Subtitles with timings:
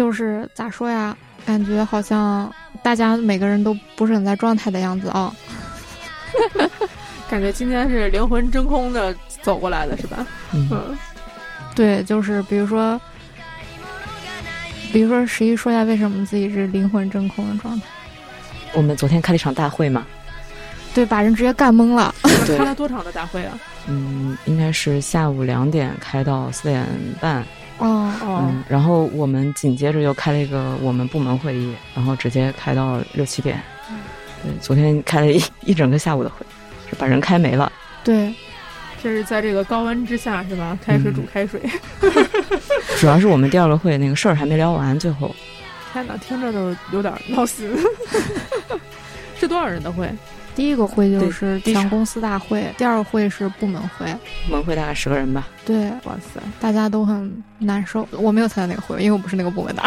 [0.00, 1.14] 就是咋说呀？
[1.44, 2.50] 感觉好像
[2.82, 5.30] 大家每个人都不是很在状态的样子啊。
[7.28, 10.26] 感觉今天是灵魂真空的走过来的，是吧？
[10.54, 10.96] 嗯，
[11.74, 12.98] 对，就是比如说，
[14.90, 17.86] 比如说十一说一下为什么自己是灵魂真空的状态。
[18.72, 20.06] 我们昨天开了一场大会嘛，
[20.94, 22.14] 对，把人直接干懵了。
[22.46, 23.58] 对开了多长的大会啊？
[23.86, 26.86] 嗯，应该是下午两点开到四点
[27.20, 27.44] 半。
[27.80, 33.60] 哦哦，嗯，然后我们紧接着又开了一个我们部门会议，然后直接开到六七点。
[33.90, 33.96] 嗯，
[34.42, 36.44] 对，昨天开了一一整个下午的会，
[36.88, 37.72] 是把人开没了。
[38.04, 38.34] 对，
[39.02, 40.78] 这是在这个高温之下是吧？
[40.84, 41.60] 开水煮开水。
[42.98, 45.34] 主要是我们第二个会那个事儿还没聊完，最后。
[45.92, 47.68] 天哪，听着都有点闹心。
[49.40, 50.06] 是多少人的会？
[50.54, 54.06] 第一个会就是全公司大会，第二个会是部门会，
[54.46, 55.48] 部门会大概十个人吧。
[55.64, 58.06] 对，哇塞，大家都很难受。
[58.12, 59.82] 我没有参加那个会，因为我不是那个部门的。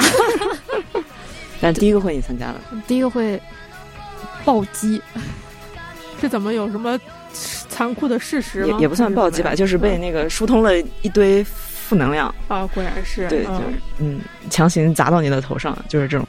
[1.62, 2.56] 但第一个会你参加了？
[2.88, 3.40] 第一个会
[4.44, 5.02] 暴击，
[6.20, 7.00] 是怎么有什么
[7.70, 12.66] 残酷的事实也也不算暴击吧，就是被那个疏通了一堆负能量啊！
[12.74, 13.62] 果然是对，就是
[14.00, 16.28] 嗯，强行砸到你的头上，就是这种。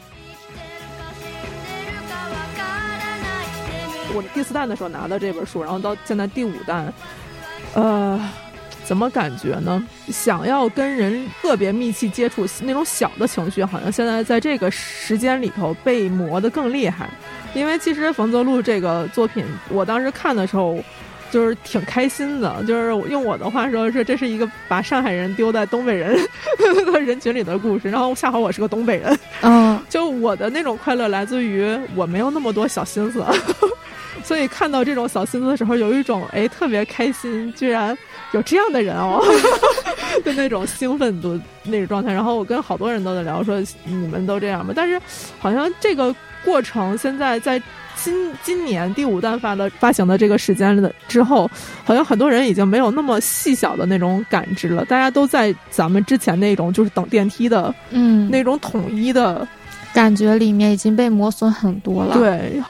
[4.15, 6.93] 我第四弹的时候拿到这本书，然后到现在第五弹，
[7.75, 8.21] 呃，
[8.85, 9.85] 怎么感觉呢？
[10.09, 17.11] 想要跟人特别密切接触，那种小的情绪，好像现在在这个时间里头被磨得更厉害。
[17.55, 20.79] 因为其实冯泽路这个作品，我当时看的时候
[21.31, 26.17] 就是挺开心的，就是用我的话说，是这是一个把上海人丢在东北人
[26.93, 27.91] 的 人群里的故事。
[27.91, 33.25] 然后恰好我是个东北人，嗯， 就我的那种快乐来自于我没有那么多小心思。
[34.25, 37.97] 所以看到这种小心思的时候，有一种哎特别开心，居然
[38.33, 39.23] 有这样的人哦
[40.25, 42.11] 的那种兴奋度那种状态。
[42.13, 44.73] 然后我跟好多人都在聊，说你们都这样吗？
[44.75, 45.01] 但是
[45.39, 47.63] 好像这个过程现在在
[47.97, 51.49] 今今年第五弹发的发行的这个时间的之后，
[51.85, 54.85] 好像很多人已经没有那么细小的那种感知了。
[54.87, 59.47] 大家都在咱们之前那种就是等电梯的嗯那种统一的
[59.93, 62.17] 感觉里面已经被磨损很多了。
[62.17, 62.63] 对。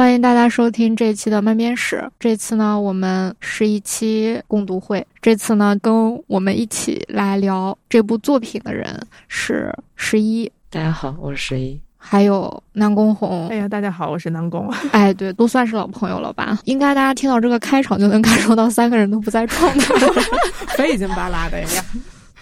[0.00, 2.02] 欢迎大家收听这一期的慢编史。
[2.18, 5.06] 这次呢，我们是一期共读会。
[5.20, 10.50] 这次呢，跟我们一起来聊这部作品的人是十一。
[10.70, 11.78] 大家好，我是十一。
[11.98, 13.48] 还有南宫红。
[13.48, 14.72] 哎呀，大家好，我是南宫。
[14.92, 16.58] 哎，对，都算是老朋友了吧？
[16.64, 19.94] 应该大家听到这个开场就能感受到三个人都不在状态，
[20.78, 21.84] 费劲巴拉的呀。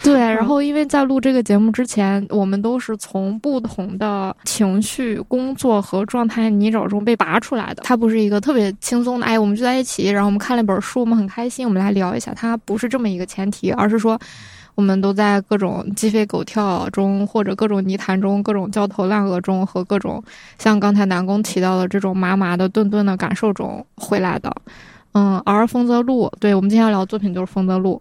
[0.02, 7.82] 对，然后因为在录这个节目之前，我们都是从不同的情绪、工作和状态泥沼中被拔出来的。
[7.82, 12.32] 它不是一个特别轻松的，哎，我们就在一起，然后我们看了一本书，我们很开心，我们来聊一下。
[12.32, 14.18] 它不是这么一个前提，而是说，
[14.76, 20.22] 我们都在各种鸡飞狗跳中，或者各种泥潭中，各种焦头烂额中，和各种
[20.58, 24.54] 像刚才南宫提到的这种麻麻的、顿顿的感受中回来的。
[25.12, 28.00] 嗯，而丰泽路，对我们今天要聊的作品就是丰泽路。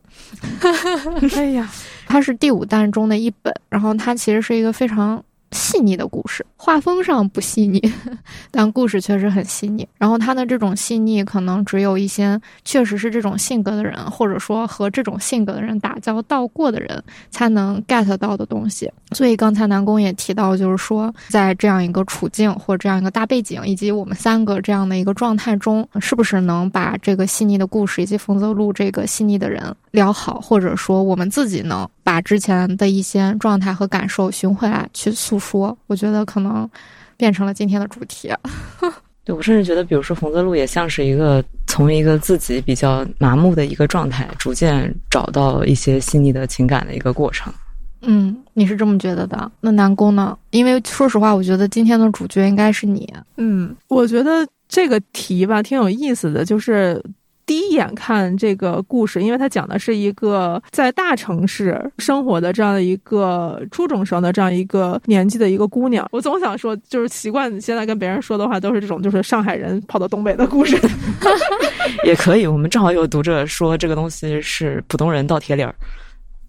[1.35, 1.69] 哎呀，
[2.06, 7.81] 它是第五弹中的一本，然后它其实是一个非常细腻的故事，画风上不细腻，
[8.52, 9.88] 但故事确实很细腻。
[9.97, 18.91] 然后他的这种细腻，可能只有一些确实是这种性格的人，或者说和这种性格的人打交道过的人，才能 get 到的东西。
[19.12, 35.78] 所以刚才南宫也提到，就是说在这样一个处境或这样一个大背景，以及我们三个这样的一个状态中，是不是能把这个细腻的故事以及冯泽路这个细腻的人聊好，或者说我们自己能把之前的一些状态和感受寻回来去诉说？
[35.88, 36.69] 我觉得可能
[37.18, 38.31] 变成了今天的主题。
[39.25, 47.51] 对我甚至觉得，比如说冯泽路也像是一个从一个自己比较麻木的一个状态，逐渐找到一些细腻的情感的一个过程。
[48.04, 49.51] 嗯，你是这么觉得的？
[49.60, 50.38] 那南宫呢？
[50.51, 53.13] 因为说实话，我觉得今天的主角应该是你。
[53.36, 57.03] 嗯，我觉得这个题吧挺有意思的，就是
[57.48, 66.06] 第一眼看这个故事，因为它讲的是一个在大城市生活的这样的一个初中生的这样一个年纪的一个姑娘。
[66.12, 70.78] 我总想说，就是习惯现在跟别人说的话都是这种，就是上海人跑到东北的故事。
[72.04, 75.74] 也可以，我们正好有读者说这个东西是普通人倒贴脸儿。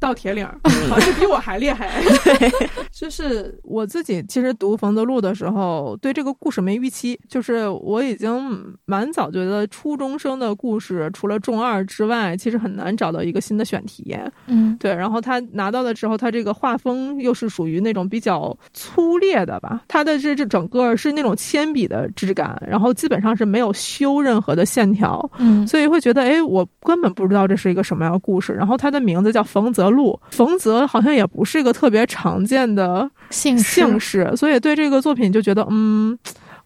[0.01, 0.47] 倒铁岭，
[0.89, 1.91] 好像比我还厉害。
[2.93, 7.19] 就是我自己其实读冯泽路的时候，对这个故事没预期。
[7.29, 14.17] 就是我已经蛮早觉得初中生的故事，除了中二之外，其实很难找到一个新的选题。
[14.47, 14.95] 嗯，对。
[14.95, 19.83] 然后他拿到的时候，他这个画风又是属于那种比较粗劣的吧？
[19.89, 25.29] 他的这这整个是那种铅笔的质感，然后基本上是没有修任何的线条。
[25.39, 28.53] 嗯，所以会觉得，哎，我根本不知道这是一个什么样的故事。
[28.53, 36.19] 然后他的名字叫冯泽路，冯泽好像也不是一个特别常见的姓姓氏，所以对这个作品就觉得，嗯。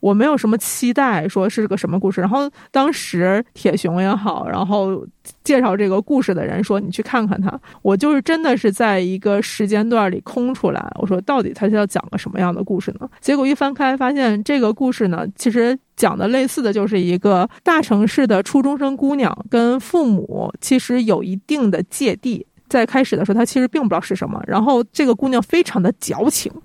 [0.03, 2.21] 我没有什么期待，说是个什么故事。
[2.21, 5.07] 然后当时铁熊也好，然后
[5.45, 13.09] 介绍这个故事的人说：“你去看看他。”我就是真的是在一个时间段里空出来，我说到底他是要讲个什么样的故事呢？
[13.21, 22.45] 结果一翻开，发现这个故事呢，其实讲的类似的就是一个大城市的初中生姑娘跟父母其实有一定的芥蒂。
[22.73, 24.43] 在开始的时候，他其实并不知道是什么。
[24.47, 26.51] 然后这个姑娘非常的矫情。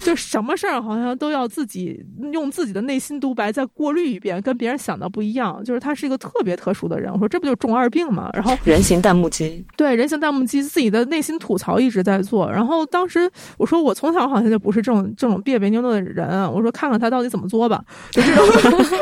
[0.00, 2.00] 就什么事儿好像都要自己
[2.32, 5.62] 用自己的内心独白再过滤一遍，跟别人想的不一样。
[5.64, 7.12] 就是他是一个特别特殊的人。
[7.12, 8.30] 我说这不就中二病吗？
[8.32, 12.48] 然后人形弹幕机，对人形弹幕机自己的内心吐槽一直在做。
[12.50, 16.50] 然后当时我说我从小好像就不是这种这种别别扭扭的人。
[16.52, 18.48] 我说看看他到底怎么作吧，就这种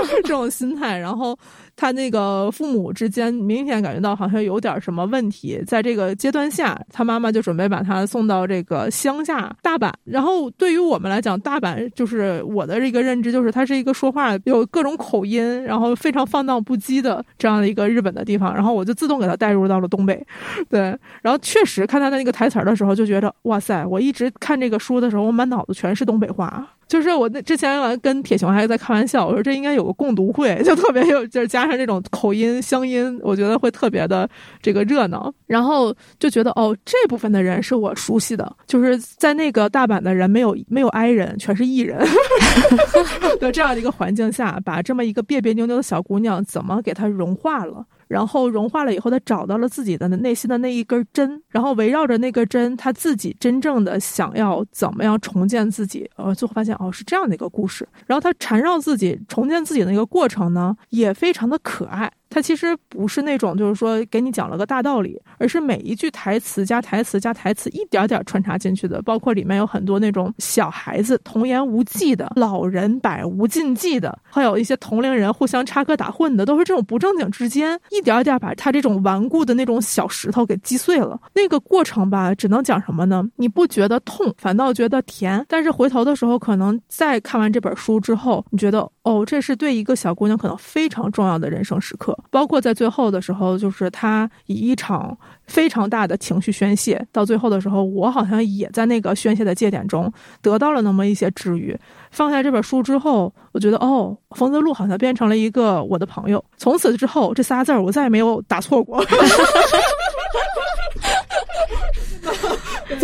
[0.24, 0.96] 这种心态。
[0.96, 1.38] 然后。
[1.76, 9.92] 他那个父母之间明显感觉到好像有点什么问题，在这个阶段下，他妈妈就准备把他送到这个乡下大阪。
[10.04, 18.54] 然后对于我们来讲，大阪就是我的一个认知，就是它是一个说话有各种口音，然后非常放荡不羁的这样的一个日本的地方。
[18.54, 20.26] 然后我就自动给他带入到了东北，
[20.70, 20.80] 对。
[21.20, 23.84] 然后确实看他的那个台词的时候，就觉得哇塞！
[23.84, 26.66] 我一直看这个书的时候，我满脑子全是东北话。
[26.88, 34.28] 就是我那之前跟铁熊还在开玩笑，我说这应该有个共读会， 就特别有，就是加上这种口音乡音，我觉得会特别的
[34.62, 35.32] 这个热闹。
[35.46, 41.98] 然后就觉得哦，这部分的人是我熟悉的，就是在那个大阪的人没有没有 I 人，全是 E 人
[43.40, 47.84] 的这样的一个环境下，把这么一个别别扭扭的小姑娘怎么给她融化了。
[48.08, 57.88] 然后融化了以后，他找到了自己的内心的那一根针，然后围绕着那根针，他自己真正的想要怎么样重建自己，呃，最后发现哦是这样的一个故事。
[58.06, 62.10] 然后他缠绕自己重建自己的一个过程呢，也非常的可爱。
[62.36, 81.18] 它其实不是那种，就是说给你讲了个大道理，而是每一句台词加台词加台词一点点穿插进去的，包括里面有很多那种小孩子童言无忌的，老人百无禁忌的，还有一些同龄人互相插科打诨的，都是这种不正经之间一点点把他这种顽固的那种小石头给击碎了。
[81.32, 83.26] 那个过程吧，只能讲什么呢？
[83.36, 85.42] 你不觉得痛，反倒觉得甜。
[85.48, 92.18] 但是回头的时候，可能再看完这本书之后，你觉得哦，这是对一个小姑娘可能非常重要的人生时刻。
[92.28, 95.16] 包括在最后的时候，就是他以一场
[95.46, 100.12] 非常大的情绪宣泄，到最后的时候，我好像也在那个宣泄的界点中
[100.42, 101.78] 得到了那么一些治愈。
[102.10, 106.44] 放下这本书之后，我觉得哦，冯泽路好像变成了一个我的朋友。
[106.56, 109.00] 从此之后，这仨字儿我再也没有打错过。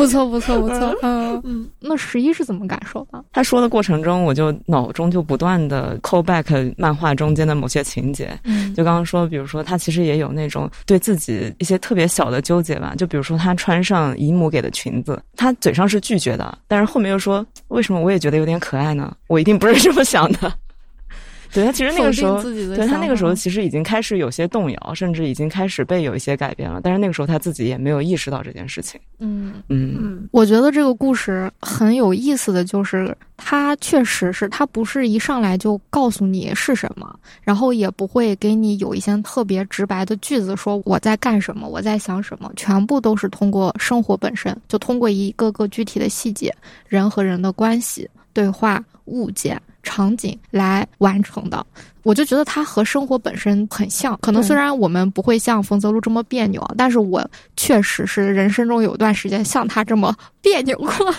[0.03, 0.99] 不错，不错，不错。
[1.03, 3.25] 嗯嗯，那十一是怎么感受的？
[3.33, 8.37] 他说的过程中，我就脑中就不断的 call back 漫画中间的某些情节。
[8.43, 12.95] 嗯，就刚刚说，比如说他其实也有那种对自己一些特别小的纠结吧。
[12.99, 19.15] 就比如说他穿上姨母给的裙子，他嘴上是拒绝的，但是后面又说，为什么我也觉得有点可爱呢？
[19.29, 20.53] 我一定不是这么想的。
[21.53, 26.81] 对他其实那个时候，对他那个时候其实已经开始有些动摇，甚至已经开始被有一些改变了。
[26.83, 28.99] 但是那个时候他自己也没有意识到这件事情。
[29.19, 46.55] 嗯嗯嗯，我觉得这个故事很有意思的就是，他确实是他不是一上来就告诉你是什么，然后也不会给你有一些特别直白的句子说我在干什么，我在想什么，全部都是通过生活本身，就通过一个个具体的细节，
[46.89, 49.61] 人和人的关系、对话、物件。
[49.83, 51.65] 场景来完成的，
[52.03, 54.19] 我就觉得它和生活本身很像。
[54.23, 61.15] 可能虽然我们不会像冯泽路这么别扭，但是我确实是人生中有段时间像他这么别扭过。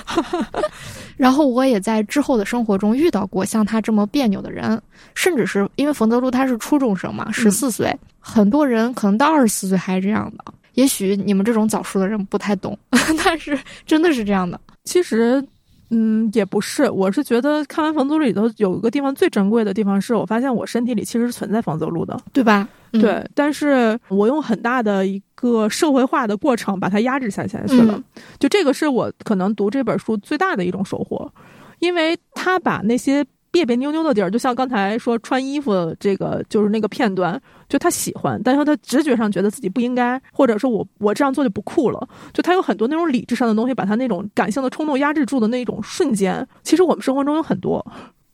[1.18, 4.82] 然后我也在之后的生活中遇到过像他这么别扭的人，
[5.14, 10.46] 甚至是因为冯泽路他是初中生嘛，十四岁，很多人可能到二十四岁还是这样的。
[10.74, 12.78] 也许你们这种早熟的人不太懂，
[13.24, 14.60] 但是真的是这样的。
[14.86, 15.46] 其实。
[15.96, 22.68] 嗯，也不是，我是觉得看完房泽路里头有一个地方最珍贵的地方，是我发现我身体里其实是存在房租录的，对吧？
[22.92, 28.04] 对，但是我用很大的一个社会化的过程把它压制下去了，
[28.40, 31.32] 就这个是我可能读这本书最大的一种收获，
[31.80, 47.86] 因为他把那些别别扭扭的地儿，就像刚才说穿衣服这个，就是那个片段，就他喜欢，但是他直觉上觉得自己不应该，或者说我我这样做就不酷了，就他有很多那种理智上的东西，把他那种感性的冲动压制住的那种瞬间，其实我们生活中有很多。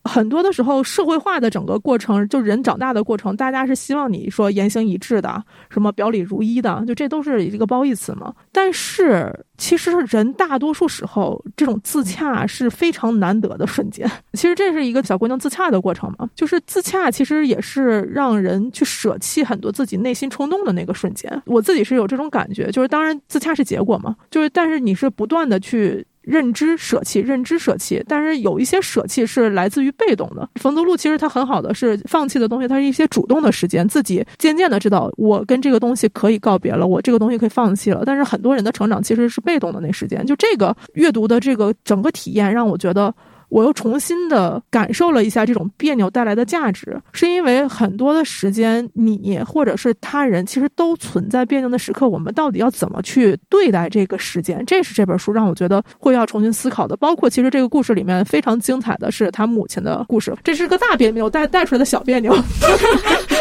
[0.10, 8.34] 很多的时候，社会化的整个过程，就人长大的过程，大家是希望你说言行一致的，什么表里如一的，就这都是一个褒义词嘛。
[8.52, 14.10] 但是，其实人大多数时候，这种自洽是非常难得的瞬间。
[14.34, 21.30] 其实这是一个小姑娘自洽的过程嘛，就是自洽其实也是让人去舍弃很多自己内心冲动的那个瞬间。
[21.46, 26.06] 我自己是有这种感觉，就是当然自洽是结果嘛，就是但是你是不断的去。
[26.30, 30.48] 认知舍弃，认知舍弃，但是有一些舍弃是来自于被动的。
[30.56, 38.04] 冯泽路其实他很好的是放弃的东西，它是一些主动的时间，自己渐渐的知道我跟这个东西可以告别了，我这个东西可以放弃了。
[38.06, 43.14] 但是很多人的成长其实是被动的那时间，就这个阅读的这个整个体验让我觉得。
[43.50, 52.08] 我又重新的感受了一下这种别扭带来的价值，是因为很多的时间，你或者是他人，其实都存在别扭的时刻。
[52.08, 54.64] 我们到底要怎么去对待这个时间？
[54.66, 56.96] 这是这本书让我觉得会要重新思考的。
[56.98, 62.36] 包括其实这个故事里面非常精彩的是他母亲的故事，这是个大别扭带带出来的小别扭。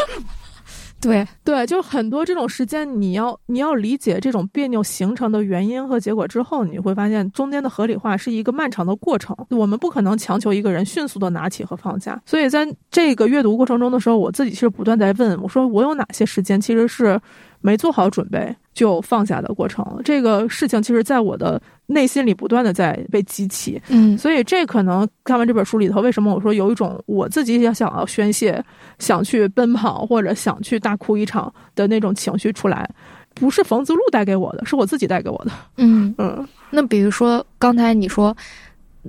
[1.01, 9.37] 对对，就很多这种时间，你要你要理解这种别扭形成的原因和结果之后，你会发现中间的合理化是一个漫长的过程。
[9.51, 12.21] 我们不可能强求一个人迅速的拿起和放下。
[12.27, 17.21] 所以在这个阅读过程中的时候，我自己其实不断在问我说：我有哪些时间其实是
[17.61, 19.85] 没做好准备就放下的过程？
[20.05, 21.61] 这个事情其实在我的。
[21.91, 28.63] 内心里不断的在被激起，嗯，所以这可能看完这本书里头，为什么我说有一种我自己也想要宣泄、
[28.99, 32.87] 想去奔跑或者想去大哭一场的那种情绪出来，
[33.33, 35.51] 不是冯子路带给我的，是我自己带给我的。
[35.79, 38.37] 嗯嗯，那比如说刚才你说，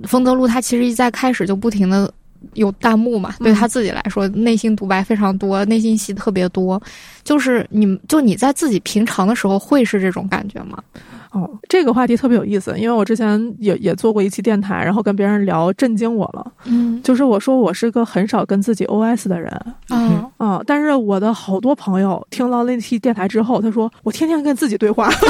[0.03, 2.09] 冯泽路他其实一在开始就不停的
[2.53, 6.81] 有弹幕嘛，对他自己来说内心独白非常多，内心戏特别多，
[7.23, 10.77] 就是你就你在自己平常的时候会是这种感觉吗？
[11.31, 16.51] 哦，这个话题特别有意思，因为我之前也也做过一期电台，然后跟别人聊，震惊我了。
[16.65, 19.51] 嗯，就是我说我是个很少跟自己 OS 的人。
[19.89, 20.61] 啊啊！
[20.65, 25.07] 但是我的好多朋友听到那期电台之后，他说我天天跟自己对话。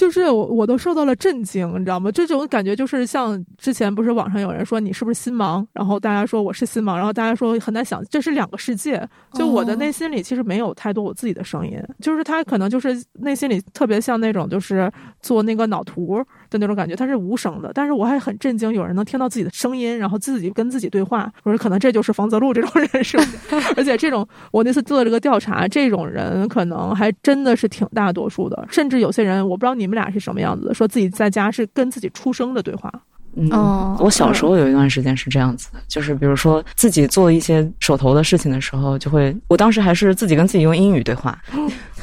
[0.00, 2.10] 就是我，我都受到了震惊，你知道吗？
[2.10, 9.06] 这种感觉就是像之前不是网上有人说你是不是心盲，然后大家说我是心盲，然后大家说很难想，这是两个世界。
[9.34, 14.90] 就我的内心里其实没有太多我自己的声音，就是他可能就是内心里特别像那种就是
[15.20, 17.70] 做那个脑图的那种感觉，它是无声的。
[17.74, 21.30] 但是我还很震惊，有人能听到自己的声音，然后自己跟自己对话。
[21.42, 23.18] 我说可能这就是房泽路这种人是，
[23.76, 29.90] 而且这种我那次做这个调查，这种人可能还真的是挺大多数的，甚至有些人我不知道你。
[29.90, 30.72] 们俩是什么样子的？
[30.72, 32.88] 说自己在家是跟自己出生的对话。
[33.34, 33.50] 嗯，
[33.98, 41.36] 我小时候有一段时间是这样子的，就是比如说自己做一些手头的事情的时候，就会，我当时还是自己跟自己用英语对话。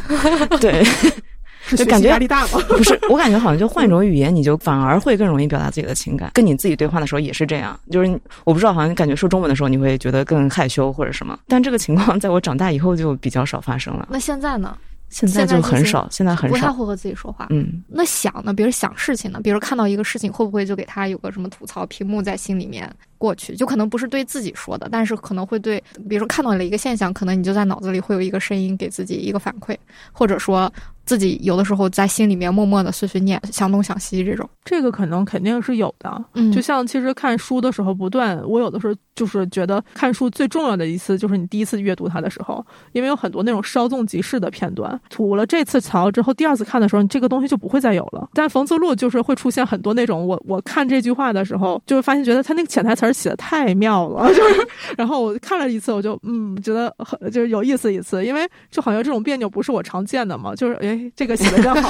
[0.60, 0.84] 对，
[1.76, 2.60] 就感觉压力大吗？
[2.70, 6.32] 不是，我感觉好像就换一种语言，你就反而会更容易表达自己的情感。
[6.34, 11.38] 跟你自己对话的时候也是这样，就是我不知道，好像感觉说中文的时候你会觉得更害羞或者什么。
[11.48, 14.08] 但这个情况在我长大以后就比较少发生了。
[14.12, 14.78] 那现在呢？
[15.10, 17.48] 现在就很少，现在很少，不太会和自己说话。
[17.50, 18.54] 嗯，那想呢？
[18.54, 19.40] 比如想事情呢？
[19.42, 23.56] 比如看到一个事情，会不会就给他有个什么吐槽屏幕在心里面过去？
[23.56, 29.76] 就可能不是对自己说的，但是可能会对，比如说看到了一个现象，可能你就在脑子里会有一个声音给自己一个反馈，
[30.12, 30.72] 或者说。
[31.08, 36.22] 自己有的时候在心里面默默的碎碎念，想东想西这种，这个可能肯定是有的。
[36.34, 48.28] 嗯，就像其实看书的时候，不断我有的时候就是觉得看书最重要的一次就是你第一次阅读它的时候，因为有很多那种稍纵即逝的片段，吐了这次槽之后，第二次看的时候，你这个东西就不会再有了。
[48.34, 60.98] 但冯自路就是会出现很多那种，我我看这句话的时候，就会发现觉得他那个潜台词写的太妙了， 就是，然后我看了一次，我就嗯觉得很就是有意思一次，因为就好像这种别扭不是我常见的嘛，就是哎。
[61.16, 61.90] 这个写的真好，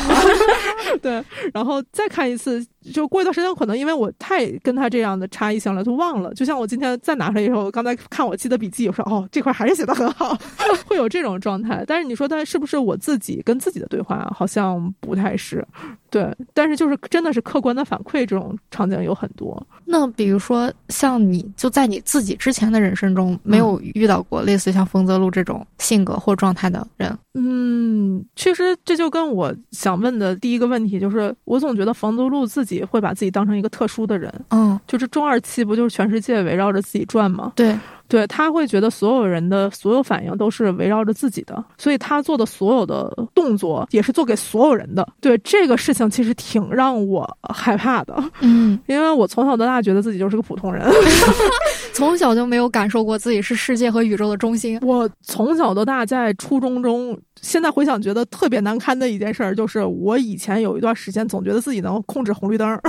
[1.02, 6.34] 对，然后再看一次，就过一段时间，可能因为我太跟他这样的差异性了，就忘了。
[6.34, 10.38] 就像我今天再拿出来以后，我刚才看我记的笔记，我说哦，这块还是写的很好，
[10.88, 11.84] 会有这种状态。
[11.88, 14.32] 但是你说他是不是我自己跟自己的对话？
[14.36, 15.66] 好像不太是。
[16.10, 19.62] 对，但是就是真的是客观的反馈，这种场景有很多。
[19.84, 27.16] 那比如说，像你就在你自己之前的人生中，没有遇到过类似像冯泽路这种性格或状态的人？
[27.34, 34.34] 嗯，其实这就跟我想问的第一个问题，就是我总觉得冯泽路自己会把自己当成一个特殊的人。
[34.50, 37.54] 嗯，就是中二期不就是全世界围绕着自己转吗？
[37.56, 37.78] 对。
[38.10, 45.06] 对他会觉得所有人的所有反应都是围绕着自己的，所以他做的所有的动作也是做给所有人的。
[45.20, 48.16] 对这个事情，其实挺让我害怕的。
[48.40, 50.90] 嗯，因为我从小到大觉得自己就是个普通人，
[51.98, 54.78] 从小就没有感受过自己是世界和宇宙的中心。
[54.84, 62.80] 我从小到大在初中中，现在回想觉得特别难堪的一件事儿，就是我以前有一段时间总觉得自己能控制红绿灯，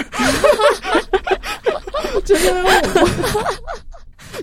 [2.23, 2.69] 就因为我。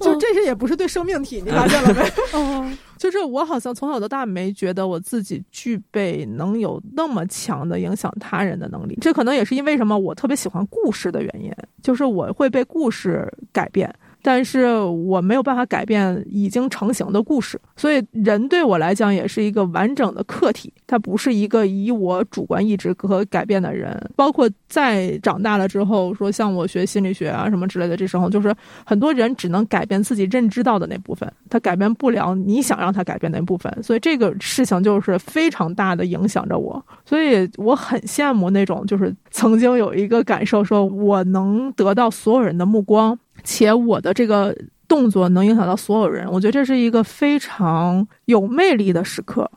[0.02, 2.02] 就 这些也不是对生命体，你发现了没？
[2.38, 8.98] 哦， 就是我好像从小到大没觉得我自己具备能有那么强的影响他人的能力。
[9.00, 9.98] 这可能也是因为什么？
[9.98, 11.50] 我特别喜欢故事的原因，
[11.82, 13.94] 就是我会被故事改变。
[14.28, 23.96] 但是我没有办法改变已经成型的故事，所以人对我来讲也是一个完整的客体，他不是一个以我主观意志可改变的人。
[24.16, 28.52] 包括在长大了之后，说像我学心理学啊什么之类的，这时候就是
[28.84, 33.72] 很多人只能改变自己认知到的那部分，他改变不了你想让他改变那部分。
[33.84, 43.16] 所以这个事情就是非常大的影响着我，所以我很羡慕那种就是曾经有一个感受，说我能得到所有人的目光。
[43.44, 44.56] 且我的这个
[44.88, 49.50] 动作能影响到所有人，我觉得这是一个非常有魅力的时刻。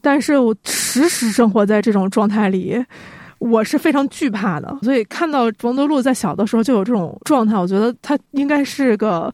[0.00, 2.84] 但是我时时生活在这种状态里，
[3.38, 4.78] 我是非常惧怕的。
[4.82, 9.32] 所以看到冯德禄在小的时候就有这种状态，我觉得他应该是个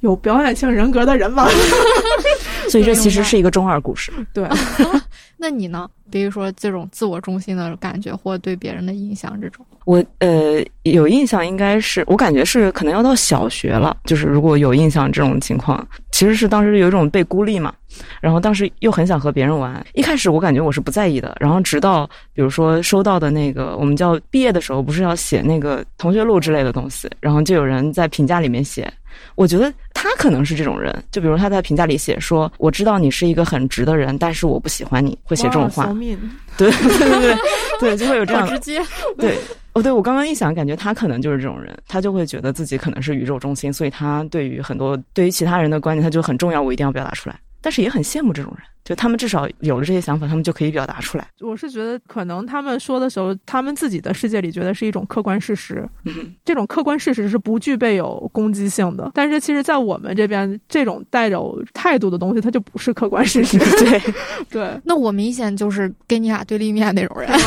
[0.00, 1.48] 有表演性人格的人吧。
[2.68, 4.12] 所以这其实是一个中二故事。
[4.32, 4.48] 对，
[5.36, 5.88] 那你呢？
[6.10, 13.96] 比如说这种自我中心的感觉，或对别人的印象，这种我呃有印象，应该是我感觉是可能要到小学了。
[14.04, 17.72] 就是如果有印象这种情况，其实是当时有一种被孤立嘛，
[18.20, 19.84] 然后当时又很想和别人玩。
[19.94, 28.92] 一开始我感觉我是不在意的，然后直到比如说收到的那个我们叫毕业的时候，不是要写那个同学录之类的东西，然后就有人在评价里面写。
[29.36, 35.86] 我觉得他可能是这种人，就比如他在评价里写说：“我知道你是一个很直的人，但是我不喜欢你。”会写这种话，
[36.56, 37.36] 对对对对
[37.78, 38.82] 对，就会有这样直接。
[39.16, 39.38] 对
[39.72, 47.36] 哦，对我刚刚一想，感觉他可能就是这种人，他就会觉得自己可能是宇宙中心，所以他对于很多对于其他人的观点，他就很重要，我一定要表达出来。
[47.64, 51.26] 但是也很羡慕这种人，就他们至少有了这些想法，他们就可以表达出来。
[51.40, 55.88] 我是觉得，可能他们说的时候，他们自己的世界里觉得是一种客观事实，
[56.44, 59.10] 这种客观事实是不具备有攻击性的。
[59.14, 63.58] 但是，其实，在我们这边，这种带有态度的东西，它就不是客观事实。
[63.58, 64.02] 对
[64.50, 67.30] 对， 那我明显就是跟你俩对立面那种人。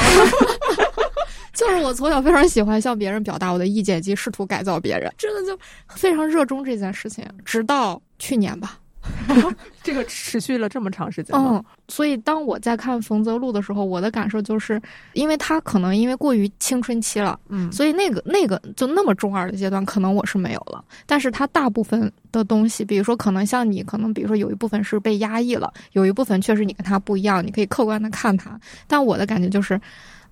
[1.54, 8.80] 就是我从小非常喜欢向别人表达我的意见及试图改造别人，真的就非常热衷这件事情，直到去年吧。
[9.84, 14.82] 这个持续了这么长时间，嗯，所以当我在看冯泽路的时候，我的感受就是，
[15.14, 20.84] 因为他可能因为过于青春期了，嗯，所以那个那个就那么中二的阶段，可能我是没有了。
[21.06, 28.60] 但是他大部分的东西，比如说可能像你，可能比如说有一部分是被压抑了，有一部分确实你跟他不一样，你可以客观的看他。
[28.88, 29.80] 但我的感觉就是。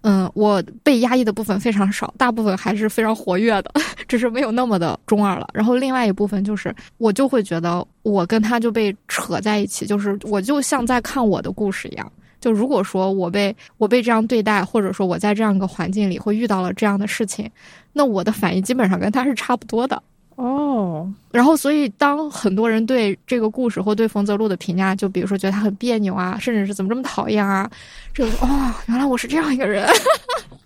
[0.01, 3.71] 嗯，我被压抑的部分非常少，大部分还是非常活跃的，
[4.07, 5.47] 只是没有那么的中二了。
[5.53, 12.11] 然后另外一部分就是，我就会觉得我跟他就被扯在一起，就是我就像在看我的故事一样。
[12.39, 17.49] 就如果说我被我被这样对待，或者说我在这样一个环境里会遇到了这样的事情，
[17.91, 20.01] 那我的反应基本上跟他是差不多的。
[20.35, 27.69] 哦，然后所以当很多人对这个故事或对冯泽路的评价，就比如说觉得他很别扭啊，甚至是怎么这么讨厌啊，
[28.13, 29.87] 这个哦，原来我是这样一个人。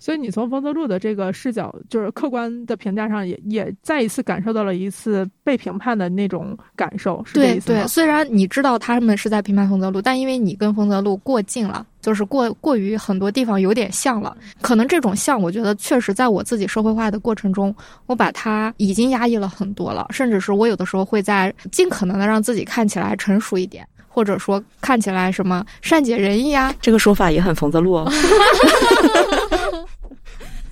[0.00, 7.80] 所以你从冯泽路的这个视角，就是客观的评价上，也也再一次感受到了一次被评判的那种感受，是这意思吗？
[7.80, 11.86] 对对，虽然你知道他们是在评判冯泽路，但因为你跟冯泽路过近了。
[12.00, 17.74] 就是过过于很多地方有点像了，可能这种像，我觉得确实在我自己社会化的过程中，
[18.06, 28.10] 我把它已经压抑了很多了，甚至是我有的时候会在尽可能的让自己看起来成熟一点，或者说看起来什么善解人意啊，这个说法也很冯泽路哦，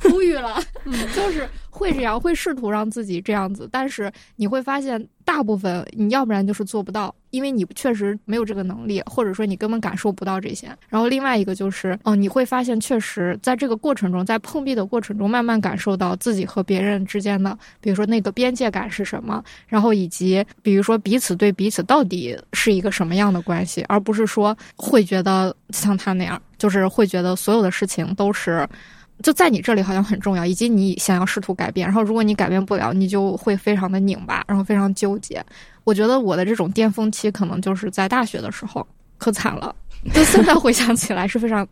[0.12, 0.60] 无语了，
[1.14, 5.08] 就是会这样，会试图让自己这样子，但是你会发现。
[5.28, 10.74] 大部分你要不然就是做不到，因为你确实没有这个能力，或者说你根本感受不到这些。
[10.88, 28.66] 然后另外一个就是，哦，你会发现确实在这个过程中，在碰壁的过程中，慢慢感受到自己和别人之间的，比如说那个边界感是什么，然后以及比如说彼此对彼此到底是一个什么样的关系，而不是说会觉得像他那样，就是会觉得所有的事情都是。
[29.22, 35.44] 就在你这里好像很重要，以及你想要试图改变，然后如果你改变不了，你就会非常的拧巴，然后非常纠结。
[35.84, 39.74] 我觉得我的这种巅峰期可能就是在大学的时候，可惨了。
[40.12, 41.66] 就现在回想起来是非常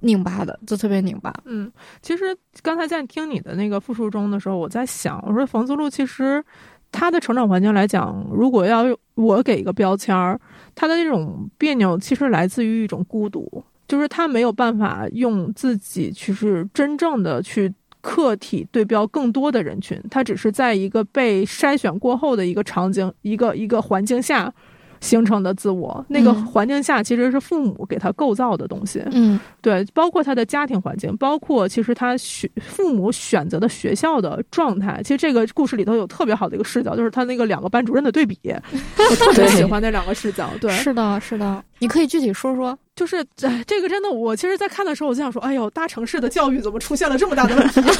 [0.00, 1.32] 拧巴的，就特别拧巴。
[1.44, 1.70] 嗯，
[2.02, 6.44] 其实刚才在听你的那个复述中的时候，我在想，我说冯子路其实。
[6.92, 8.84] 他的成长环境来讲，如果要
[9.16, 10.40] 我给一个标签儿，
[10.74, 24.52] 他的那种别扭其实来自于一种孤独，就是他没有办法用自己其实真正的去客体对标更多的人群，他只是在一个被筛选过后的一个场景、一个一个环境下。
[24.98, 29.02] 形成的自我，那个环境下其实是父母给他构造的东西。
[29.12, 35.02] 嗯，对，包括他的家庭环境，包括其实他学父母选择的学校的状态。
[35.02, 40.48] 其实这个故事里头有特别好的一个视角，就是他那个两个班主任的对比， 我特别喜欢那两个视角。
[40.62, 42.76] 对，是的，是的，你可以具体说说。
[42.96, 43.24] 就是
[43.66, 47.80] 这个真的，我其实，在看的时候，我就想说，哎呦，大城市的教育怎么出现了这么大的问题？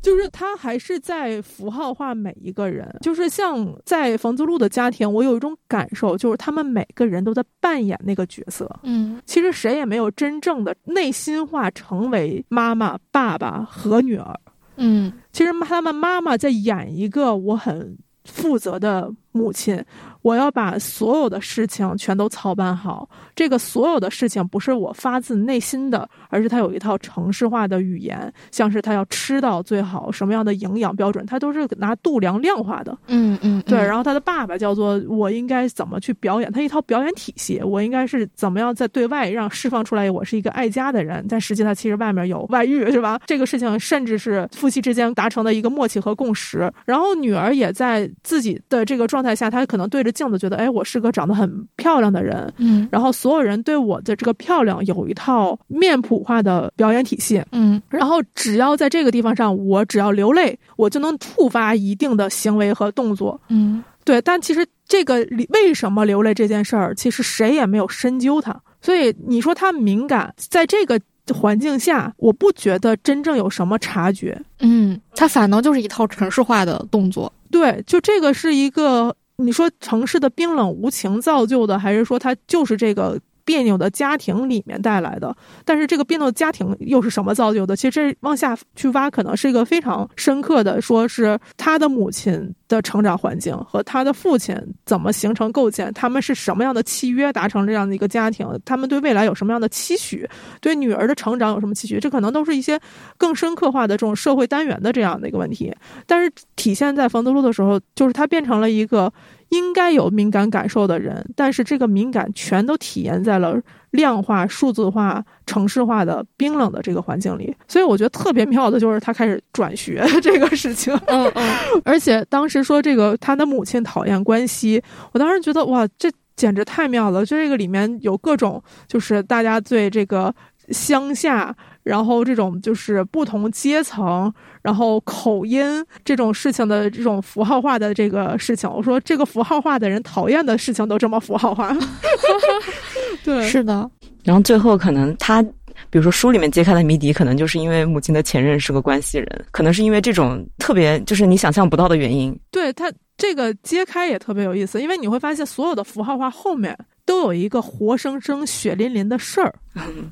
[0.00, 8.70] 就是他还是在符号化每一个人，就是像在冯子路的家庭，我有一种感受，就是他们每个人都在扮演那个角色。
[8.84, 14.38] 嗯，其实谁也没有真正的内心化成为妈妈、爸爸和女儿。
[14.76, 19.82] 嗯，其实他们妈妈在演一个我很负责的母亲。
[20.22, 23.08] 我要把所有的事情全都操办好。
[23.36, 32.98] 这个所有的事情不是我发自内心的，而是他有一套程式化的语言，像是他要吃到最好什么样的营养标准，他都是拿度量量化的。
[33.06, 33.78] 嗯嗯，对。
[33.78, 43.20] 然后他的爸爸叫做我应该怎么去表演，他一套表演体系，我应该是怎么样在对外让释放出来，我是一个爱家的人，但实际他其实外面有外遇，是吧？
[43.24, 46.70] 这个事情甚至是夫妻之间达成的一个默契和共识。
[46.84, 50.12] 然后女儿也在自己的这个状态下，他可能对着。
[50.18, 64.20] 镜子觉得，哎，我是个长得很漂亮的人，嗯，然后所有人对我的这个漂亮有一套面谱化的表演体系，嗯，然后只要在这个地方上，我只要流泪，我就能触发一定的行为和动作，嗯，对。
[64.22, 65.16] 但其实这个
[65.50, 68.60] 为什么流泪这件事儿，其实谁也没有深究它。
[68.82, 71.00] 所以你说他敏感，在这个
[71.32, 79.16] 环境下，我不觉得真正有什么察觉，嗯，他反倒就是一套城市化的动作，对，就这个是一个。
[79.40, 83.16] 你说城市的冰冷无情造就的，还是说它就是这个？
[83.48, 85.34] 别扭的家庭里面带来的，
[85.64, 87.74] 但是这个别扭的家庭又是什么造就的？
[87.74, 100.28] 其实这往下去挖，可能是一个非常深刻的，说是他的母亲的成长环境和他的父亲怎么形成构建，他们是什么样的契约达成这样的一个家庭，他们对未来有什么样的期许，
[100.60, 101.98] 对女儿的成长有什么期许？
[101.98, 102.78] 这可能都是一些
[103.16, 105.74] 更深刻化的这种社会单元的这样的一个问题。
[106.06, 109.10] 但是体现在冯德禄的时候，就是他变成了一个。
[109.50, 113.58] 应该有敏感感受的人，但是这个敏感全都体验在了
[113.90, 117.54] 量化、数字化、城市化的冰冷的这个环境里。
[117.66, 120.94] 所以我觉得特别妙的就是他开始转学 这个事情。
[121.06, 124.82] 嗯嗯，而且当时说这个他的母亲讨厌关西，
[125.12, 127.24] 我当时觉得哇，这简直太妙了！
[127.24, 130.34] 就这个里面有各种，就是大家对这个
[130.70, 131.56] 乡下。
[131.88, 141.74] 然后这种就是不同阶层，然后口音这种事情的这种符号化的这个事情，我说这个符号化的人讨厌的事情都这么符号化，
[143.24, 143.90] 对，是的。
[144.22, 145.42] 然后最后可能他，
[145.88, 152.38] 比如说书里面揭开的谜底，可能就是因为母亲的前任是个关系人，可能是因为这种特别就是你想象不到的原因。
[152.50, 156.76] 对他这个揭开也特别有意思，因为你会发现所有的符号化后面。
[157.08, 159.54] 都有一个活生生、血淋淋的事儿，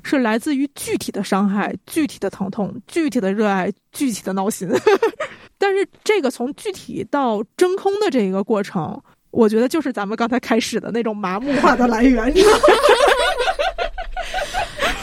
[0.03, 4.67] 是来自于具体的伤害、具体的疼痛、具体的热爱、具体的闹心。
[5.59, 12.33] 但是这个从具体到真空的这一个过程，我觉得就是咱们刚才开始的那种麻木化的来源。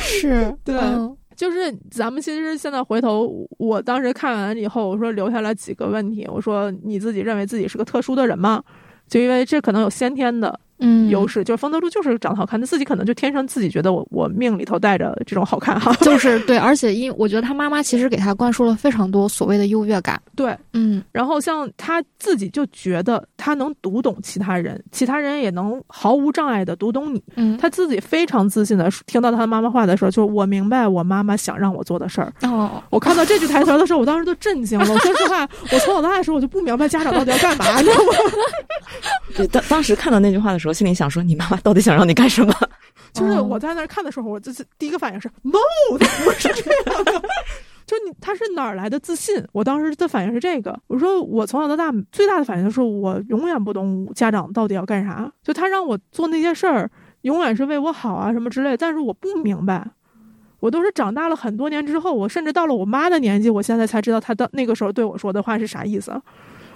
[0.02, 0.74] 是 对，
[1.36, 8.60] 就是咱们其实现在回头，我当时看完以后，我说留下来几个问题，我说你自己认为自己是个特殊的人吗？
[9.06, 10.58] 就因为这可能有先天的。
[10.78, 32.32] 嗯，优势就是方德珠就是长得好看，他自己可能就天生自己觉得我我命里头带着这种好看哈，就 是对，而且因我觉得他妈妈其实给他灌输了非常多所谓的优越感，对，嗯，然后像他自己就觉得他能读懂其他人，其他人也能毫无障碍的读懂你，嗯，他自己非常自信的听到他妈妈话的时候，就是我明白我妈妈想让我做的事儿。
[32.42, 34.84] 哦，我看到这句台词的时候，我当时都震惊了。
[34.92, 38.12] 我说实话，我从小到大的时候我就不明白家长到底要干嘛，你知道吗？
[39.36, 41.56] 对，当当时看到那句话的时候，心里想说你妈妈。
[41.58, 42.54] 到底想让你干什么？
[43.12, 45.58] 就是我在那儿看的时候，我就是第一个反应是 no，
[45.98, 47.12] 他不是这样的。
[47.86, 49.44] 就你他是哪儿来的自信？
[49.52, 50.76] 我当时的反应是这个。
[50.86, 55.30] 我说我从小到大最大的反应就是我永远不懂家长到底要干啥。
[55.42, 56.90] 就他让我做那些事儿，
[57.22, 58.74] 永远是为我好啊什么之类。
[58.74, 59.86] 但是我不明白，
[60.60, 66.20] 我都是长大了很多年之后，我甚至到了我妈的年纪，我现在才知道他到那个时候对我说的话是啥意思。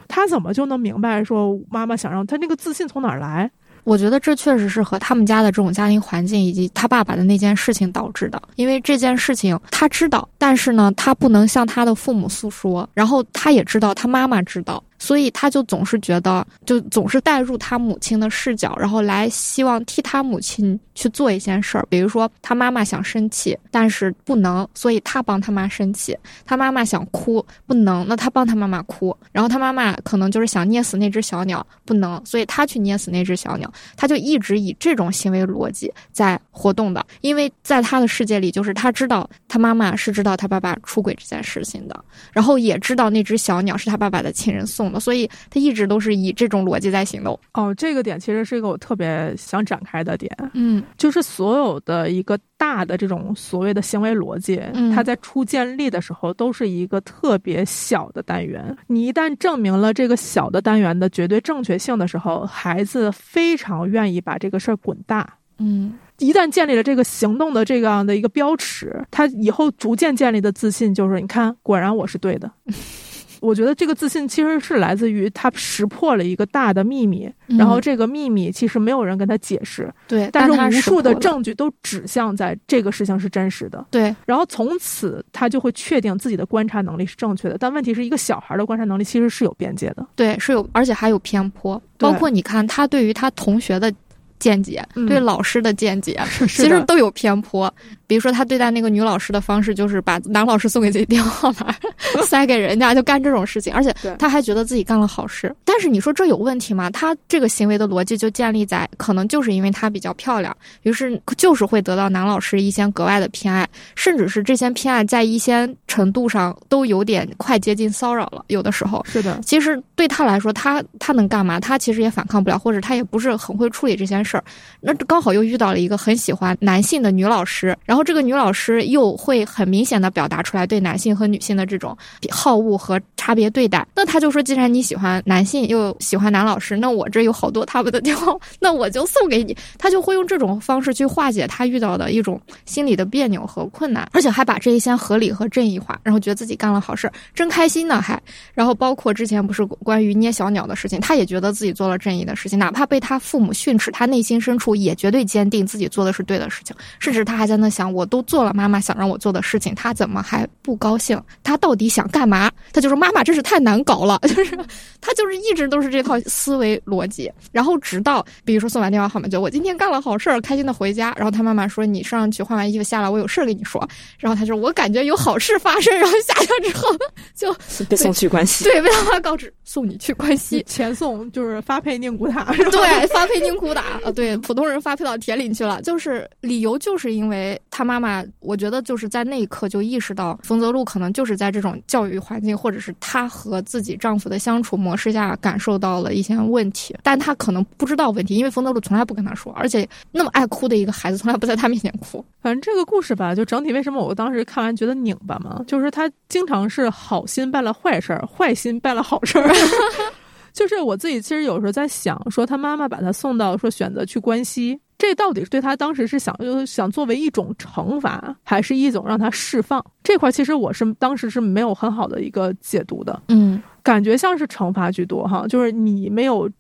[0.07, 3.51] 他怎么就能明白说妈妈想让他那个自信从哪儿来？
[3.89, 8.41] 我觉得这确实是和他们家的这种家庭环境以及他爸爸的那件事情导致的。
[8.57, 14.85] 因为这件事情他知道，但是呢，他不能向他的父母诉说，然后他也知道他妈妈知道。
[14.99, 21.87] 所以他就总是觉得，就总是带入他母亲的视角，然后来希望替他母亲去做一件事儿。
[21.89, 29.17] 比如说，他妈妈想生气，但是不能，所以他帮他妈生气；他妈妈想哭，不能，那他帮他妈妈哭。
[29.31, 33.73] 然后他妈妈可能就是想捏死那只小鸟，不能，所以他去捏死那只小鸟。
[33.97, 44.88] 他就一直以这种行为逻辑在活动的，因为在他的世界里，就是他知道他妈妈是知道他爸爸出轨这件事情的，然后也知道那只小鸟是他爸爸的亲人送。
[45.01, 47.39] 所以他一直都是以这种逻辑在行动。
[47.55, 50.31] 哦，这个点其实是一个我特别想展开的点。
[50.55, 54.61] 嗯，就是所有的一个大的这种所谓的行为逻辑，
[54.95, 58.77] 它在初建立的时候都是一个特别小的单元。
[58.87, 65.29] 你一旦证明了这个小的单元的绝对正确性的时候，孩子非常愿意把这个事儿滚大。
[65.59, 65.95] 嗯。
[66.19, 72.51] 一旦建立了这个行动的这样的一个标尺，他以后逐渐建立的自信就是：你看，果然我是对的。
[73.41, 87.57] 我觉得这个自信其实是来自于他识破了一个大的秘密，然后这个秘密其实没有人跟他解释，对，但是无数的证据都指向在这个事情是真实的，对，然后从此他就会确定自己的观察能力是正确的。
[87.59, 93.93] 但问题是一个小孩的观察能力其实是有边界的，对，是有，而且还有偏颇，包括你看他对于他同学的。
[94.39, 97.73] 见解对老师的见解， 其实都有偏颇。
[98.07, 101.75] 比如说，他对待那个女老师的方式，就是把男老师送给自己电话号码
[102.25, 103.73] 塞给人家，就干这种事情。
[103.75, 105.55] 而且他还觉得自己干了好事。
[105.63, 106.89] 但是你说这有问题吗？
[106.91, 118.43] 他这个行为的逻辑就建立在可能就是因为她比较漂亮，于是就是会得到男老师一些格外的偏爱，甚至是这些偏爱在一些程度上都有点快接近骚扰了。
[118.49, 119.39] 有的时候是的。
[119.45, 121.61] 其实对他来说，他他能干嘛？
[121.61, 124.25] 他其实也反抗不了，或者他也不是很会处理这些。
[124.25, 124.45] 事事儿，
[124.81, 131.97] 那刚好又遇到了一个很喜欢男性的女老师，然后这个女老师又会很明显的表达出来对男性和女性的这种
[132.31, 133.87] 好恶和差别对待。
[133.95, 139.57] 那他就说，既然你喜欢男性又喜欢男老师，那我这有好多他们的电话， 那我就送给你。
[139.79, 148.21] 他就会用这种方式去化解他遇到的一种心理的别扭和困难，而且还把这一些合理和正义化，然后觉得自己干了好事，真开心呢还。
[148.53, 154.18] 然后包括之前不是关于捏小鸟的事情，他也觉得自己做了正义的事情，哪怕被他父母训斥，他那。
[154.19, 161.23] 内心深处也绝对坚定自己做的是对的事情，甚至他还在那想：我都做了妈妈想让我做的事情，他怎么还不高兴？
[161.45, 162.51] 他到底想干嘛？
[162.73, 164.19] 他就说：“妈妈真是太难搞了。
[164.27, 164.59] ”就是
[165.01, 167.31] 他就是一直都是这套思维逻辑。
[167.53, 171.15] 然后直到比如说送完电话号码，就我今天干了好事儿，开心的回家。
[171.17, 176.89] 然后他妈妈说：“你上去换完衣服下来，我有事儿跟你说。”然后他就：“我感觉有好事发生。”然后下去之后
[177.37, 177.55] 就
[177.85, 183.83] 被送去关西， 对，被他妈告知送你去关西，前送就是发配宁古塔，对，发配宁古塔。
[184.13, 202.25] 对，普通人发配到铁岭去了，就是理由，就是因为他妈妈，我觉得就是在那一刻就意识到冯泽路可能就是在这种教育环境，或者是她和自己丈夫的相处模式下感受到了一些问题，但她可能不知道问题，因为冯泽路从来不跟她说，而且那么爱哭的一个孩子从来不在她面前哭。
[202.41, 209.49] 反正这个故事吧，就整体为什么我当时看完觉得拧巴嘛，就是他经常是好心办了坏事儿，坏心办了好事儿。
[210.53, 219.85] 就是我自己，其实有时候在想，说他妈妈把他送到，说选择去关西，这到底是对他当时是想就想作为一种惩罚，还是一种让他释放？
[220.03, 226.51] 这块其实我是当时是没有很好的一个解读的，嗯，感觉像是惩罚居多哈，就是你没有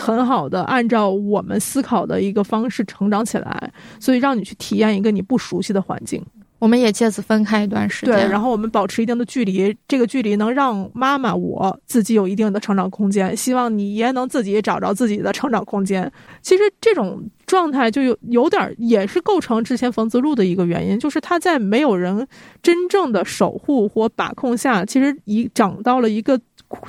[0.00, 6.24] 很好的按照我们思考的一个方式成长起来，所以让你去体验一个你不熟悉的环境。
[6.58, 16.10] 我们也借此分开一段时间，对，然后我们保持一定的距离，这个距离能让妈妈我自己有一定的成长空间，希望你也能自己找着自己的成长空间。
[16.40, 22.26] 其实这种状态就有有点也是构成之前冯子路的一个原因，就是他在没有人
[22.62, 26.40] 真正的守护或把控下，其实已长到了一个。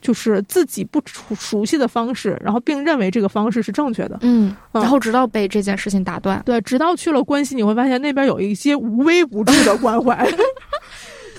[0.02, 10.28] 就是自己不熟熟悉的方式，然后并认为这个方式是正确的，嗯，然后直到被这件事情打断，对，直到去了关系，你会发现那边有一些无微不至的关怀。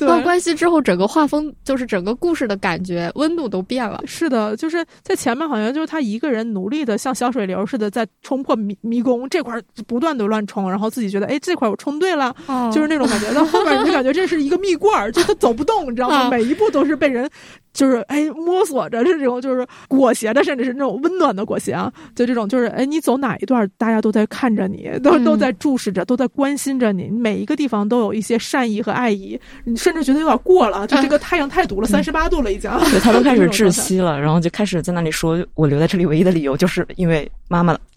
[0.00, 4.02] 到关系之后，整个画风就是整个故事的感觉温度都变了。
[4.04, 12.34] 是的，就是在前面好像就是他一个人努力的像小水流似的在冲破迷迷宫这块不断的乱冲，然后自己觉得哎这块我冲对了，
[12.72, 13.32] 就是那种感觉。
[13.32, 16.28] 到后面你就感觉这是一个蜜罐，就他走不动，你知道吗？
[16.28, 17.28] 每一步都是被人
[17.72, 21.92] 就是哎摸索着这种就是裹挟的，甚至是那种温暖的裹挟啊。
[22.14, 29.40] 就这种就是哎你走哪一段，大家都在看着你，都都在注视着，都在关心着你，每一个地方都有一些善意和爱意。
[29.64, 29.74] 你。
[29.86, 32.68] 甚至觉得有点过了，就这个太阳太毒了，三十八度了已经。
[32.90, 37.80] 对他都开始窒 息了，然后就开始在那里说：“我留在这里唯一的理由就是因为妈妈了。”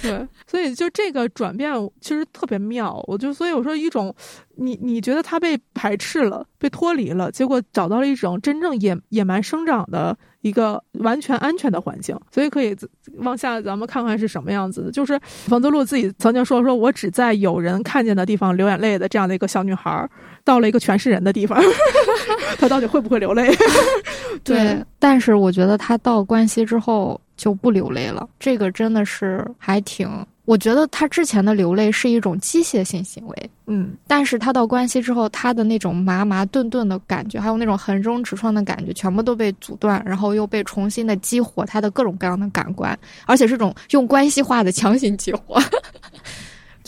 [0.00, 3.02] 对，所以就这个转变其实特别妙。
[3.08, 4.14] 我就所以我说一种，
[4.54, 12.18] 你你觉得他被排斥了，被脱离了，结果找到了一种真正野野蛮生长的一个完全安全的环境。
[12.30, 12.76] 所以可以
[13.18, 14.90] 往下咱们看看是什么样子的。
[14.90, 20.08] 就是冯泽路自己曾经说：“说我只在有人看见的地方流眼泪的这样的一个小女孩，
[20.44, 21.62] 到了一个全是人的地方，
[22.58, 23.50] 她到底会不会流泪？”
[24.44, 27.20] 对，但是我觉得她到关西之后。
[27.38, 30.10] 就不流泪了，这个真的是还挺。
[30.48, 45.62] 我觉得他之前的流泪是一种机械性行为，嗯，但是他到关西之后，他的那种麻麻顿顿的感觉，还有那种横冲直撞的感觉，全部都被阻断，然后又被重新的激活他的各种各样的感官，而且是种用关系化的强行激活。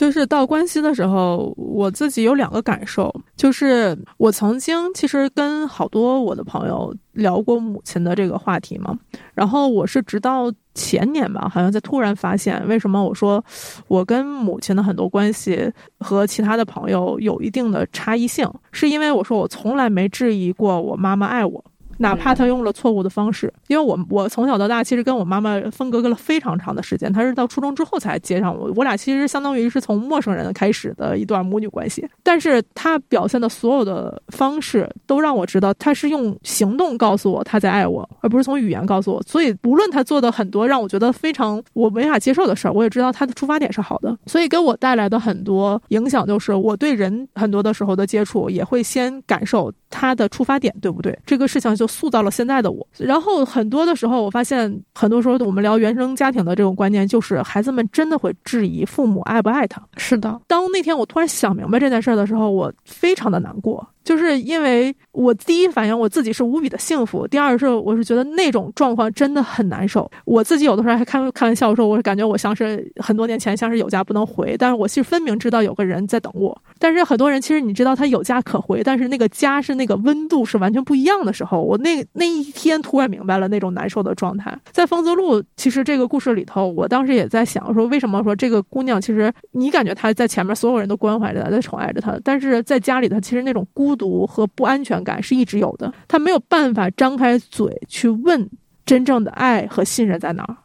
[0.00, 8.98] 就是到关西的时候，我自己有两个感受，就是我曾经其实跟好多我的朋友聊过母亲的这个话题嘛，
[9.34, 13.44] 然后我是直到前年吧，好像在突然发现，为什么我说
[13.88, 21.62] 我跟母亲的很多关系和其他的朋友有一定的差异性，是因为我说我从来没质疑过我妈妈爱我。
[22.00, 32.08] 哪怕他用了错误的方式，因为我我从小到大其实跟我妈妈分隔了非常长的时间，她是到初中之后才接上我，我俩其实相当于是从陌生人开始的一段母女关系。
[32.22, 39.22] 但是她表现的所有的方式都让我知道，她是用行动告诉我她在爱我，而不是从语言告诉我。
[39.24, 44.16] 所以无论她做的很多让我觉得非常我没法接受的事儿，我也知道她的出发点是好的。
[44.24, 51.89] 所以给我带来的很多影响就是我对人很多的时候的接触也会先感受她的出发点对不对，这个事情就。
[51.90, 59.82] 塑造了现在的我，然后很多的时候，我发现很多时候我们聊原生家庭的这种观念，就是孩子们真的会质疑父母爱不爱他。
[59.96, 63.86] 是的，当那天我突然想明白这件事儿的时候，我非常的难过。
[64.02, 70.10] 就是因为我第一反应我自己是无比的幸福，第二是我是觉得那种状况真的很难受。
[70.24, 76.56] 我自己有的时候还开开玩笑说，我感觉我像是很多年前像是有家不能回，但是我其实分明知道有个人在等我。
[76.78, 84.58] 但是很多人其实你知道他有家可回，但是那个家是那个温度是完全不一样的时候，我那那一天突然明白了那种难受的状态。
[84.72, 93.89] 在丰泽路，其实这个故事里头，我当时也在想说，为什么说这个姑娘其实你感觉她在前面所有人都关怀着她，在宠爱着她，但是在家里头其实那种孤。
[93.90, 98.48] 孤独和不安全感是一直有的，他没有办法张开嘴去问
[98.86, 100.56] 真正的爱和信任在哪儿。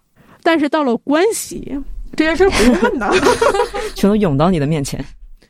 [0.44, 1.76] 但是到了关系
[2.16, 3.12] 这件事不用问的，
[3.96, 5.04] 全都涌到你的面前，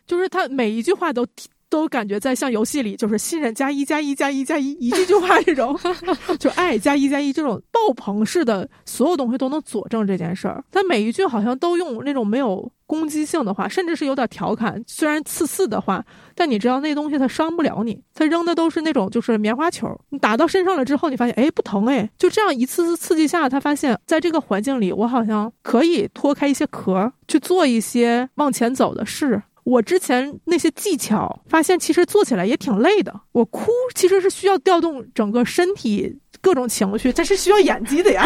[0.08, 1.28] 就是他每一句话都
[1.70, 5.78] 都感觉在像游戏里，就是信任加一加一加一加一，一句句话这种，
[6.40, 10.64] 就爱加一加一这种爆棚式的，所有东西都能佐证这件事儿。
[10.72, 12.72] 他每一句好像都用那种没有。
[12.88, 29.42] 攻击性的话，甚至是有点调侃，虽然刺刺的话，但你知道那东西它伤不了你，它扔的都是那种就是棉花球，你打到身上了之后，你发现哎不疼哎，就这样一次次刺激下，他发现在这个环境里，我好像可以脱开一些壳，去做一些往前走的事。
[29.66, 33.14] 我之前那些技巧，发现其实做起来也挺累的。
[33.34, 38.26] 我哭其实是需要调动整个身体各种情绪，但是需要演技的呀，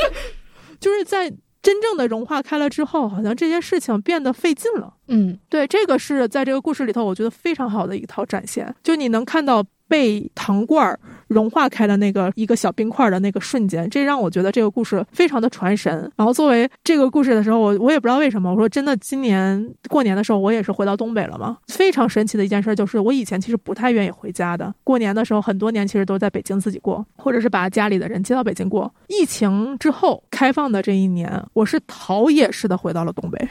[0.78, 1.32] 就是在。
[1.62, 4.94] 真正的融化开了之后，好像这些事情变得费劲了。
[5.08, 8.74] 嗯，对，这个是在这个故事里头，我觉得非常好的一套展现。
[8.82, 10.98] 就你能看到被糖罐
[11.30, 16.10] 融化开的那个一个小冰块的那个瞬间，这让我觉得这个故事非常的传神。
[16.16, 21.56] 然后作为这个故事的时候，我我也不知道为什么，我说真的，今年过年的时候我也是回到东北了嘛。
[21.72, 24.74] 非常神奇的一件事就是，我以前其实不太愿意回家的。
[24.82, 28.92] 过年的时候，很多年其实都在北京自己过，或者是把家里的人接到北京过。
[29.06, 33.48] 疫情之后开放的这一年，我是逃也似的回到了东北。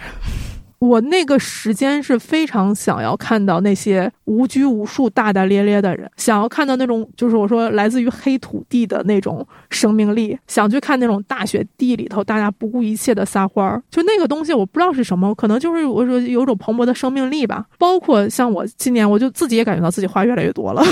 [0.79, 17.65] 我那个时间是非常想要看到那些无拘无束、大大咧咧的人，想要看到那种就是我说来自于黑土地的那种生命力，想去看那种大雪地里头大家不顾一切的撒欢儿，就那个东西我不知道是什么，可能就是我说有种蓬勃的生命力吧。
[17.77, 20.81] 包括像我今年，我就自己也感觉到自己话越来越多了。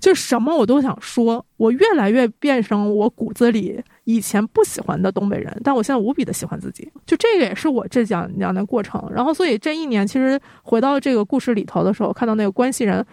[0.00, 6.90] 就什么我都想说，我越来越变成我骨子里以前不喜欢的东北人，但我现在无比的喜欢自己。
[7.04, 9.06] 就这个也是我这讲两年过程。
[9.14, 13.04] 然后，所以这一年其实回到这个故事里头的时候，看到那个关系人，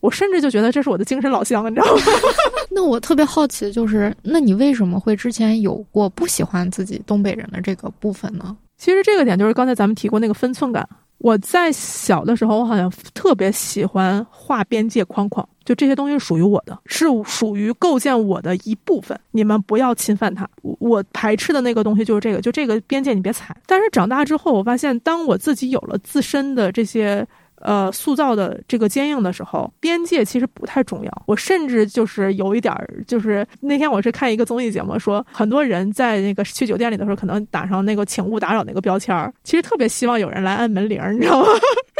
[0.00, 2.00] 我甚至就觉得这是我的精神老乡，你知道吗？
[2.72, 8.56] 那我特别好奇的就是，那你为什么会之前有过不喜欢自己东北人的这个部分呢？
[8.78, 10.88] 其实这个点就是刚才咱们提过那个分寸感。
[11.18, 20.48] 我在小的时候，我好像特别喜欢画边界框框，就这些东西属于我的，是属于构建我的一部分，你们不要侵犯它。
[20.62, 23.56] 我排斥的那个东西就是这个，就这个边界你别踩。
[23.66, 27.26] 但是长大之后，我发现当我自己有了自身的这些
[27.60, 31.22] 呃塑造的这个坚硬的时候，边界其实不太重要。
[31.26, 41.46] 我甚至就是有一点儿，就是那天我是看一个综艺节目，说很多人在那个去酒店里的时候，可能打上那个“请勿打扰”那个标签儿，其实特别希望有人来按门铃，你知道吗？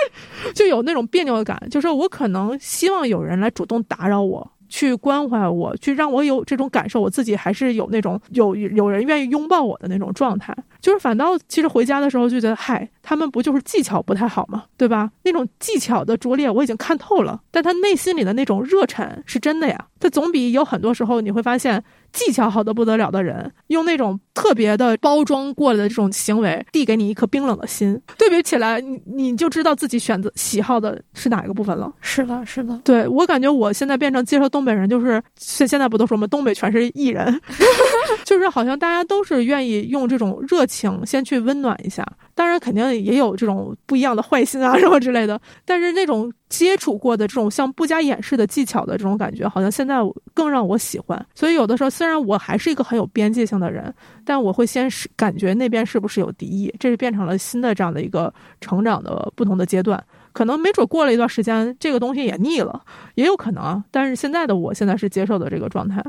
[0.55, 4.51] 就有那种别扭感，就是我可能希望有人来主动打扰我。
[4.69, 10.57] 去关怀我，去让我有这种感受，我自己还是有那种有有人愿意拥抱我的那种状态。
[10.81, 14.65] 就是反倒其实回家的时候就觉得，嗨，他们不就是技巧不太好吗？
[14.77, 15.11] 对吧？
[15.23, 19.87] 那种技巧的拙劣我已经看透了，但他内心里的那种热忱是真的呀。
[20.01, 21.83] 他总比有很多时候你会发现。
[22.13, 28.01] 技巧好的不得了的人，用那种特别的包装过来的这种行为，递给你一颗冰冷的心。
[28.17, 31.93] 对比起来，你你就知道自己选择喜好的是哪一个部分了。
[32.01, 32.79] 是的，是的。
[32.85, 36.27] 对我感觉，我现在变成接受东北人，就是现现在不都说吗？
[36.27, 37.41] 东北全是艺人，
[38.25, 42.07] 就是好像大家都是愿意用这种热情先去温暖一下。
[42.39, 45.41] 当然，肯定也有这种不一样的坏心啊什么之类的。
[45.65, 49.97] 但是那种接触过的这种像不加掩饰的技巧的这种感觉，好像现在
[50.33, 51.27] 更让我喜欢。
[51.35, 53.93] 所以有的时候，虽然我还是一个很有边界性的人，
[54.25, 56.73] 但我会先是感觉那边是不是有敌意。
[56.79, 60.01] 这是变成了新的这样的一个成长的不同的阶段。
[60.33, 62.81] 可能没准过了一段时间，这个东西也腻了，
[63.17, 63.83] 也有可能啊。
[63.91, 66.01] 但是现在的我现在是接受的这个状态。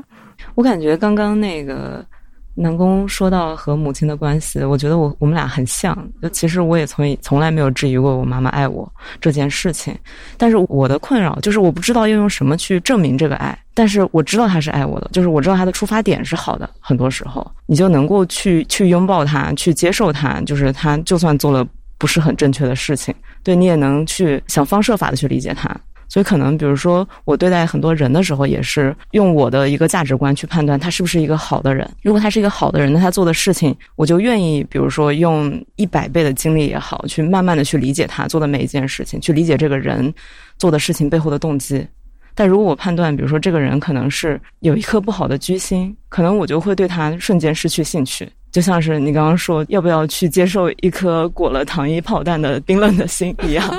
[0.54, 2.06] 我感觉刚刚那个。
[2.54, 5.96] 南宫说到和母亲的关系，我觉得我我们俩很像。
[6.20, 8.90] 就其实我也从从来没有质疑过我妈妈爱我
[9.20, 9.96] 这件事情，
[10.36, 13.56] 但是我的困扰就是我不知道要用什么去证明这个爱。
[13.72, 16.68] 但是我知道她是爱我的，就是我知道她的出发点是好的。
[16.80, 25.74] 很多时候，你就能够去去拥抱她，去接受她，就是她就算做了不是很正确的事情，对你也能去想方设法的去理解她。
[26.10, 31.88] 所以可能，比如说我对待很多人的时候，也是用我的一个价值观去判断他是不是一个好的人。
[32.02, 40.12] 如果他是一个好的人，那他做的事情，我就愿意，比如说用一百倍的精力也好，去慢慢的去理解他做的每一件事情，去理解这个人
[40.58, 41.86] 做的事情背后的动机。
[42.34, 48.28] 但如果我判断，比如说这个人可能是有一颗不好的居心，可能我就会对他瞬间失去兴趣。
[48.50, 53.72] 就像是你刚刚说要不要去接受一颗裹了糖衣炮弹的冰冷的心一样。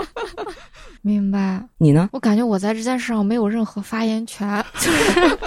[1.01, 2.09] 明白，你呢？
[2.13, 5.37] 我感觉我在这件事上没有任何发言权，就 是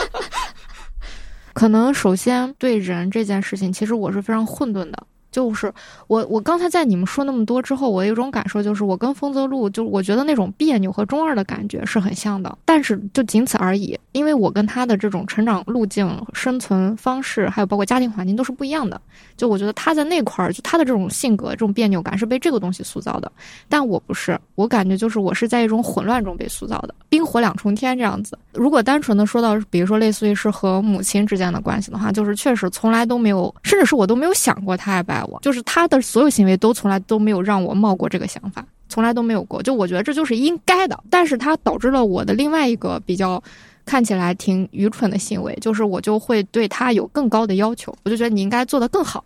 [1.52, 5.07] 可能首先对人这件事情，其实我是非常混沌的。
[5.35, 5.72] 就是
[6.07, 13.99] 我，我刚才在你们说那么多之后，我有一种感受，就是我跟丰泽路，就我觉得那种别扭和中二的感觉是很像的，但是就仅此而已。
[14.12, 19.01] 因为我跟他的这种成长路径、生存方式，还有包括家庭环境都是不一样的。
[19.37, 23.32] 就我觉得他在那块儿，就他的这种性格、这种别扭感是被这个东西塑造的，
[23.68, 24.39] 但我不是。
[24.55, 28.39] 我感觉就是我是在一种混乱中被塑造的，冰火两重天这样子。
[28.53, 39.62] 如果单纯的说到，比如说类似于是和母亲之间的关系的话，就是确实从来都没有，甚至是我都没有想过他爱不爱我，就是他的所有行为都从来都没有让我冒过这个想法，从来都没有过。
[39.62, 43.43] 就我觉得这就是应该的，但是他导致了我的另外一个比较。
[43.87, 49.22] 看起来挺愚蠢的行为，就是我就会对他有更高的要求，我就觉得你应该做得更好。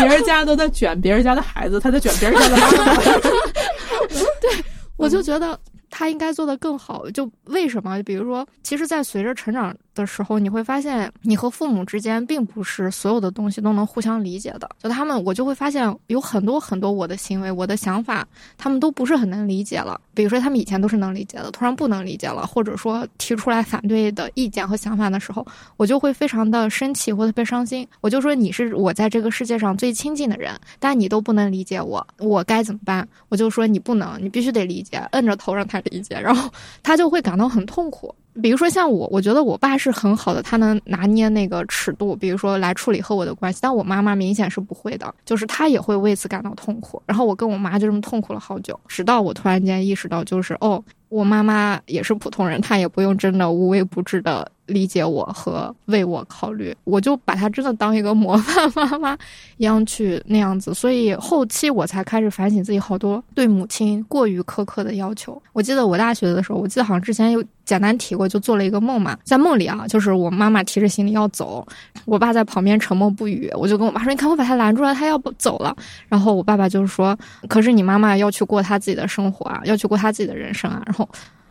[0.00, 2.96] 别人家都在卷别人家的孩子，他在卷别人家的妈妈。
[4.42, 4.64] 对，
[4.96, 5.56] 我就觉得
[5.88, 7.08] 他应该做得更好。
[7.10, 8.02] 就为什么？
[8.02, 9.72] 比如说，其实，在随着成长。
[9.94, 14.68] 的时候，你会发现你和父母之间并不是所有的东西都能互相理解的。
[14.82, 18.26] 就他们，我就会发现有很多很多我的行为、我的想法，
[18.56, 20.00] 他们都不是很能理解了。
[20.14, 25.44] 比如说，他们以前都是能理解的，突然不能理解了，或者说提出来反对的意见和想法的时候，
[25.76, 27.86] 我就会非常的生气或特别伤心。
[28.00, 33.06] 我就说你是我在这个世界上最亲近的人，但你都不能理解我，我该怎么办？
[33.28, 36.50] 我就说你不能，你必须得理解，摁着头让他理解，然后
[36.82, 38.14] 他就会感到很痛苦。
[38.42, 43.58] 比如说像我，我觉得我爸是很好的，他能拿捏那个尺度，比如说来处理和我的关系。
[43.60, 47.02] 但我妈妈明显是不会的，就是她也会为此感到痛苦。
[47.06, 54.50] 然后我跟我妈就这么痛苦了好久，直到我突然间意识到，就是哦，我妈妈也是普通人，她也不用真的无微不至的。
[54.68, 59.16] 理解我和为我考虑，我就把她真的当一个模范妈妈
[59.56, 65.40] 一样去那样子，所以后期我才开始反省自己好多对母亲过于苛刻的要求。
[65.54, 71.66] 我记得我大学的时候，我记得好像之前有简单提过，就做了一个梦嘛，在梦里啊，就是我妈妈提着行李要走，
[72.04, 75.74] 我爸在旁边沉默不语，我就跟我妈说：“你看我把他拦住了，他要不走了。”
[76.08, 80.97] 然后我爸爸就是说：“可是你妈妈要去过她自己的生活啊，要去过她自己的人生啊。”然后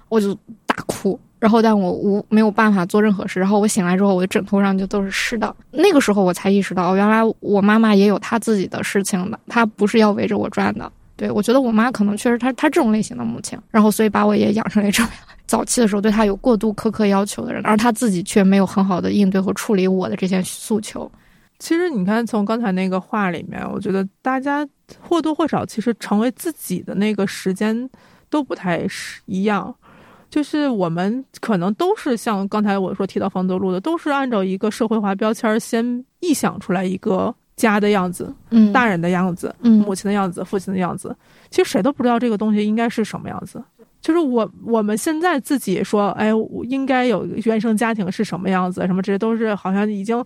[0.09, 0.33] 我就
[0.65, 1.19] 大哭。
[1.39, 3.39] 然后，但我无没有办法做任何事。
[3.39, 5.55] 然后我醒来之后，我的枕头上就都是湿的。
[5.69, 10.91] 那个时候我才意识到，原来我妈妈也有她自己的事情的，她不是要围着我转的。
[11.15, 15.11] 对我觉得我妈可能确实她她这种类型的母亲，然后所以把我也养成了这种
[15.45, 21.11] 早期的时候对她有过度苛刻要求的人，而她自己却没有很好的应对和处理我的这些诉求。
[21.59, 24.67] 其实你看，从刚才那个话里面，我觉得大家
[24.99, 27.87] 或多或少其实成为自己的那个时间
[28.29, 29.73] 都不太是一样。
[30.29, 35.85] 就是我们可能都是像刚才我说提到方德路的，都是按照一个社会化标签先
[36.19, 41.15] 臆想出来一个家的样子，嗯，大人的样子，嗯母亲的样子，父亲的样子。
[41.49, 43.63] 其实谁都不知道这个东西应该是什么样子。
[44.01, 50.23] 就是我我们现在自己说，哎，我应该有原生家庭是什么样子，什么这些都是好像已经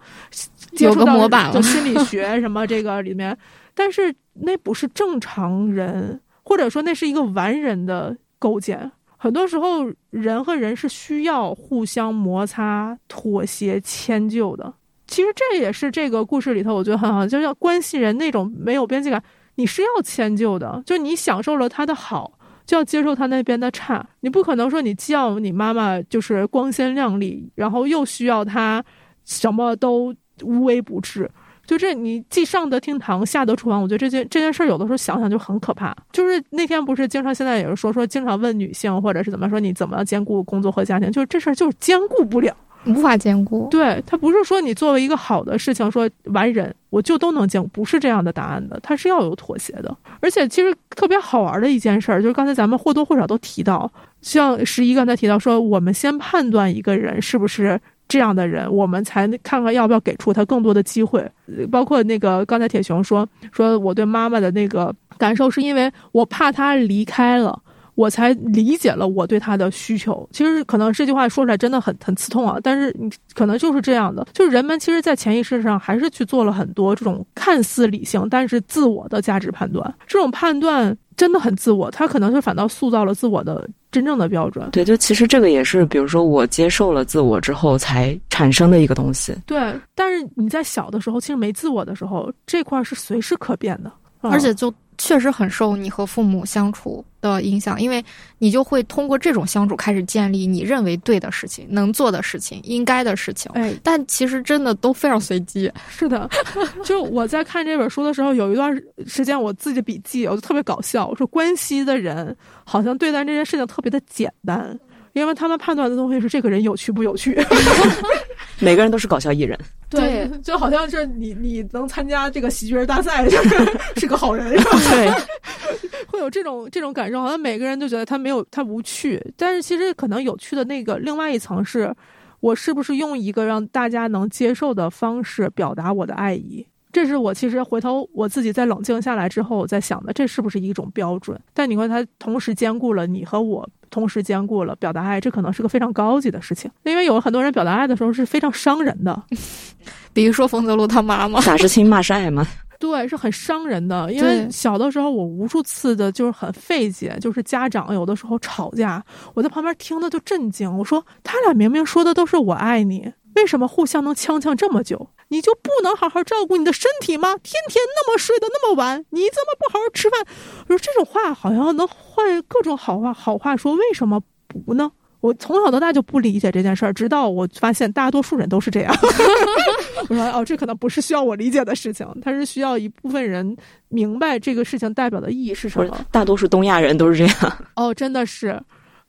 [0.73, 3.37] 接有个触到模板了就心理学什么这个里面，
[3.73, 6.19] 但是那不是正常人，
[6.51, 8.91] 或者说那是一个完人的构建。
[9.15, 14.73] 很多时候，人和人是需要互相摩擦、妥协、迁就的。
[15.07, 19.23] 其实这也是这个故事里头，我觉得很好，就像关系人那种没有边界感，
[19.55, 24.05] 你是要迁就的，就你享受了他的好，就要接受他那边的差。
[24.19, 28.83] 你不可能说你既要你妈妈就是光鲜亮丽，然后又需要她
[29.23, 31.31] 什么都无微不至。
[31.71, 35.95] 就这，你既上得厅堂，下得厨房，我觉得这件这件事儿有的时候想想就很可怕。
[36.11, 42.53] 就是那天不是经常现在也是说说经常问女性或者是怎么说你怎么兼顾工作和家庭，就是这事儿就是兼顾不了。
[42.85, 43.69] 无法兼顾。
[43.71, 49.95] 对他不是说你作为一个好的事情说完人我就都能兼顾，不是这样的答案的，他是要有妥协的。
[50.19, 53.89] 而且其实特别好玩的一件事儿，就是刚才咱们或多或少都提到，
[54.21, 57.79] 像十一刚才提到说，我们先判断一个人是不是。
[58.11, 61.25] 这样的人，我们才看看要不要给出他更多的机会。
[61.71, 67.57] 包括那个刚才铁熊说，说我对妈妈的那个感受，是因为我怕她离开了，
[67.95, 70.27] 我才理解了我对她的需求。
[70.33, 79.95] 其实可能这句话说出来真的很很刺痛啊，但是你可能就是这样的，就是人们其实，在潜意识上还是去做了很多这种看似理性，但是自我的价值判断。
[80.05, 84.69] 这种判断真的很自我，他可能是反倒塑造了自我的真正的标准。
[84.71, 89.35] 对，就其实这个也是，比如说我接受了自我之后才产生的一个东西。
[89.45, 98.03] 对，但是你在小的时候，其实没自我的时候，这块儿是随时可变的，嗯而且就确实很受你和父母相处的影响，因为
[98.37, 103.51] 你就会通过这种相处开始建立你认为对的事情、能做的事情、应该的事情。
[103.53, 105.71] 哎，但其实真的都非常随机。
[105.89, 106.29] 是的，
[106.85, 108.75] 就我在看这本书的时候，有一段
[109.05, 111.07] 时间我自己笔记，我就特别搞笑。
[111.07, 114.79] 我说关西的人好像对待这件事情特别的简单，
[115.13, 117.39] 因为他们判断的东西是这个人有趣不有趣。
[118.59, 119.57] 每个人都是搞笑艺人，
[119.89, 124.71] 对，就好像是你你能参加这个喜剧人大赛， 就是是个好人，是吧？
[124.91, 125.11] 对，
[126.07, 131.91] 会有这种这种感受，好像每个人都觉得他没有他无趣，但是其实可能有趣的那个另外一层是，
[132.39, 136.67] 我是不是用一个让大家能接受的方式表达我的爱意？
[136.91, 141.39] 这是我其实回头我自己在冷静下来之后，我在想的，这是不是一种标准？
[141.53, 146.69] 但你看，它同时兼顾了你和我，同时兼顾了表达爱，这可能是个非常高级的事情。
[146.83, 149.23] 因为有很多人表达爱的时候是非常伤人的，
[150.13, 152.45] 比如说冯泽路他妈妈， 打是亲，骂是爱嘛。
[152.79, 154.11] 对，是很伤人的。
[154.11, 159.03] 因为小的时候，我无数次的就是很费解，就是家长有的时候吵架，
[159.35, 160.75] 我在旁边听的就震惊。
[160.79, 165.09] 我说他俩明明说的都是我爱你，为什么互相能呛呛这么久？
[165.29, 167.35] 你就不能好好照顾你的身体吗？
[167.41, 170.25] 天天那么睡得那么晚，你怎么不好好吃饭？
[170.67, 174.91] 我说这种话好像能换各种好话好话说，为什么不呢？
[175.21, 178.93] 我从小到大就不理解这件事儿，直到我发现大多数人都是这样。
[180.09, 183.55] 我说哦，这可能不是需要我理解的事情，它是需要一部分人
[183.89, 186.05] 明白这个事情代表的意义是什么。
[186.11, 187.57] 大多数东亚人都是这样。
[187.75, 188.59] 哦，真的是，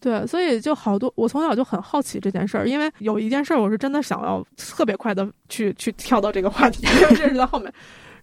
[0.02, 7.72] 对，所以就好多，我从小就很好奇这件事儿，因为有一件事儿，我是真的想要特别快的去去跳到这个话题，因 为这是在后面。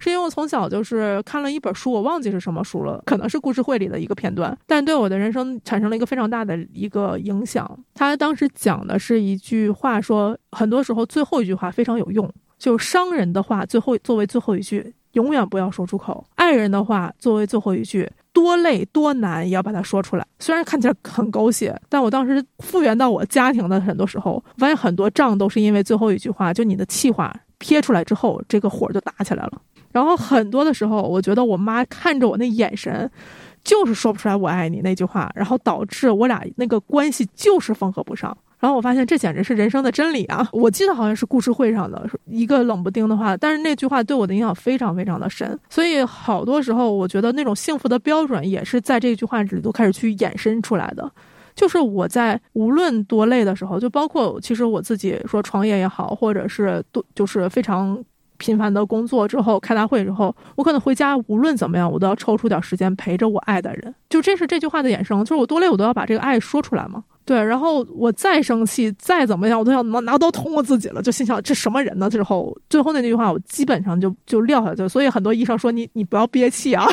[0.01, 7.77] 是因为我从小就是看了一本书，我忘记是什么书了，可能是故事会里的一个片段，但对我的人生产生了一个非常大的一个影响。
[7.93, 18.09] 他当时讲的是一句话说，很多时候最后一句话非常有用，就是伤人的话最后作为最后一句，永远不要说出口；爱人的话作为最后一句，
[18.39, 20.25] 多累多难也要把它说出来。
[20.39, 29.61] 虽然看起来很狗血，但我当时复原到我家庭的很多时候，发现很多仗都是因为最后一句话，就你的气话撇出来之后，这个火就打起来了。
[29.91, 33.09] 然后很多的时候，我觉得我妈看着我那眼神，
[33.63, 38.35] 就是说不出来“我爱你”那句话，然后导致我俩那个关系就是缝合不上。
[38.59, 40.47] 然后我发现这简直是人生的真理啊！
[40.51, 45.57] 我记得好像是故事会上的一个冷不丁的话，但是那句话对我的影响非常非常的深。
[45.69, 51.09] 所以好多时候，我觉得那种幸福的标准也是在这句话里头开始去衍生出来的。
[51.55, 57.97] 就是我在无论多累的时候，就包括其实我自己说创业也好，或者是多就是非常
[58.37, 63.93] 频繁的工作之后开大会之后，我可能回家无论怎么样，我都要抽出点时间陪着我爱的人。
[64.09, 67.03] 就这是这句话的衍生，就是我多累我都要把这个爱说出来嘛。
[67.25, 72.09] 对，然后我再生气，再怎么样，我都想拿拿刀捅我自己了，就心想这什么人呢？
[72.09, 74.87] 之后最后那句话，我基本上就就撂下去。
[74.87, 76.87] 所以很多医生说你你不要憋气啊，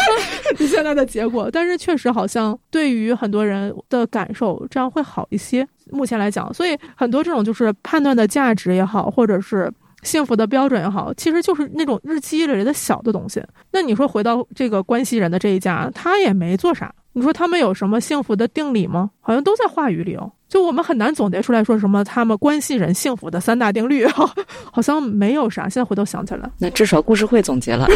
[0.58, 1.48] 你现在的结果。
[1.50, 5.66] 但是确实好像对于很多人的感受，这样会好一些。
[5.90, 9.72] 目前来讲，所以很多这种就是判断的价值也好，或者是
[10.02, 13.42] 幸福的标准也好，其实就是那种日积月累的小的东西。
[13.72, 16.94] 那你说回到这个关系人的这一家，他也没做啥。
[17.12, 19.10] 你说他们有什么幸福的定理吗？
[19.20, 20.30] 好像都在话语里哦。
[20.48, 24.06] 就我们很难总结出来说什么他们关系人幸福的三大定律，
[24.72, 25.68] 好像没有啥。
[25.68, 27.86] 现在回头想起来，那至少故事会总结了。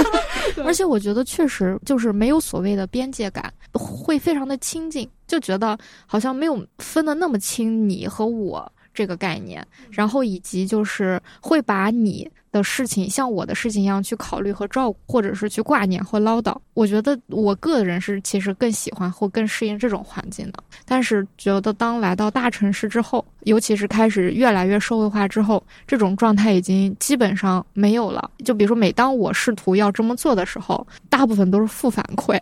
[0.64, 12.30] 而且我觉得确实就是没有所谓的边界感，会非常的亲近，就觉得好像没有分的那么清你和我这个概念，然后以及就是会把你。
[12.54, 16.56] 的事情像我的事情一样去考虑和照顾，或者是去挂念或唠叨。
[16.74, 20.62] 我觉得我个人是其实更喜欢或更适应这种环境的。
[20.84, 28.30] 但是觉得当来到大城市之后，尤其是开始越来越社会化之后，这种状态已经基本上没有了。
[28.44, 32.40] 就比如说，每当我试图要这么做的时候，大部分都是负反馈。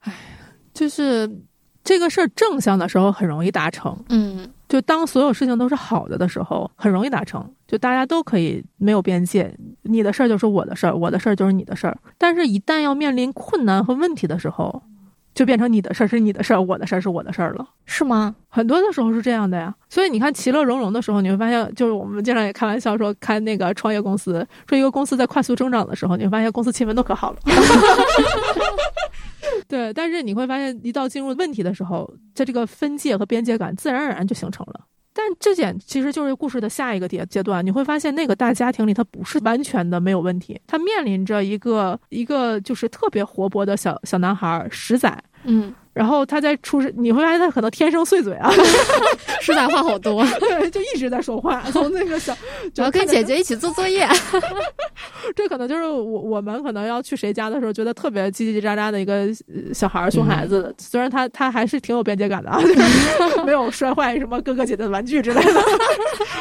[0.00, 0.12] 唉，
[0.72, 1.30] 就是
[1.90, 3.98] 这个事儿正向的时候很容易达成。
[4.10, 4.48] 嗯。
[4.68, 7.44] 就当所有事情都是好的的时候，很容易达成。
[7.66, 11.98] 就大家都可以没有边界，你的事儿就是我的事儿，我的事儿就是你的事儿。
[12.16, 14.80] 但是，一旦要面临困难和问题的时候，
[15.40, 18.36] 就变成你的事儿是你的事儿，我的事儿是我的事儿了，是吗？
[18.50, 19.74] 很多的时候是这样的呀。
[19.88, 27.38] 所以你看，其乐融融的时候，你会发现，就是我们经常也开玩笑说，开那个创业公司，说一个公司在快速增长的时候，你会发现公司气氛都可好了。
[29.66, 34.80] 对，但是你会发现，一到进入问题的时候，在这个分界和边界感自然而然就形成了。
[35.12, 45.12] 但这点其实就是故事的下一个阶阶段，你会发现那个大家庭里，它不是完全的没有问题，它面临着一个一个就是特别活泼的小小男孩十仔，
[45.44, 45.74] 嗯。
[46.00, 48.50] 然后他在出生，你会发现他可能天生碎嘴啊，
[49.42, 51.62] 实在话好多， 对，就一直在说话。
[51.72, 52.34] 从那个小，
[52.74, 54.08] 主要跟姐姐一起做作业，
[55.36, 59.28] 这可能就是我我们可能要去谁家的时候，觉得特别叽叽喳喳的一个
[59.74, 60.74] 小孩儿，熊孩子。
[60.78, 62.58] 虽然他他还是挺有边界感的啊，
[63.44, 65.62] 没有摔坏什么哥哥姐姐的玩具之类的，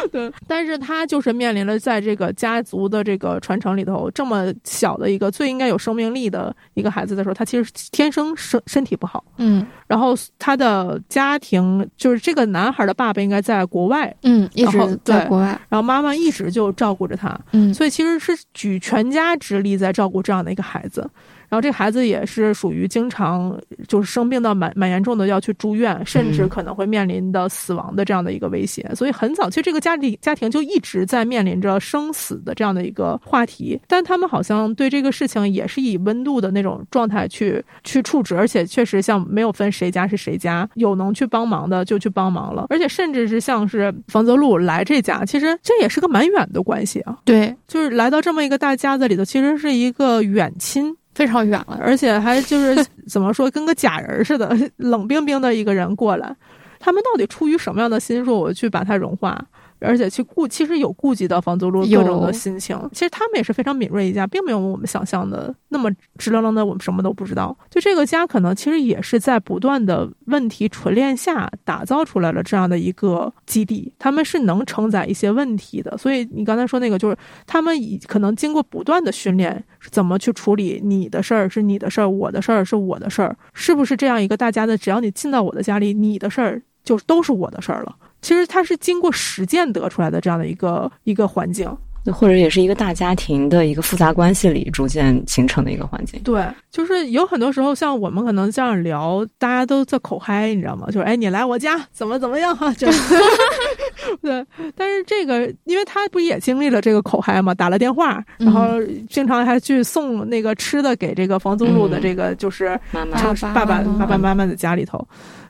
[0.10, 0.32] 对。
[0.48, 9.26] 但是他就是面临了在这个家族的这个传承里头这么小的一个最应该有生命力的一个孩子的时候，他其实天生身身体不好。
[9.38, 9.49] 嗯，
[9.88, 21.10] 然后他的家庭就是这个男孩的爸爸应该在国外，嗯，一直在国外，然后妈妈一直就照顾着他，嗯，所以其实是举全家之力在照顾这样的一个孩子。
[21.50, 28.90] 然后这孩子也是属于经常就是生病到蛮蛮严重的要去住院，甚至可能会面临的死亡的这样的一个威胁。
[28.96, 33.80] 所以很早，其实这个家里家庭就一直在面临着生死的这样的一个话题。
[33.88, 42.68] 但他们好像对这个事情也是以温度的那种状态去去处置，而且确实像没有分谁家是谁家，有能去帮忙的就去帮忙了。
[42.70, 47.18] 而且甚至是像是房泽路来这家，其实这也是个蛮远的关系啊。
[47.26, 50.96] 对，就是来到这么一个大家子里头，其实是一个远亲。
[51.20, 56.34] 非常远了，而且还就是 怎么说，跟个假人似的， 冷冰冰的一个人过来，
[56.80, 59.38] 他们到底出于什么样的心，说我去把它融化？
[59.80, 62.78] 而且去顾，其实有顾及到房租路各种的心情。
[62.92, 67.58] 其实他们也是非常敏锐一家，并没有我们想象的那么直愣愣的，我们什么都不知道。
[67.70, 73.94] 就这个家，可能其实也是在不断的问题锤炼下打造出来了这样的一个基地。
[73.98, 75.98] 他们是能承载一些问题的。
[75.98, 77.18] 所以你刚才说那个，就是
[77.48, 84.78] 他们以可能经过不断的训练，怎么去处理你的事儿是你的事儿，我的事儿是我的事儿，是不是这样一个大家的？
[84.78, 87.96] 只要你进到我的家里，你的事儿就都是我的事儿了。
[88.22, 91.70] 其实它是经过实践得出来的这样的一个一个环境，
[92.14, 96.20] 或者也是一个大家庭的一个复杂关系里逐渐形成的一个环境。
[96.24, 100.88] 对，就是有很多时候，像我们可能这样聊，大家都在口嗨，你知道吗？
[100.88, 102.74] 就是哎，你来我家怎么怎么样哈？
[102.76, 102.88] 就
[104.24, 104.44] 对，
[104.76, 113.22] 但是这个，因为他不也经历了这个口嗨嘛，打了电话，然后经常还去送那个吃的给这个房租路的这个就是妈妈
[113.54, 115.06] 爸爸爸爸妈妈的家里头。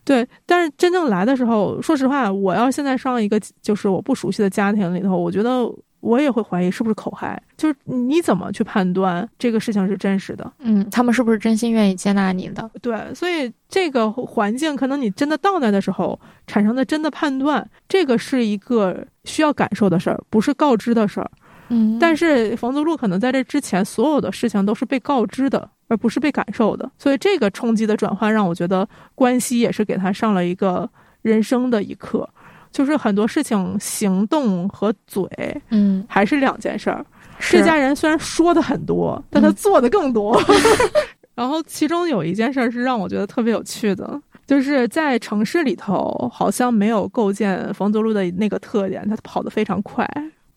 [0.10, 7.40] 对，但是真正来的时候，说实话，我要现在上一个就是我不熟悉的家庭里头，我觉得我也会怀疑是不是口嗨。
[7.56, 10.52] 就是你怎么去判断这个事情是真实的？
[10.62, 12.72] 嗯，他们是不是真心愿意接纳你的？
[12.82, 21.30] 对，所以这个环境可能你真的到那的时候产生的真的判断，这个是一个需要感受的事儿，不是告知的事儿。
[21.70, 25.70] 嗯，但是冯泽路可能在这之前，所有的事情都是被告知的。
[25.92, 30.88] 而不是被感受的，所以这个冲击的转换让我觉得关系也是给他上了一个
[31.24, 32.30] 人生的一课，
[32.72, 35.28] 就是很多事情行动和嘴，
[35.72, 37.04] 嗯，还是两件事儿。
[37.40, 40.40] 这家人虽然说的很多，但他做的更多。
[41.34, 44.22] 然后其中有一件事儿是让我觉得特别有趣的。
[44.46, 50.08] 就是在城市里头好像没有构建冯泽路的那个特点，他跑得非常快。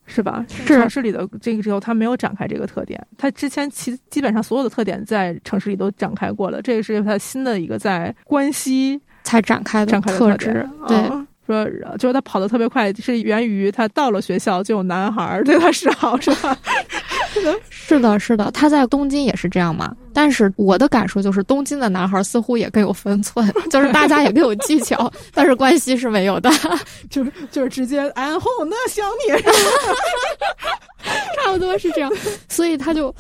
[0.07, 0.45] 是吧？
[0.49, 3.01] 是城市里的这个之后，他没有展开这个特点。
[3.17, 10.69] 他之前其基本上所有的特点在城市里都展开过了，这个是他新的一个在关西才展开的展开的特质。
[10.87, 10.97] 对，
[11.47, 11.65] 说
[11.99, 16.57] 就是他跑得特别快，是源于他到了学校就有男孩对他示好，是吧？
[17.71, 19.95] 是的，是的，他在东京也是这样嘛。
[20.15, 26.51] 但是我的感受就是，东京的男孩似乎也更有分寸，就是大家也更有技巧，但是关系是没有的，
[27.09, 29.43] 就是就是直接安后那想你，
[31.37, 32.13] 差不多是这样。
[32.49, 33.15] 所以他就，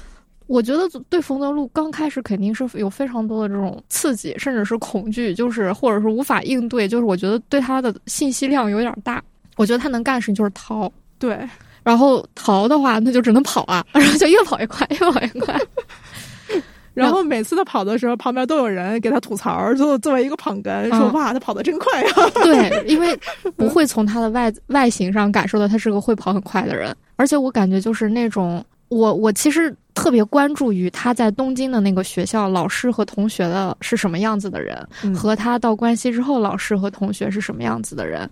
[0.46, 9.22] 我觉得对冯德路刚开始肯定是有非常多的这种刺激，甚至是恐惧，就是或者是无法应对，就是我觉得对他的信息量有点大。
[9.56, 11.38] 我觉得他能干的事情就是逃，对。
[11.82, 15.60] 然后逃的话，那就只能跑啊， 然后就越跑越快，越跑越快。
[16.94, 22.10] 然后每次他跑的时候，旁边都有人给他吐槽，就作为一个捧哏，说：“哇，他跑得真快呀！”
[22.44, 23.18] 对，因为
[23.56, 26.94] 不会从他的外外形上感受到他是个会跑很快的人。
[27.16, 28.62] 而且我感觉就是那种，
[28.92, 38.28] 我我其实特别关注于他在东京的那个学校，老师和同学的是什么样子的人，和他到关西之后，老师和同学是什么样子的人。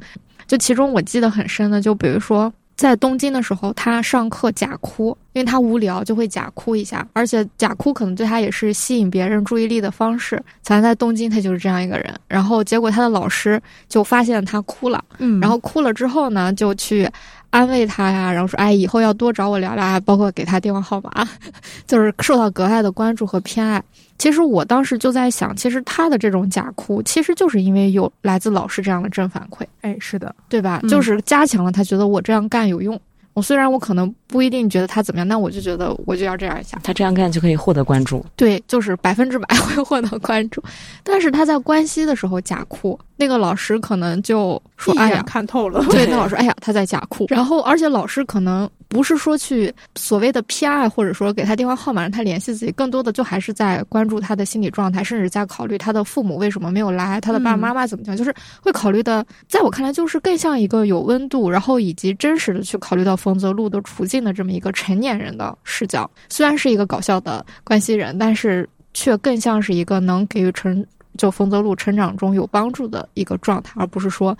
[0.46, 2.52] 就其中我记得很深的，就比如说。
[2.76, 10.42] 在东京的时候，他上课假哭，因为他无聊就会假哭一下，而且假哭可能对他也是吸引别人注意力的方式。
[10.62, 12.10] 咱在东京，他就是这样一个人。
[12.26, 17.06] 然后结果他的老师就发现他哭了，嗯，然后哭了之后呢，就去。
[17.50, 21.10] 安慰他呀，然后说：“哎，以后要多找我聊聊啊，包括给他电话号码，
[21.86, 23.82] 就是受到格外的关注和偏爱。”
[24.18, 29.64] 其实我当时就在想，其实他的这种假哭，其实就是因为有来自老师这样的正反馈。
[29.80, 30.80] 哎，是的，对吧？
[30.88, 33.00] 就是加强了他觉得我这样干有用。
[33.32, 36.78] 我虽然我可能不一定觉得他怎么样，但我就觉得我就要这样一下。
[36.82, 38.24] 他这样干就可以获得关注。
[38.36, 40.62] 对，就是百分之百 会获得关注。
[41.04, 42.98] 但是他在关西的时候假哭。
[43.16, 47.26] 那个老师可能就说：“哎呀，看透了。”对， 那老师，哎呀，他在假哭。
[47.28, 59.24] 然后，而且老师可能不是说去所谓的偏爱，或者说给他电话号码让他联系自己，更多的就还是在关注他的心理状态，甚至在考虑他的父母为什么没有来，他的爸爸妈妈怎么样，就是会考虑的。
[59.48, 66.10] 在我看来，就是更像一个有温度，然后以及真实的去考虑到冯泽路的处境的这么一个成年人的视角。
[66.28, 70.84] 虽然是一个搞笑的关系人，但是却更像是一个能给予成。
[71.18, 74.34] 就冯泽路成长中有帮助的一个状态，而不是说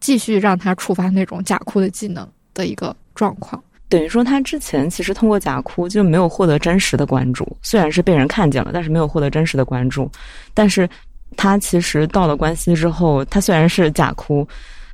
[0.00, 3.62] 继续让他触发那种假哭的技能的一个状况。
[3.88, 10.10] 等于说他之前其实通过假哭就没有获得真实的关注，虽然是被人看见了，但是没有获得真实的关注。
[10.54, 10.88] 但是
[11.36, 14.46] 他其实到了关西之后，他虽然是假哭。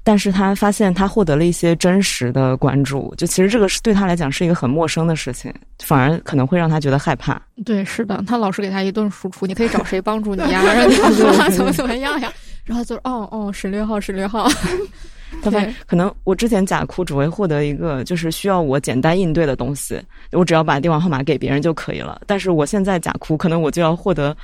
[0.05, 7.41] 但是他发现他获得了一些真实的关注，就其实这个是对他来讲是一个很陌生的事情，反而可能会让他觉得害怕。
[7.65, 10.61] 对，是的，他老是给他一顿输出，你可以找谁帮助你呀？
[10.75, 10.97] 让你
[11.57, 12.33] 怎么怎么样呀？
[12.65, 14.49] 然后就哦哦，十六号，十六号。
[15.41, 20.01] 他发现可能我之前假哭只会获得一个就是需要我简单应对的东西，
[20.33, 22.21] 我只要把电话号码给别人就可以了。
[22.27, 24.37] 但是我现在假哭，可能我就要获得，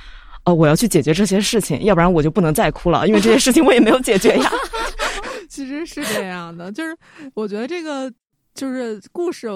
[0.45, 4.51] 哦，我要去解决这些事情，要不然我就不能再哭了，因为这些事情我也没有解决呀。
[5.49, 6.95] 其实是这样的，就是
[7.33, 8.11] 我觉得这个
[8.53, 9.47] 就是故事，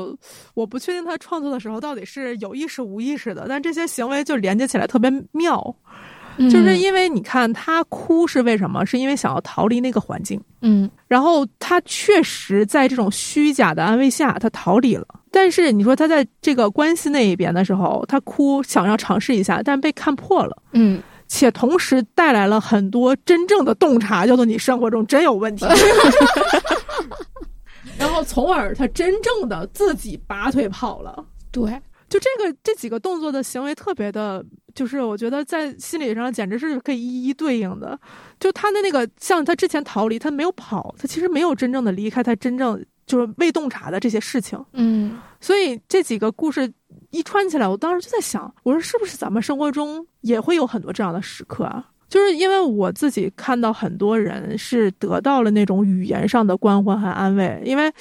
[0.53, 5.75] 我不确定他创作的时候到底是有意识无意识的，但这些行为就连接起来特别妙，
[6.49, 8.85] 就是因为你看他哭是为什么？
[8.85, 15.05] 是因为想要逃离那个环境，嗯，然后他确实在这种虚假的安慰下，他逃离了。
[15.31, 21.01] 但是你说他在这个关系那一边的时候，他哭想要尝试一下，但被看破了，嗯。
[21.25, 25.65] 且同时带来了很多真正的洞察，叫做你生活中真有问题
[27.97, 31.25] 然后从而他真正的自己拔腿跑了。
[31.51, 31.71] 对，
[32.13, 34.45] 就这个这几个动作的行为特别的，
[34.75, 37.99] 就是我觉得在心理上简直是可以一一对应的。
[38.39, 44.63] 就他的那个，像他之前逃离，他没有跑，他其实没有真正的离开他真正就是未洞察的这些事情。
[44.73, 46.71] 嗯，所以这几个故事。
[47.09, 51.83] 一串起来，我当时就在想，我说是不是咱们生活中也会有很多这样的时刻啊？
[52.09, 57.91] 就是因为我自己看到很多人是得到了那种语言上的关怀和安慰，因为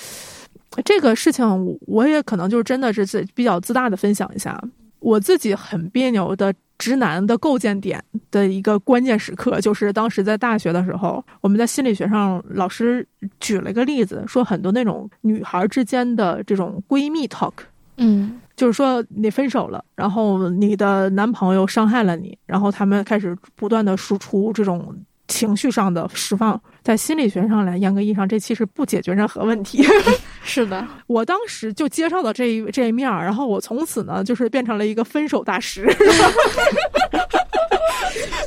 [0.84, 4.60] 这个事情，我也可能就是真的是自比较自大的分享一下，
[5.00, 13.06] 我自己很别扭的直男的构建点的一个关键时刻，就是当时在大学的时候，我们在心理学上老师
[13.38, 17.52] 举了一个例子，说很多那种女孩之间的这种闺蜜 talk，
[17.96, 18.38] 嗯。
[18.54, 24.94] 就是说，你分手了，然后你的男朋友伤害了你，然后他们开始不断的输出这种
[25.28, 26.60] 情绪上的释放。
[26.82, 29.84] 在心理学上来，严格意义上，这其实不解决任何问题。
[30.42, 35.88] 是的，我当时就接受了这一这一面然后我从此呢，就是变成了一个分手大师。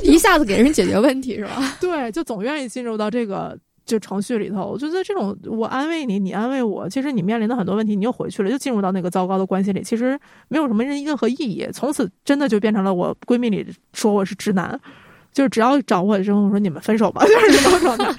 [0.02, 1.76] 一 一下子给人解决问题是吧？
[1.80, 4.66] 对，就总愿意进入到这个就程序里头。
[4.66, 10.18] 我觉得这种我安慰你，你安慰我，其实你面临的很多问题，你又回去了，又进入到那个糟糕的关系里，其实
[10.48, 11.66] 没有什么任任何意义。
[11.72, 14.78] 从此真的就变成了我闺蜜里说我是直男，
[15.36, 18.10] 就是只要找我之后，我说你们分手吧， 就是这种状态。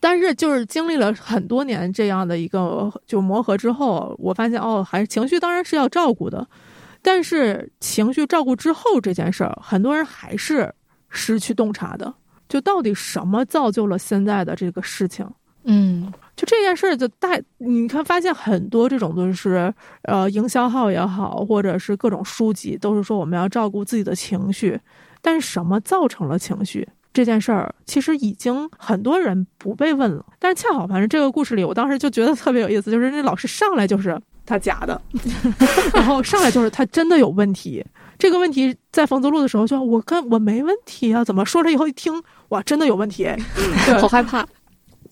[0.00, 6.48] 但是就是经历了很多年这样的一个就磨合之后，我发现哦，还是情绪当然是要照顾的，
[7.02, 10.72] 但是情绪照顾之后这件事儿，很多人还是
[11.10, 12.14] 失去洞察的。
[12.48, 15.28] 就到底什么造就了现在的这个事情？
[15.64, 19.72] 嗯，就这件事儿就带你看，发现很多这种都是
[20.04, 24.80] 呃营销号也好，或者是各种书籍都是说我们要照顾自己的情绪，
[25.22, 26.86] 但是什么造成了情绪？
[27.14, 35.00] 这件事儿其实已经很多人不被问了，但是恰好反正这个故事里，我当时就觉得特别有意思，就是那老师上来就是他假的，
[35.92, 37.84] 然后上来就是他真的有问题。
[38.18, 43.28] 这个问题在冯泽路的时候就我跟我没问题啊，怎么说了以后一听哇，真的有问题，
[44.00, 44.46] 好害怕。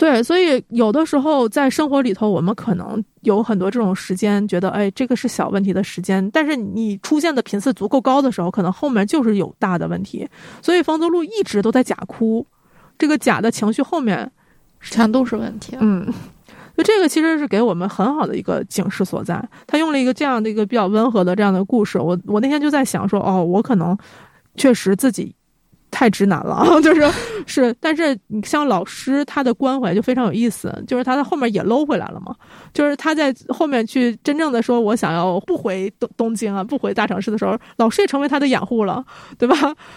[0.01, 6.27] 对，所以有的时候在生活里头，我们可能有很多这种时间，觉得哎，这个是小问题的时间。
[6.31, 10.27] 但是你出现的频次足够高的时候，可能后面就是有大的问题。
[10.63, 12.47] 所以方泽路一直都在假哭，
[12.99, 14.33] 这个假的情绪后面
[14.81, 15.77] 全都是问题。
[15.81, 16.11] 嗯，
[16.79, 19.47] 就这个其实是给我们很好的一个警示所在。
[19.67, 21.99] 他用了一个这样的一个比较温和的这样的故事。
[21.99, 23.95] 我我那天就在想说，哦，我可能
[24.57, 25.35] 确实自己。
[26.01, 27.07] 太直男了， 就是
[27.47, 32.35] 是，但是你像老师他的关怀就非常有意思，就是他在后面也搂回来了嘛，
[32.73, 39.05] 就是他在后面去真正的说，我想要不回东东京啊，不回大城市的时候，老师也成为他的掩护了，
[39.37, 39.55] 对吧？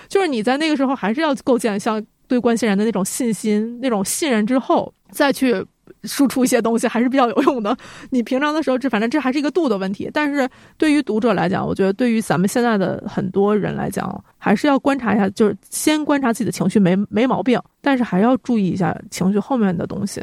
[0.10, 5.66] 就是你在那个时候还是要构建像对关心人的那种信心、那种信任之后再去。
[6.04, 7.76] 输出一些东西还是比较有用的。
[8.10, 10.10] 你平常的时候，这反正这还是一个度的问题。
[10.14, 10.48] 但是
[10.78, 20.22] 对于读者来讲，我觉得对于咱们现在的很多人来讲，还是要观察一下，就是先观察自己的情绪没没毛病，但是还要注意一下情绪后面的东西。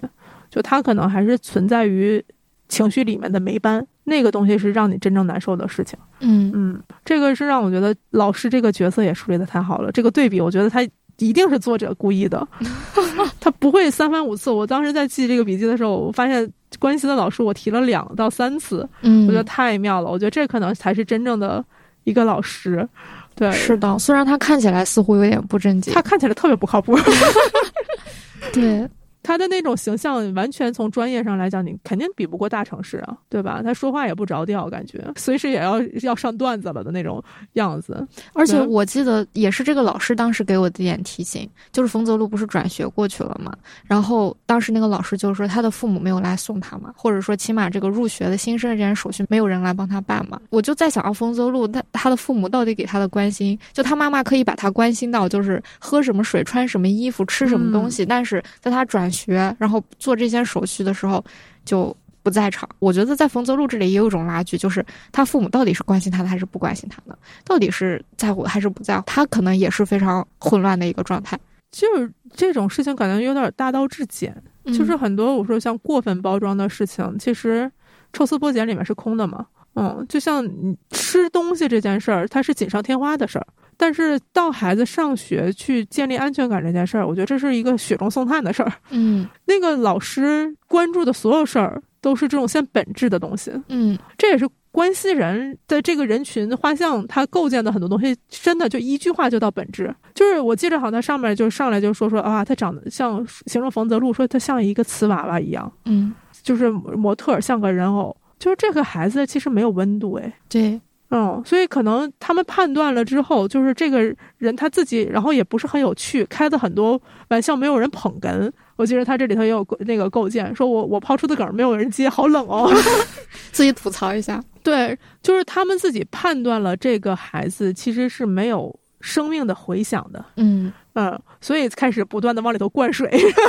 [0.50, 2.24] 就它可能还是存在于
[2.68, 5.98] 情绪里面的霉斑，那个东西是让你真正难受的事情。
[6.20, 9.90] 嗯嗯，这个是让我觉得老师这个角色也树立的太好了。
[9.92, 10.86] 这个对比，我觉得他。
[11.20, 12.46] 一定是作者故意的，
[13.40, 14.50] 他不会三番五次。
[14.50, 20.10] 我当时在记这个笔记的时候，我发现关心的老师我提了两到三次，嗯，我觉得太妙了。
[20.10, 21.64] 我觉得这可能才是真正的
[22.04, 22.88] 一个老师，
[23.34, 23.98] 对，是的。
[23.98, 26.98] 虽然他看起来似乎有点不正经，他看起来特别不靠谱，
[28.52, 28.88] 对。
[29.22, 33.60] 他的那种形象，完全从专业上来讲，你肯定比不过大城市啊，对吧？
[33.62, 37.22] 他说话也不着调，感觉随时也要要上段子了的那种
[37.54, 38.06] 样子。
[38.32, 43.52] 而且我记得也是这个老师当时给我的一点提醒，就是冯泽路不是转学过去了嘛？
[43.84, 50.40] 然后当时那个老师就是说他的父母没有来送他嘛，或者说起码这个入学的新生这件手续没有人来帮他办嘛。
[50.48, 59.09] 我就在想，啊，冯泽路他他的父母到底给他的关心，就他妈妈可以把他关心到就是喝什么水、穿什么衣服、吃什么东西，但是在他转。
[59.10, 61.24] 学，然后做这些手续的时候
[61.64, 62.68] 就不在场。
[62.78, 71.38] 我觉得在冯泽路这里也有一种拉锯，就是他父母到底是关心他的还是不关心他的，到底是在乎还是不在乎，他可能也是非常混乱的一个状态。
[71.70, 74.34] 就是这种事情感觉有点大道至简，
[74.66, 77.70] 就是很多我说像过分包装的事情，其实
[78.12, 79.46] 抽丝剥茧里面是空的嘛。
[79.80, 83.46] 嗯，就像你吃东西这件事儿，它是锦上添花的事儿。
[83.76, 88.70] 但是到孩子上学去建立安全感这件事儿，我觉得这是一个雪中送炭的事儿。
[88.90, 93.50] 嗯， 那个老师关注的所有事儿都是这种先本质的东西。
[93.68, 99.94] 嗯，这也是关系人的这个人群画像他构建的很多东西，真的就一句话就到本质。
[100.14, 105.72] 就是我记着好像他上面就上来就说说啊，他长得像形容冯泽路，说他像一个瓷娃娃一样。
[105.86, 106.12] 嗯，
[106.42, 108.14] 就是模特像个人偶。
[108.40, 110.80] 就是这个孩子其实没有温度，哎，对。
[111.12, 114.00] 嗯，所以可能他们判断了之后，就是这个
[114.38, 118.48] 人他自己，然后也不是很有趣，开的很多玩笑没有人捧哏。
[118.76, 122.72] 我记得他这里头也有那个构建，说我我抛出的梗没有人接，好冷哦，
[123.50, 124.40] 自己吐槽一下。
[124.62, 130.24] 对，就是他们自己判断了这个孩子其实是没有生命的回响的。
[130.36, 133.08] 嗯嗯，所以开始不断的往里头灌水。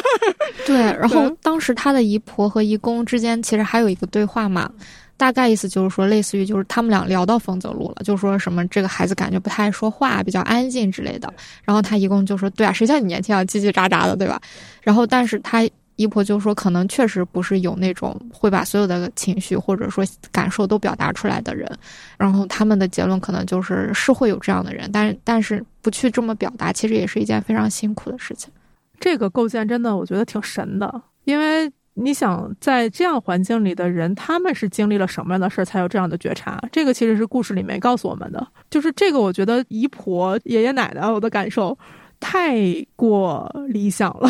[0.65, 4.71] 对， 然后当时他的姨婆和姨公之间其实还有一个对话嘛。
[5.17, 11.31] 大概意思就是说，类似于就是他们俩聊到丰泽路了，就说什么这个孩子感觉不太爱说话，比较安静之类的。
[11.63, 14.41] 然后他姨公就说：“对啊，谁像你年轻啊，叽叽喳喳的，对吧？”
[14.81, 15.61] 然后，但是他
[15.95, 21.69] 姨婆就说，可能确实不是有那种会把所有的情绪或者说感受都表达出来的人。
[22.17, 28.51] 然后他们的结论可能就是是会有这样的人，但是但是不去这么表达，其实也是一件非常辛苦的事情。
[28.99, 31.71] 这个构建真的我觉得挺神的，因为。
[31.93, 36.57] 你想在这样环境里的人，他们是经历了什么样的事儿才有这样的觉察？
[36.71, 38.47] 这个其实是故事里面告诉我们的。
[38.69, 41.77] 就是这个，我觉得姨婆、爷爷奶奶，我的感受，
[42.21, 42.55] 太
[42.95, 44.29] 过理想了。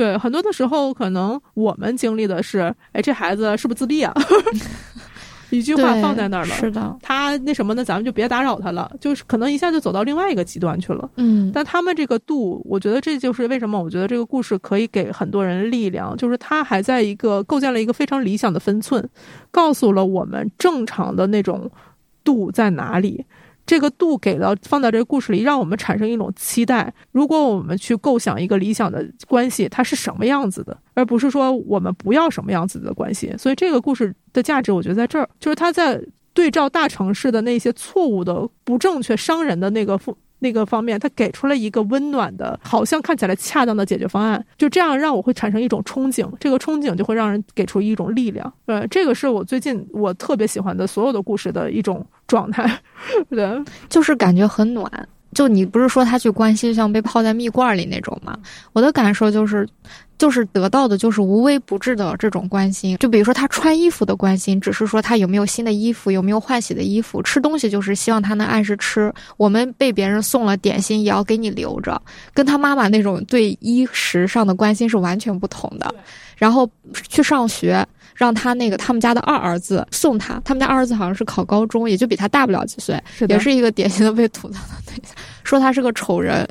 [0.00, 4.14] 对，很多的时候，可能我们经历的是，哎，这孩子是不是自闭啊？
[5.50, 7.84] 一句话放在那儿了，是的，他那什么呢？
[7.84, 11.10] 咱们就别打扰他了，就是可能一下就走到另外一个极端去了。
[11.16, 19.06] 嗯，但他们这个度，我觉得这就是为什么我觉得这个故事可以给很多人力量，就是他还在一个构建了一个非常理想的分寸，
[19.50, 21.70] 告诉了我们正常的那种
[22.24, 23.26] 度在哪里。
[23.70, 26.92] 这个度给了放到这个故事里，让我们产生一种期待。
[27.12, 33.32] 如果我们去构想一个理想的关系，它是什么样子的，而不是说我们不要什么样子的关系。
[33.38, 36.02] 所以这个故事的价值，我觉得在这儿，就是他在
[36.32, 40.18] 对照大城市的那些错误的、不正确、伤人的那个负。
[40.42, 48.50] 那个方面，他给出了一个温暖的，好像看起来恰当的解决方案，就这样让我会产生一种憧憬，这个憧憬就会让人给出一种力量。
[48.64, 52.64] 呃，这个是我最近我特别喜欢的所有的故事的一种状态。
[53.28, 54.90] 对，就是感觉很暖。
[55.32, 58.36] 就你不是说他去关心像被泡在蜜罐里那种吗？
[58.72, 59.68] 我的感受就是。
[60.20, 62.94] 就是得到的，就是无微不至的这种关心。
[62.98, 67.22] 就比如说他穿衣服的关心，只是说他有没有新的衣服，有没有换洗的衣服。
[67.22, 69.10] 吃东西就是希望他能按时吃。
[69.38, 71.98] 我们被别人送了点心，也要给你留着。
[72.34, 75.94] 跟他妈妈那种对衣食上的关心是完全不同的。
[76.36, 76.68] 然后
[77.08, 77.82] 去上学，
[78.20, 80.38] 让他那个他们家的二儿子送他。
[80.44, 86.46] 他们家二儿子好像是考高中，也就比他大不了几岁，也是一个典型的被吐槽的对象，说他是个丑人。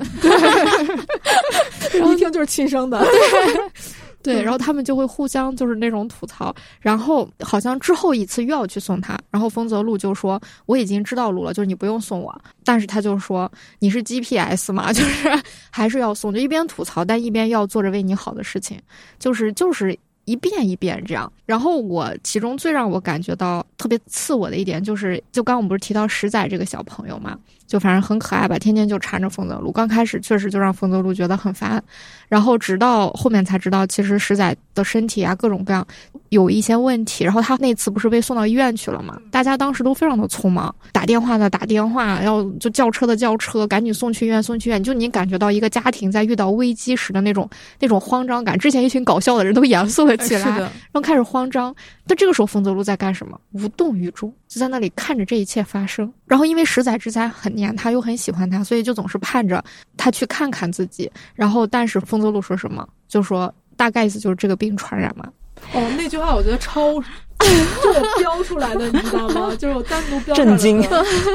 [1.94, 2.98] 一听就是亲生的，
[4.20, 13.48] 对，对，然后他们就会互相就是那种吐槽，然后好像之后一次又要去送他，然后丰泽路就说我已经知道路了，就是你不用送我，但是他就说
[13.78, 15.28] 你是 GPS 嘛，就是
[15.70, 18.76] 还是要送，就一边吐槽，但一边要做着为你好的事情，
[19.20, 19.96] 就是就是
[20.30, 21.30] 一遍一遍这样。
[21.44, 27.36] 然后我其中最让我感觉到特别刺我的一点就是，就刚我们不是提到石仔这个小朋友嘛。
[27.66, 29.70] 就反正很可爱吧，天天就缠着丰泽路。
[29.70, 31.80] 刚开始确实就让丰泽路觉得很烦，
[32.28, 35.86] 然后直到后面才知道，其实石仔的身体啊各种各样
[36.30, 37.22] 有一些问题。
[37.22, 39.16] 然后他那次不是被送到医院去了嘛？
[39.30, 44.82] 大家当时都非常的匆忙，打电话的打电话，要就叫车的叫车，赶紧送去医院，送去医院。
[44.82, 48.58] 就你感觉到一个家庭在遇到危机时的那种那种慌张感。
[48.58, 51.74] 之前一群搞笑的人都严肃了起来，然后开始慌张。
[52.06, 53.40] 但这个时候丰泽路在干什么？
[53.52, 56.12] 无动于衷，就在那里看着这一切发生。
[56.26, 57.74] 然后因为十载之才很黏。
[57.76, 59.64] 他又很喜欢他，所以就总是盼着
[59.96, 61.10] 他去看看自己。
[61.34, 62.86] 然后，但是丰泽路说什么？
[63.08, 65.28] 就说大概意思就是这个病传染嘛。
[65.72, 66.94] 哦，那句话我觉得超，
[67.40, 69.54] 就我标出来的，你知道吗？
[69.56, 70.82] 就是我单独标震惊。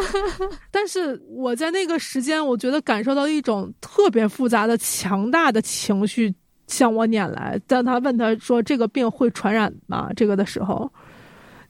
[0.71, 6.33] 但是我在那个时间，我觉得感受到一种特别复杂的、强大的情绪
[6.67, 7.59] 向我撵来。
[7.67, 10.09] 当他问他说这个病会传染吗？
[10.15, 10.91] 这个的时候，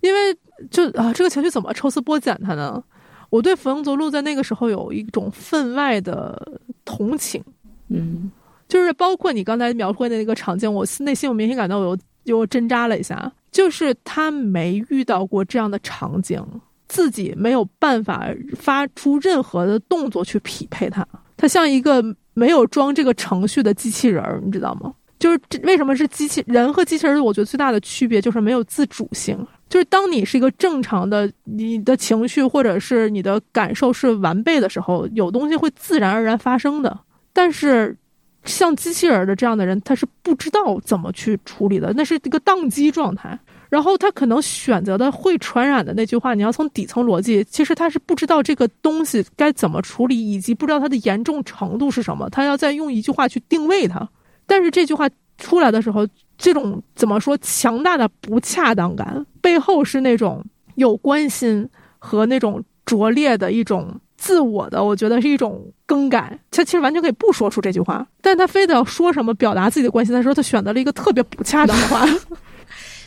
[0.01, 0.37] 因为
[0.69, 2.83] 就啊，这个情绪怎么抽丝剥茧他呢？
[3.29, 7.43] 我对冯泽路在那个时候有一种分外的同情，
[7.89, 8.31] 嗯，
[8.67, 16.41] 就是包括你刚才描绘的那个场景，我内心我明显感到有有针扎了一下，就是他没遇到过这样的场景，
[16.87, 22.01] 自己没有办法发出任何的动作去匹配他，他像一个
[22.35, 24.93] 没有装这个程序的机器人儿，你知道吗？
[25.17, 27.23] 就是为什么是机器人和机器人？
[27.23, 29.35] 我觉得最大的区别就是没有自主性。
[29.67, 36.99] 就是当你是一个正常的，你的情绪或者是你的感受是完备的时候，有东西会自然而然发生的。
[37.33, 37.97] 但是，
[38.43, 43.39] 像机器人的这样的人，他是不知道怎么去处理的，那是一个宕机状态。
[43.69, 52.29] 然后他可能选择的会传染的那句话，你要从底层逻辑，其实他是不知道这个东西该怎么处理，以及不知道它的严重程度是什么。
[52.29, 54.07] 他要再用一句话去定位它，
[54.45, 56.07] 但是这句话出来的时候。
[56.37, 60.43] 这种怎么说强大的不恰当感背后是那种
[60.75, 61.65] 有关心
[61.97, 66.37] 和那种拙劣的一种自我的，我觉得是一种更改。
[66.51, 72.05] 他其实完全可以不说出这句话，但他非得要说什么表达自己的关心的时候，他选择了一个特别不恰当的话。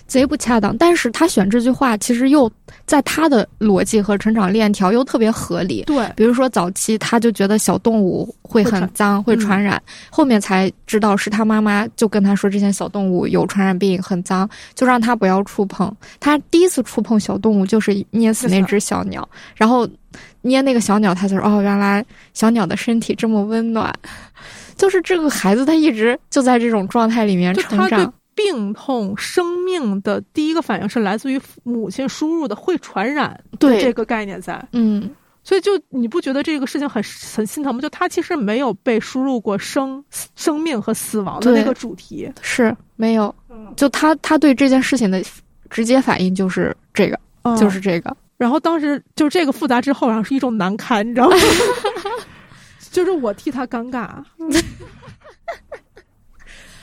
[0.08, 2.50] 贼不恰当，但是他选这句话，其实又
[2.86, 5.82] 在他的逻辑和成长链条又特别合理。
[5.82, 9.80] 对，比如说早期他就觉得小动物会很脏，会传染，
[10.10, 15.94] 后面才知道是他妈妈就跟他说这些小动物有传染病，很脏，就让他不要触碰。
[16.18, 19.86] 他第一次触碰小动物就是捏死那只小鸟，然后
[20.40, 22.02] 捏那个小鸟，他就说哦，原来
[22.32, 23.94] 小鸟的身体这么温暖。
[24.78, 28.14] 就是这个孩子，他一直就在这种状态里面成长。
[28.38, 33.80] 病痛生命的第一个反应是来自于母亲输入的会传染对。
[33.80, 35.10] 这个概念在，嗯，
[35.42, 37.02] 所以就你不觉得这个事情很
[37.34, 37.80] 很心疼吗？
[37.80, 40.04] 就他其实没有被输入过生
[40.36, 43.34] 生命和死亡的那个主题，是没有，
[43.76, 45.20] 就他他对这件事情的
[45.68, 47.18] 直接反应就是这个，
[47.56, 51.36] 就是这个，然后当时就这个复杂之后，然后是一种难堪，你知道吗？
[52.92, 54.10] 就是我替他尴尬。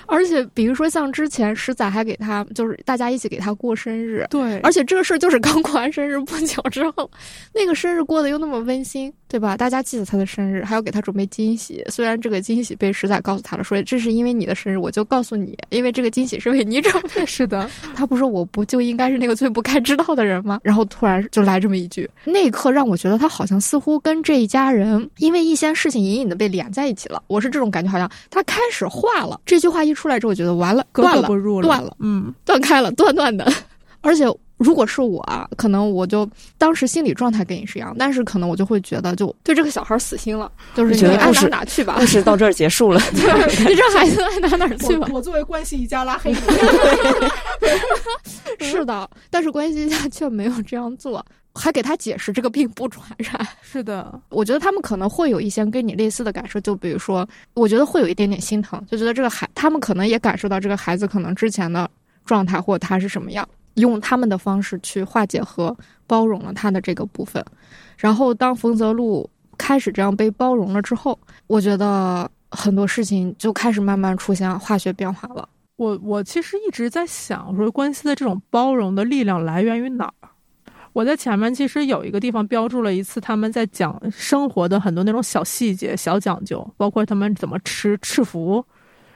[0.08, 7.10] 而且，比如说像之前石仔还给他，就是大家一起给他过生日，对，而且这个事儿就是刚过完生日不久之后，
[7.54, 9.58] 那个生日过得又那么温馨，对吧？
[9.58, 11.84] 大家记得他的生日，还要给他准备惊喜。
[11.90, 17.26] 虽然这个惊喜被石仔告诉他了，说这是因为你的生日，我就告诉你，因为这个惊喜是为你准备。
[17.26, 20.60] 是的，他不说我不就应该是那个最不该知道的人吗？
[20.64, 27.24] 然后突然就来这么一句，那一刻让我觉得他好像似乎跟这一家人因为一些事情隐隐的被连在一起了。
[27.28, 29.42] 我是这种感觉，好像他开始化了。
[29.46, 31.28] 这句话一出来之后，我觉得完了，断了，
[31.62, 33.52] 断了，嗯，断开了，断断的。
[34.02, 34.26] 而且
[34.58, 35.26] 如果是我，
[35.58, 36.30] 可能我就
[36.60, 45.10] 当时心理状态跟你是一样，但是可能我就会觉得，就对这个小孩死心了，就是觉得爱哪哪去吧，故事到这儿结束了， 你这孩子爱哪哪去吧。
[45.12, 46.38] 我作为关系一家拉黑你，
[48.64, 51.26] 是的，但是关系一家却没有这样做。
[51.56, 61.90] 还给他解释这个病不传染， 是的，我觉得他们可能会有一些跟你类似的感受，就比如说，我觉得会有一点点心疼，就觉得这个孩，他们可能也感受到这个孩子可能之前的
[62.26, 65.76] 状态或者他是什么样，用他们的方式去化解和
[66.06, 67.44] 包容了他的这个部分。
[67.98, 69.28] 然后当冯泽路
[69.58, 75.48] 开始这样被包容了之后，我觉得很多事情就开始慢慢出现化学变化了。
[75.78, 80.30] 我我其实一直在想，说关系的这种包容的力量来源于哪儿？
[80.96, 88.64] 我在前面其实有一个地方标注了一次，他们在讲生活的很多那种小细节、小讲究，包括他们怎么吃赤福，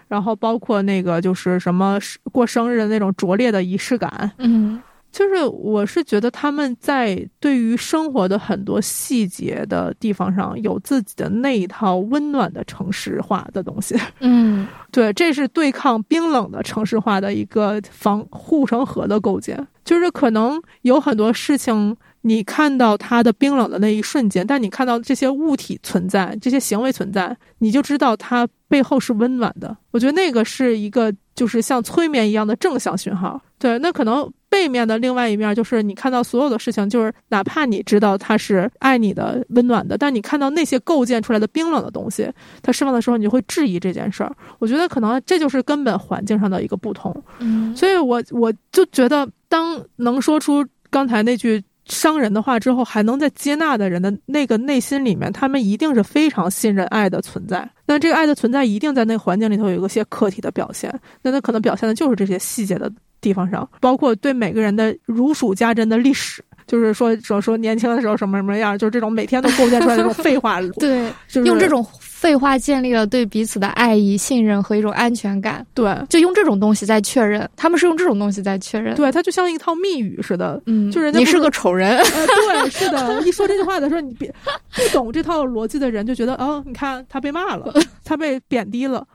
[0.09, 1.97] 然后包括那个就是什么
[2.33, 4.29] 过生日的那种拙劣的仪式感。
[4.39, 13.97] 嗯，就是我是觉得他们在对于生活的很多细节的地方上有自己的那一套温暖的城市化的东西。
[14.19, 19.65] 嗯， 对，这是对抗冰冷的城市化的一个防护城河的构建。
[19.89, 29.75] 就是可能有很多事情，你看到它的冰冷的那一瞬间，但你看到这些物体存在，这些行为存在，你就知道它背后是温暖的。
[29.89, 33.41] 我觉得那个是一个，就是像催眠一样的正向讯号。
[33.57, 42.31] 对，那可能背面的另外一面就是你看到所有的事情，就是哪怕你知道它是爱你的、温暖的，但你看到那些构建出来的冰冷的东西，
[42.61, 44.35] 它释放的时候，你就会质疑这件事儿。
[44.59, 47.15] 我觉得可能这就是根本环境上的一个不同。
[47.39, 49.27] 嗯，所以我我就觉得。
[49.51, 57.67] 当能说出刚才那句伤人的话之后，还能在接纳的人的那个内心里面，他们一定是非常信任爱的存在。
[57.87, 60.93] 那这个爱的存在，一定在那个环境里头有一些客体的表现。
[61.23, 62.91] 那他可能表现的就是这些细节的
[63.21, 70.61] 地方上，包括对每个人的如数家珍的历史，就是说说说年轻的时候什么什么样，就是这种每天都构建出来这种废话。
[70.79, 71.85] 对，就是用这种。
[72.19, 75.65] 废话建立了对彼此的爱意、信任和一种安全感。
[75.73, 78.93] 对，就用这种东西在确认，他们是用这种东西在确认。
[78.93, 80.61] 对，它就像一套密语似的。
[80.65, 81.97] 嗯，就是你是个丑人。
[82.03, 83.21] 对，是的。
[83.23, 84.29] 一说这句话的时候，你别
[84.75, 89.07] 不懂这套逻辑的人就觉得，哦，你看他被骂了， 他被贬低了。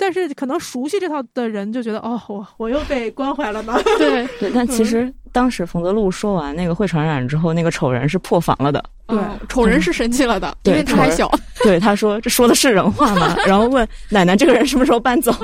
[0.00, 3.78] 但是可能熟悉这套的人就觉得，哦，我我又被关怀了呢。
[3.98, 8.82] 对对，但其实当时冯泽路说完那个会传染之后，那个丑人是破防了的。
[9.06, 11.30] 对，丑人是生气了的，因为他还小。
[11.62, 13.36] 对，他说这说的是人话吗？
[13.46, 15.34] 然后问奶奶，这个人什么时候搬走？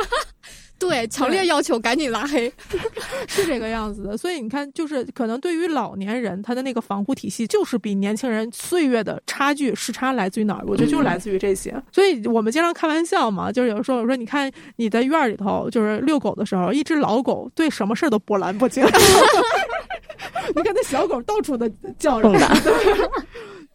[0.78, 2.52] 对， 强烈要求赶紧拉黑，
[3.26, 4.16] 是这个样子的。
[4.16, 10.64] 所以你看，就是可能对于老年人，他的那个防护体系就是比年轻人岁月的差距时差来自于哪儿？
[10.66, 11.74] 我觉得就来自于这些。
[11.92, 18.84] 所以我们经常开玩笑嘛，就是有时候我说，你看你在院里头，就是遛狗的时候，一只老狗对什么事儿都波澜不惊。
[20.54, 22.30] 你看那小狗到处的叫着。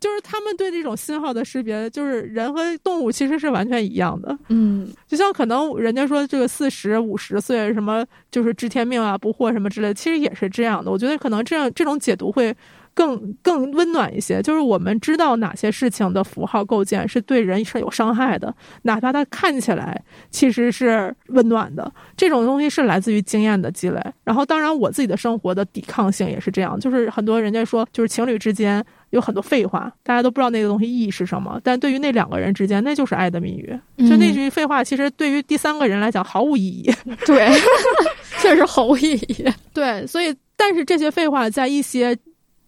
[0.01, 4.35] 就是他们对这种信号的识别，就是人和动物其实是完全一样的。
[4.49, 10.89] 嗯，就像可能人家说这个四十五十岁什么就是知天命啊、不惑什么之类的，其实也是这样的。
[10.89, 12.53] 我觉得可能这样这种解读会
[12.95, 14.41] 更更温暖一些。
[14.41, 24.01] 就是我们知道哪些事情的符号构建是对人是有伤害的，哪怕它看起来其实是温暖的，这种东西是来自于经验的积累。
[24.23, 26.79] 然后，当然我自己的生活的抵抗性也是这样。
[26.79, 28.83] 就是很多人家说，就是情侣之间。
[29.11, 31.59] 有很多废话，大家都不知道那个东西意义是什么。
[31.63, 33.77] 但对于那两个人之间，那就是爱的密语。
[33.97, 36.91] 就那句废话，其实对于第三个人来讲毫无意义。
[37.25, 37.49] 对，
[38.41, 39.45] 确实毫无意义。
[39.73, 42.17] 对，所以，但是这些废话在一些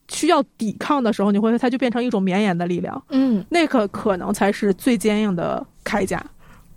[0.10, 3.02] 需要抵抗的时候，你会它就变成一种绵延的力量。
[3.10, 6.24] 嗯，那个可能才是最坚硬的铠甲。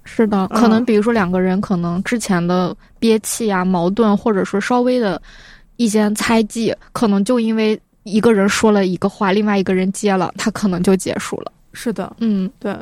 [0.05, 5.21] 是的，可能比如说两个人可能之前的憋气啊、矛盾，或者说稍微的
[5.77, 7.77] 一些猜忌，可能就因为。
[8.07, 11.53] 一个人说了一个话，另外一个人接了，他可能就结束了。
[11.73, 12.75] 是的，嗯，对。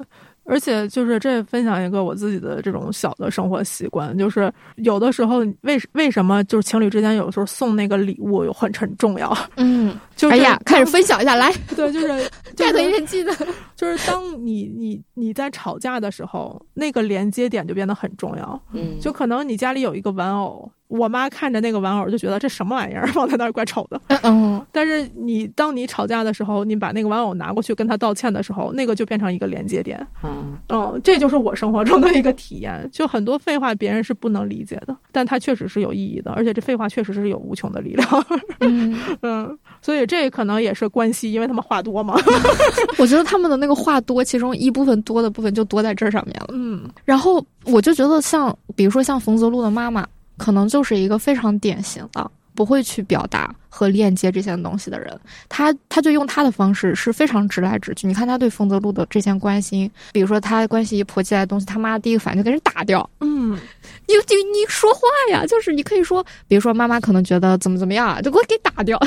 [0.47, 9.35] 而且就是这分享一个我自己的这种小的生活习惯，就是有的时候为为什么就是情侣之间有时候送那个礼物有很很重要。
[9.57, 11.51] 嗯， 就哎呀，开始分享一下来。
[11.75, 12.09] 对，就是
[12.55, 13.35] 就是 get 一记得，
[13.75, 18.63] 就是当你你你在吵架的时候，那个连接点就变得很重要。
[18.75, 24.01] 嗯，就可能你家里有一个玩偶，我妈看着那个玩偶就觉得这什么玩意儿 放在那儿怪丑的。
[24.23, 30.07] 嗯，但是你当你吵架的时候，你把那个玩偶拿过去跟他道歉的时候，那个就变成一个连接点。
[30.23, 32.89] 嗯，嗯，这就是我生活中的一个体验。
[32.93, 38.27] 就很多废话别人是不能理解的，但它确实是有意义的，而且这废话确实是有无穷的力量。
[38.61, 42.15] 嗯，嗯，所以这可能也是关系，因为他们话多嘛。
[42.99, 46.49] 我觉得他们的那个话多，其中一部分多的部分就多在这上面了。
[46.53, 55.19] 嗯然后我就觉得像，比如说像冯泽路的妈妈，可能就是一个非常典型的不会去表达和链接这些东西的人。
[55.49, 58.07] 他他就用他的方式是非常直来直去。
[58.07, 63.09] 你看他对冯泽路的这些关心，比如说他关系一婆起来的东西，他妈第一个反应就给人打掉。
[63.21, 63.59] 嗯，
[64.07, 65.01] 你就你说话
[65.31, 69.01] 呀，就是你可以说，比如说妈妈可能觉得怎么怎么样啊，就给我给打掉。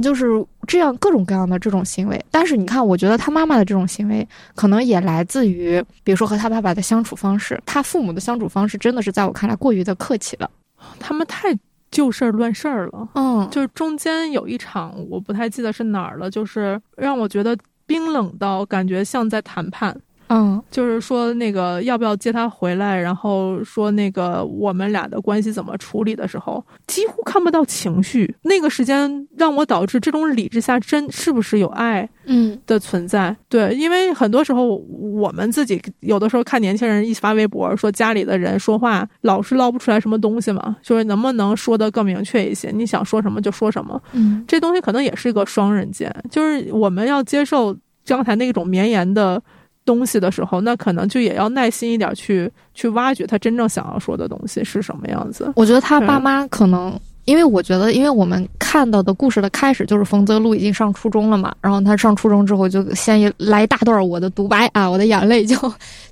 [0.00, 0.24] 就是
[0.66, 10.50] 这样各种各样的这种行为，但是你看，我觉得他妈妈的这种行为，可能也来自于，比如说和他爸爸的相处方式，他父母的相处方式真的是在我看来过于的客气了。
[10.98, 11.54] 他们太
[11.90, 13.08] 就事儿论事儿了。
[13.14, 19.94] 嗯，就是中间有一场，我不太记得是哪儿了，就是让我觉得冰冷到感觉像在谈判。
[20.34, 28.34] 嗯就是说那个要不要接他回来，然后说那个我们俩的关系怎么处理的时候，几乎看不到情绪。
[28.42, 33.36] 那个时间让我导致这种理智下真是不是有爱嗯的存在？
[33.48, 42.70] 对，因为很多时候我们自己有的时候看年轻人一发微博说家里的人说话老是捞不出来什么东西嘛，就是能不能说的更明确一些？
[42.70, 44.00] 你想说什么就说什么。
[44.12, 47.76] 嗯这东西可能也是一个双刃剑，就是我们要接受
[48.06, 49.42] 刚才那种绵延的
[49.84, 55.52] 东西的时候，那可能就也要耐心一点去去挖掘他真正想要说的东西是什么样子。
[55.56, 65.56] 我觉得他爸妈可能，因为我觉得，因为我们看到的故事的开始就是冯泽路已经上初中了嘛，然后他上初中之后就先一来一大段我的独白啊，我的眼泪就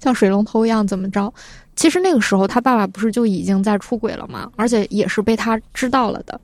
[0.02, 1.32] 像水龙头一样怎么着。
[1.76, 6.38] 其实那个时候他爸爸不是就已经在出轨了嘛，而且也是被他知道了的。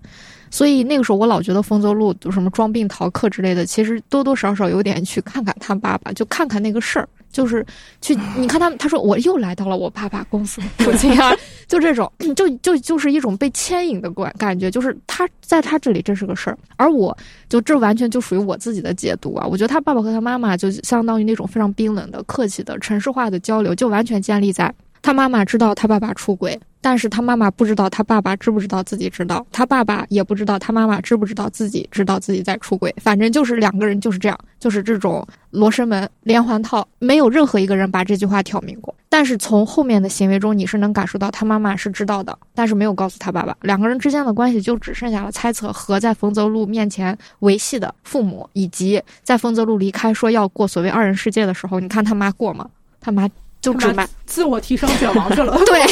[0.48, 7.64] 所以那个时候我老觉得冯泽路就什么装病逃课之类的，其实多多少少有点去看看他爸爸，就看看那个事儿，就是
[8.00, 11.34] 去你看他他说我又来到了我爸爸公司附近啊，
[11.68, 17.16] 就这种，就就就是一种被牵引的感感觉，就是他在他这里这是个事儿，而我
[17.48, 19.46] 就这完全就属于我自己的解读啊。
[19.46, 38.94] 我觉得他爸爸和他妈妈就相当于那种非常冰冷的、客气的、城市化的交流，就完全建立在他妈妈知道他爸爸出轨，但是他妈妈不知道他爸爸知不知道自己知道，他爸爸也不知道他妈妈知不知道自己知道自己在出轨，反正就是两个人就是这样，就是这种罗生门连环套，没有任何一个人把这句话挑明过。
[39.08, 43.56] 但是从后面的行为中，你是能感受到他妈妈是知道的，但是没有告诉他爸爸。
[43.62, 52.68] 两个人之间的关系就只剩下了猜测和在冯泽路面前维系的父母，以及在冯泽路离开说要过所谓二人世界的时候，你看他妈过吗？
[53.00, 53.28] 他妈
[53.72, 54.08] 就只他妈买。
[54.26, 55.58] 自我提升卷王去了。
[55.66, 55.82] 对，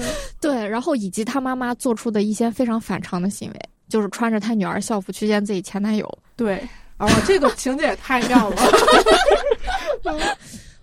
[0.40, 6.18] 对，然后以及他妈妈做出的一些非常反常的行为，就是穿着他女儿校服去见自己前男友。
[6.36, 6.66] 对，
[6.98, 8.56] 哦，这个情节也太妙了。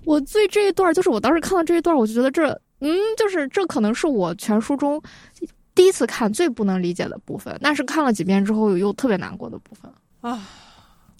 [0.05, 2.49] 我对这一段，就是我当时看到这一段，我就觉得这，
[2.79, 5.01] 嗯，就是这可能是我全书中
[5.75, 9.91] 第一次看最不能理解的部分，但是看了几遍之后又特别难过的部分
[10.21, 10.41] 啊。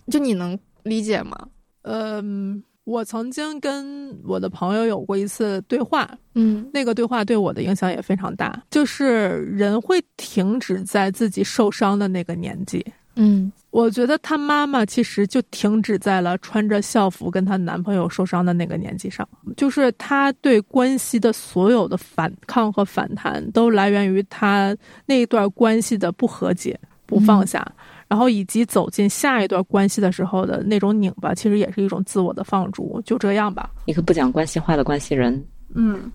[0.10, 1.38] 就你能理解吗？
[1.84, 6.68] 嗯，我曾经跟我的朋友有过一次对话，嗯。
[6.74, 12.84] 那个对话对我的影响也非常大，就是人会停止在自己受伤的那个年纪。
[13.16, 13.52] 嗯。
[13.70, 24.76] 我觉得她妈妈其实就停止在了穿着校服跟她男朋友受伤的那个年纪上，就是她对关系的所有的反抗和反弹，都来源于她
[25.06, 27.64] 那一段关系的不和解、不放下，
[28.10, 33.02] 然后以及走进下一段关系的时候的那种拧巴，其实也是一种自我的放逐。
[33.06, 35.42] 就这样吧，一个不讲关系话的关系人，
[35.76, 36.12] 嗯，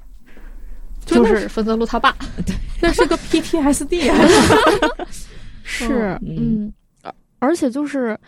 [1.06, 2.14] 就是冯泽路他爸。
[2.82, 4.16] 那是个 PTSD 啊。
[5.62, 6.72] 是，嗯
[7.02, 8.18] 嗯，而而且就是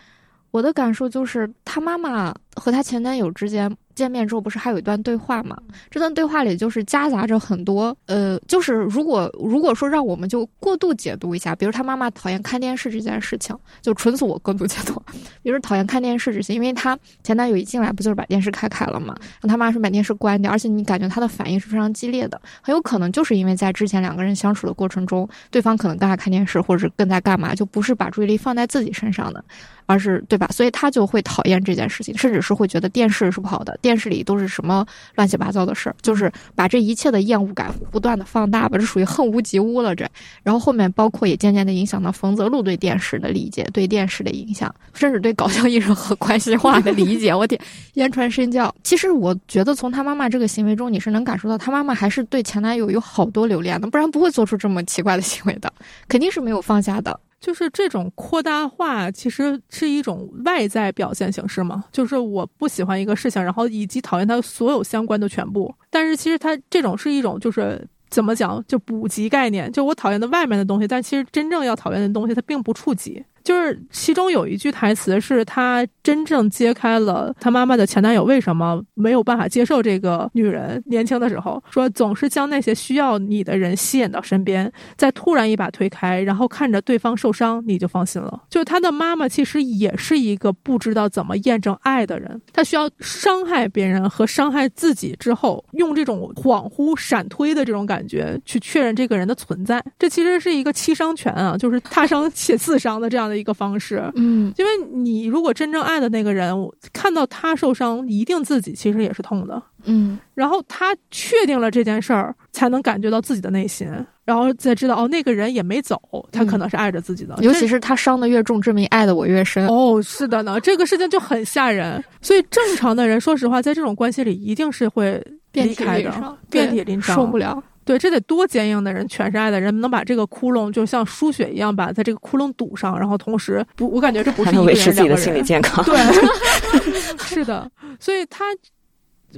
[0.51, 5.57] 我的感受就是，他妈妈和她前男友之间见面之后，不是还有一段对话吗？
[5.89, 15.01] 这段对话里就是夹杂着很多，呃，就是如果如果说让我们就过度解读一下，比如她妈妈讨厌看电视这件事情，就纯属我过度解读。
[15.41, 29.43] 比如讨厌看电视这些，因为她前男友一进来不就是把电视开开了嘛，然后她妈说把电视关掉，而且你感觉她的反应是非常激烈的，很有可能就是因为在之前两个人相处的过程中，对方可能更爱看电视或者更在干嘛，就不是把注意力放在自己身上的，
[29.87, 30.47] 而是对吧？
[30.51, 40.07] 所以她就会讨厌这件事情，甚至是会觉得电视是不好的，电视里都是什么乱七八糟的事儿，就是把这一切的厌恶感不断的放大吧，这属于恨屋及乌了这。
[40.43, 47.35] 然后后面包括也渐渐的影响到冯泽路对电视的理解，对电视的影响，甚至对搞笑艺人和关系化的理解。
[47.35, 47.59] 我天，
[47.95, 48.73] 言传身教。
[48.83, 55.71] 其实我觉得从他妈妈这个行为中，你是能感受到他妈妈还是对前男友有好多留恋的，不然不会做出这么奇怪的行为的，
[56.07, 57.19] 肯定是没有放下的。
[57.39, 61.83] 就是这种扩大化，其实是一种外在表现形式嘛。
[61.91, 65.73] 就是我不喜欢一个事情，然后以及讨厌它所有相关的全部。
[65.89, 69.71] 但是其实它这种是一种，就是怎么讲，就补给概念。
[69.71, 73.23] 就我讨厌的外面的东西，但其实真正要讨厌的东西，它并不触及。
[73.47, 80.83] 就是其中有一句台词是他真正揭开了他妈妈的前男友为什么没有办法接受这个女人。
[80.87, 88.43] 年轻的时候说总是将那些需要你的人吸引到身边，再突然一把推开，然后看着对方受伤，你就放心了。
[88.49, 99.81] 就是他的妈妈其实也是一个不知道怎么验证爱的人，他需要伤害别人和伤害自己之后，用这种恍惚闪推的这种感觉去确认这个人的存在。
[99.97, 103.36] 这其实是一个七伤拳啊，就是他伤且自伤的这样的。
[103.37, 106.53] 一个方式，嗯，因为你如果真正爱的那个人，
[106.91, 113.87] 看到他受伤，一定自己其实也是痛的，嗯，然后他确定了这件事儿，才能感觉到自己的内心，
[114.25, 115.99] 然后再知道哦，那个人也没走，
[116.31, 119.67] 他可能是爱着自己的，尤其是他伤的越重，证明爱的我越深。
[119.67, 122.03] 哦，是的呢，这个事情就很吓人。
[122.21, 125.23] 所以正常的人，说实话，在这种关系里，一定是会
[125.53, 127.63] 离开的，遍体鳞伤，受不了。
[127.87, 135.83] 对，这得多坚硬的人，全是爱的人，能把这个窟窿就像输血一样，把在这个窟窿堵上，然后同时不，我感觉这不是一个人，维持自己的心理健康。
[135.85, 135.97] 对
[137.17, 138.45] 是的，所以他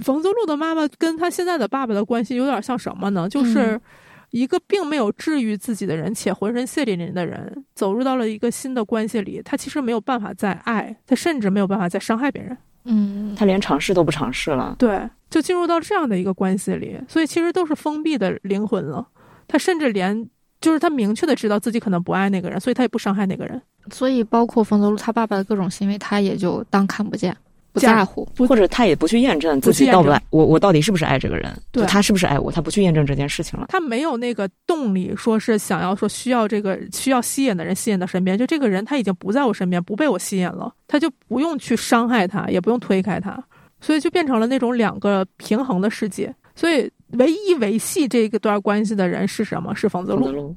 [0.01, 3.30] 冯泽路的妈妈跟他现在的爸爸的关系有点像什么呢？
[3.30, 3.80] 就是
[4.31, 12.57] 一个并没有治愈自己的人，且浑身血淋淋的人，走入到了一个新的关系里，他其实没有办法再爱，他甚至没有办法再伤害别人。
[12.89, 14.75] 嗯，他连尝试都不尝试了。
[14.77, 14.99] 对。
[15.29, 19.07] 就进入到这样的一个关系里，所以其实都是封闭的灵魂了。
[19.47, 20.27] 他甚至连
[20.59, 23.61] 就是他明确的知道自己可能不爱那个人，所以他也不伤害那个人。
[23.91, 27.37] 所以包括冯泽路他爸爸的各种行为，他也就当看不见，
[27.71, 31.51] 不在乎，或者他也不去验证自己到不爱我，我到底是不是爱这个人？
[31.71, 32.51] 对，他是不是爱我？
[32.51, 33.67] 他不去验证这件事情了。
[33.69, 38.37] 他没有那个动力，说是想要说需要这个需要吸引的人吸引到身边。
[38.37, 43.41] 就这个人他已经不在我身边，不被我吸引了，他就不用去伤害他，也不用推开他。
[43.81, 46.33] 所以就变成了那种两个平衡的世界。
[46.55, 49.73] 所以唯一维系这个段关系的人是什么？
[49.75, 50.55] 是冯子路。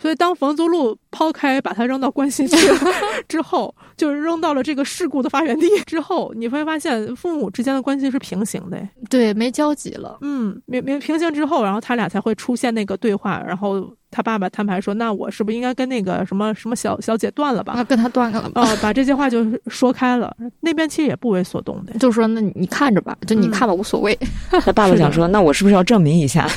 [0.00, 2.56] 所以当冯泽路抛开把他扔到关系去
[3.28, 8.80] 之后，就是扔到了这个事故的发源地之后，你会发现父母之间的关系是平行的。
[9.08, 10.18] 对，没交集了。
[10.22, 13.88] 嗯，没没平行之后，然后他俩才会出现那个对话，然后。
[14.12, 17.74] 他爸爸摊牌说：“那我是不是应该跟那个什么什么小小姐断了吧？
[17.76, 18.60] 那，跟他断了吧？
[18.60, 20.36] 哦，把这些话就说开了。
[20.58, 24.18] 那边其实也不为所动的，就说那你看着吧，就你看吧，无所谓。
[24.50, 26.48] 他爸爸想说，那我是不是要证明一下？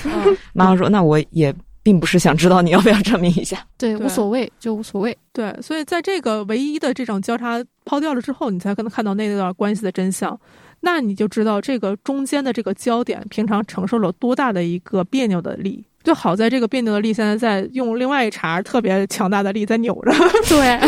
[0.54, 1.54] 妈妈说，那我也
[1.84, 3.68] 并不是想知道你要不要证明一下。
[3.78, 5.16] 对，无所谓，就无所谓。
[5.32, 10.40] 对，所以在这个唯一的这种交叉抛掉了之后，你才可能看到那段关系的真相。
[10.80, 20.12] 那你就知道这个中间的这个焦点，平常承受了多大的一个别扭的力。”就好在这个别扭的力现在在用另外一茬特别强大的力在扭着。
[20.50, 20.80] 对，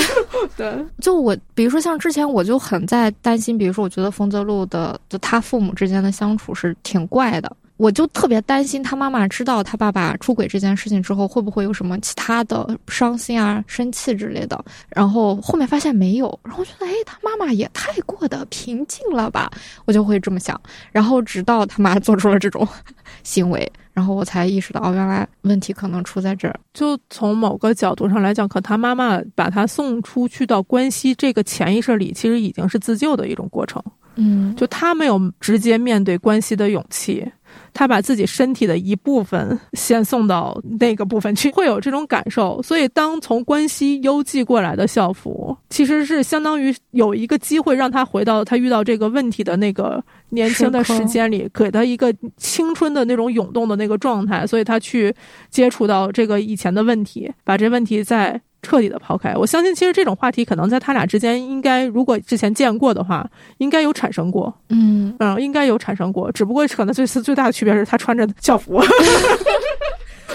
[0.57, 0.85] 对。
[0.99, 14.65] 就我，比如说像之前我就很在担心，比如说我觉得冯泽路的就他父母之间的相处是挺怪的，我就特别担心他妈妈知道他爸爸出轨这件事情之后会不会有什么其他的伤心啊、生气之类的。
[14.89, 19.49] 然后后面发现没有，然后觉得哎，他妈妈也太过的平静了吧，
[19.85, 20.59] 我就会这么想。
[20.91, 22.67] 然后直到他妈做出了这种
[23.23, 23.71] 行为。
[23.95, 26.59] 然后我才意识到，哦，原来问题可能出在这儿。
[26.73, 33.81] 就从某个角度上来讲，可他妈妈把他送出去到关西这个潜意识里，其实已经是自救的一种过程。
[34.15, 37.25] 嗯，就他没有直接面对关系的勇气。
[37.73, 42.61] 他把自己身体的一部分先送到那个部分去，会有这种感受。
[42.61, 54.45] 所以，当从关西邮寄过来的校服，其实是相当于有一个机会让他回到他遇到这个问题的那个年轻的时间里，给他一个青春的那种涌动的那个状态。
[54.45, 55.13] 所以他去
[55.49, 58.41] 接触到这个以前的问题，把这问题再。
[58.65, 63.29] 彻底的抛开，我相信其实这种话题可能在他俩之间应该，如果之前见过的话，
[63.59, 64.51] 应该有产生过。
[64.69, 68.81] 嗯嗯，应该有产生过，只不过可能这次最大的区别是他穿着校服。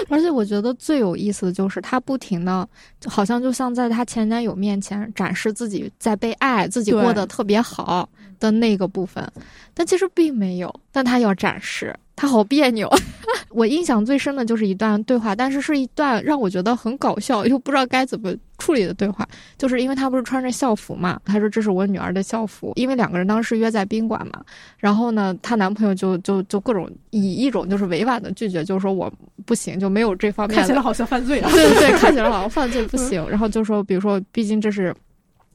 [0.09, 2.67] 而且我觉得最有意思的就是他不停的，
[3.07, 8.09] 好像就像在他前男友面前展示自己在被爱，自己过得特别好
[8.39, 9.29] 的那个部分，
[9.75, 11.95] 但其实并没有，但他要展示。
[12.21, 12.87] 他好别扭，
[13.49, 19.27] 我印象最深的就是一段对话，但是是一段让我觉得很搞笑又不知道该怎么处理的对话，
[19.57, 24.45] 就是因为他不是穿着校服嘛，他说这是我女儿的校服，因为两个人当时约在宾馆嘛，
[24.77, 29.11] 然后呢，她男朋友就就就各种以一种就是委婉的拒绝，就是说我
[29.47, 31.51] 不行，就没有这方面，看起来好像犯罪啊。
[31.51, 34.95] 对对对，看起来好像犯罪 不行，然后就说，比如说，毕竟这是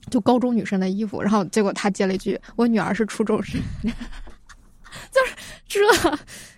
[0.09, 3.61] 就高中女生的衣服，然后结果他接了一句，我女儿是初中生，
[5.11, 5.35] 就是
[5.67, 5.79] 这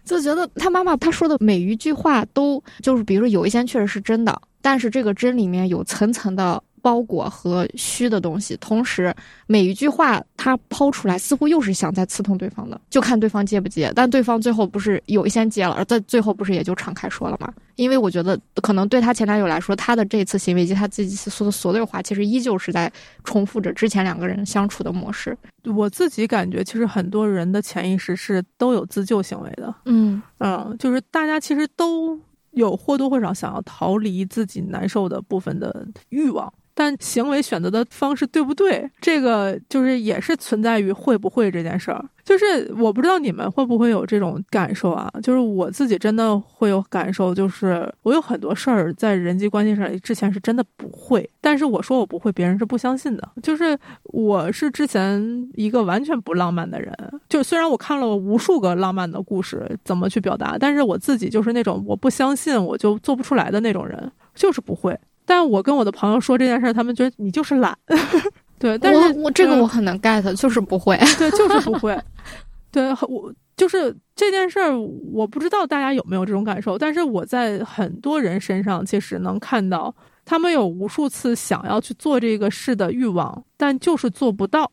[0.07, 4.41] 就觉得他妈妈他说的每一句话都就是，比如说有一些确实是真的。
[4.59, 9.13] 但是这个真里面有层层的包裹和虚的东西，同时
[9.45, 13.91] 每一句话他抛出来，似乎又是想在刺痛对方的，就看对方接不接。
[13.93, 17.53] 但对方最后不是有一先接了，而在最后不是也就敞开说了吗？
[17.75, 22.89] 因为我觉得可能对他前男友来说，他的这次行为以及他自己说的所有话，其实依旧是在
[23.25, 25.37] 重复着之前两个人相处的模式。
[25.65, 29.75] 我自己感觉，其实很多人的潜意识是都有自救行为的。
[29.83, 32.17] 嗯嗯，就是大家其实都。
[32.51, 42.05] 有或多或少想要逃离自己难受的部分的欲望，但行为选择的方式对不对，这个就是也是存在于会不会这件事儿。
[42.23, 45.09] 就是我不知道你们会不会有这种感受啊？
[45.23, 53.27] 就是我自己真的会有感受，就是我有很多事儿在人际关系上之前是真的不会，但是我说我不会，别人是不相信的。
[53.41, 56.93] 就是我是之前一个完全不浪漫的人，
[57.27, 64.95] 就虽然我看了无数个浪漫的故事，怎么去表达，但是我自己就是那种我不相信我就做不出来的那种人，就是不会。
[65.27, 67.77] 但我跟我的朋友说这件事儿，他们觉得你就是懒。
[68.57, 71.95] 对，但是我这个我很能 get，就是不会，对，就是不会。
[72.71, 74.71] 对，我就是这件事儿，
[75.11, 79.93] 我不知道大家有没有这种感受，但是我在很多人身上其实能看到，
[80.25, 84.71] 他们有无数次想要去做这个事的欲望，但就是做不到。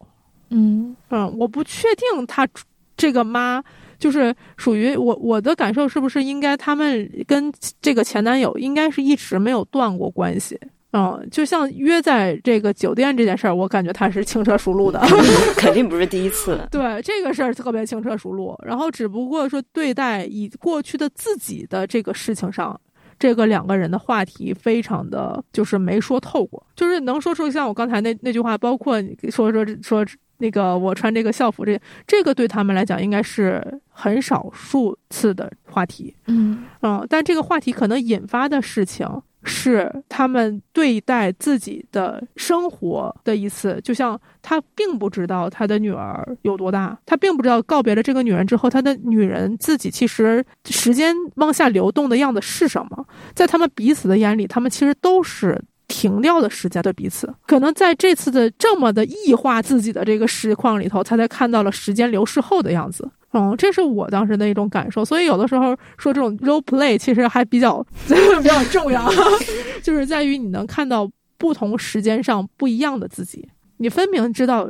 [0.50, 2.46] 嗯嗯，我不确定他
[2.96, 3.62] 这个妈
[4.04, 7.50] 就是属于我，我的感受是不是应该他们跟
[7.80, 10.60] 这个前男友应该是一直没有断过关系。
[10.92, 15.00] 嗯，就像约在这个酒店这件事儿，我感觉他是轻车熟路的，
[15.56, 16.60] 肯定不是第一次。
[16.70, 22.78] 对这个事儿特别轻车熟路，然后只不过说对待以过去的自己的这个事情上，
[23.18, 30.04] 这个两个人的话题非常的就是没说透过，就是能说出像我刚才那那句话，包括说说说
[30.44, 36.14] 那个我穿这个校服这这个对他们来讲应该是很少数次的话题。
[36.26, 39.08] 嗯嗯，但这个话题可能引发的事情。
[39.46, 53.06] 是他们对待自己的生活的一次，就像他并不知道他的女儿有多大，他并不知道告别了这个女人之后，他的女人自己其实时间往下流动的样子是什么。
[53.34, 55.62] 在他们彼此的眼里，他们其实都是
[55.94, 57.32] 停掉的时间的彼此。
[57.46, 63.08] 可能在这次的这么的异化自己的这个实况里头，他才看到了时间流逝后的样子。
[63.32, 67.80] 嗯，这是我当时的一种感受，所以有的时候说这种 role play 其实还比较
[68.42, 69.08] 比较重要，
[69.82, 71.08] 就是在于你能看到
[71.38, 74.68] 不同时间上不一样的自己，你分明知道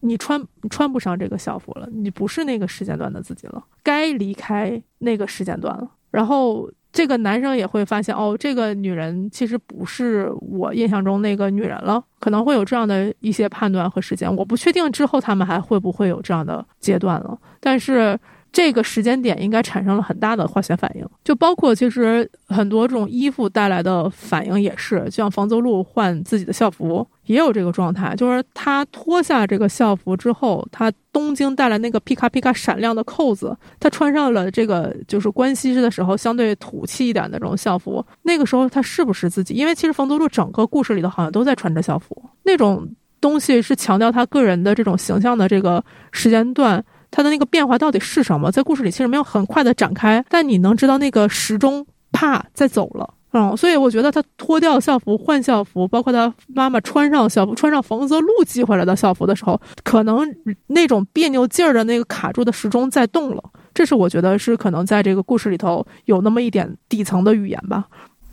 [0.00, 6.70] 你穿穿不上这个校服了，你不是那个时间段的自己了，该离开那个时间段了，然后。
[6.96, 14.34] 这个男生也会发现，哦，这个女人其实不是我印象中那个女人了，可能会有这样的一些判断和时间。
[14.34, 18.18] 我不确定之后他们还会不会有这样的阶段了，但是。
[18.52, 39.52] 这个时间点应该产生了很大的化学反应，就包括其实很多这种衣服带来的反应也是，就像房泽路换自己的校服也有这个状态，就是他脱下这个校服之后，他东京带来那个皮卡皮卡闪亮的扣子，他穿上了这个就是关西的时候相对土气一点的这种校服，那个时候他是不是自己？
[39.52, 42.88] 因为其实房泽路整个故事里头好像都在穿着校服，那种
[43.20, 46.82] 东西是强调他个人的这种形象的这个时间段。
[47.16, 48.52] 他的那个变化到底是什么？
[48.52, 60.30] 在故事里其实没有很快的展开，但你能知道那个时钟啪在走了，嗯，所以我觉得他脱掉校服换校服，包括他妈妈穿上校服，穿上冯泽路寄回来的校服的时候，可能
[60.66, 67.86] 那种别扭劲儿的那个卡住的时钟在动了，这是我觉得是可能在这个故事里头有那么一点底层的语言吧。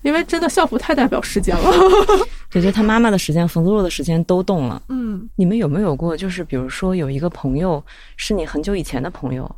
[0.04, 1.72] 因为真的校服太代表时间了，
[2.52, 4.82] 对，就他妈妈的时间、冯子路的时间都动了。
[4.90, 7.84] 嗯，你们有没有过，就是比如说有一个朋友
[8.18, 9.50] 是你很久以前的朋友，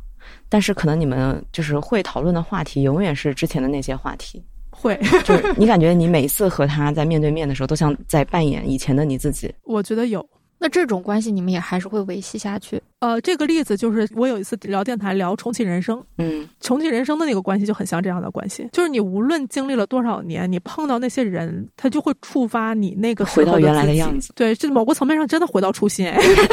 [0.48, 4.42] 但是可能你们就是会讨论的话题永远是之前的那些话题。
[4.70, 4.94] 会，
[5.24, 9.52] 就是你感觉你每一次和他在面对面的时候，都像在扮演以前的你自己。
[9.64, 10.24] 我觉得有。
[10.58, 12.80] 那这种关系你们也还是会维系下去？
[13.00, 24.32] 呃，这个例子就是我有一次聊电台聊重启人生，嗯，重启人生的那个关系就很像这样的关系，就是你无论经历了多少年，你碰到那些人，他就会触发你那个回到原来的样子。
[24.34, 26.10] 对，这某个层面上真的回到初心。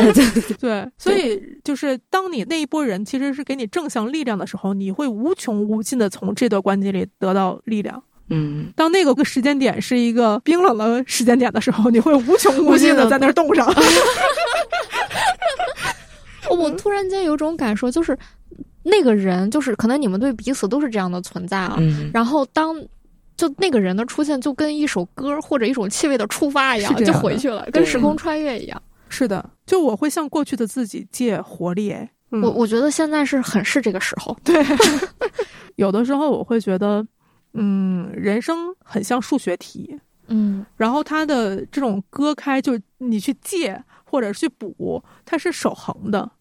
[0.60, 8.04] 对，所以就是当你那一波人其实是给你正向力量的时候，你会无穷无尽的从这段关系里得到力量。
[8.34, 13.72] 嗯，当那个个时间点是一个冰冷的时间点的时候，你会无穷无尽的在那儿冻上。
[16.50, 18.18] 我突然间有种感受，就是
[18.84, 21.76] 那个人，就是可能你们对彼此都是这样的存在啊。
[21.80, 22.76] 嗯然后当
[23.36, 28.82] 就那个人的出现，就跟一首歌或者一种气味的触发一样，就回去了，跟时空穿越一样。
[29.10, 31.96] 是的，就我会向过去的自己借活力。
[32.30, 34.36] 我我觉得现在是很是这个时候。
[34.44, 34.64] 对，
[35.78, 37.06] 有的时候我会觉得，
[37.54, 46.32] 嗯，人生很像数学题，嗯然后它的这种割开，就你去借或者去补，它是守恒的。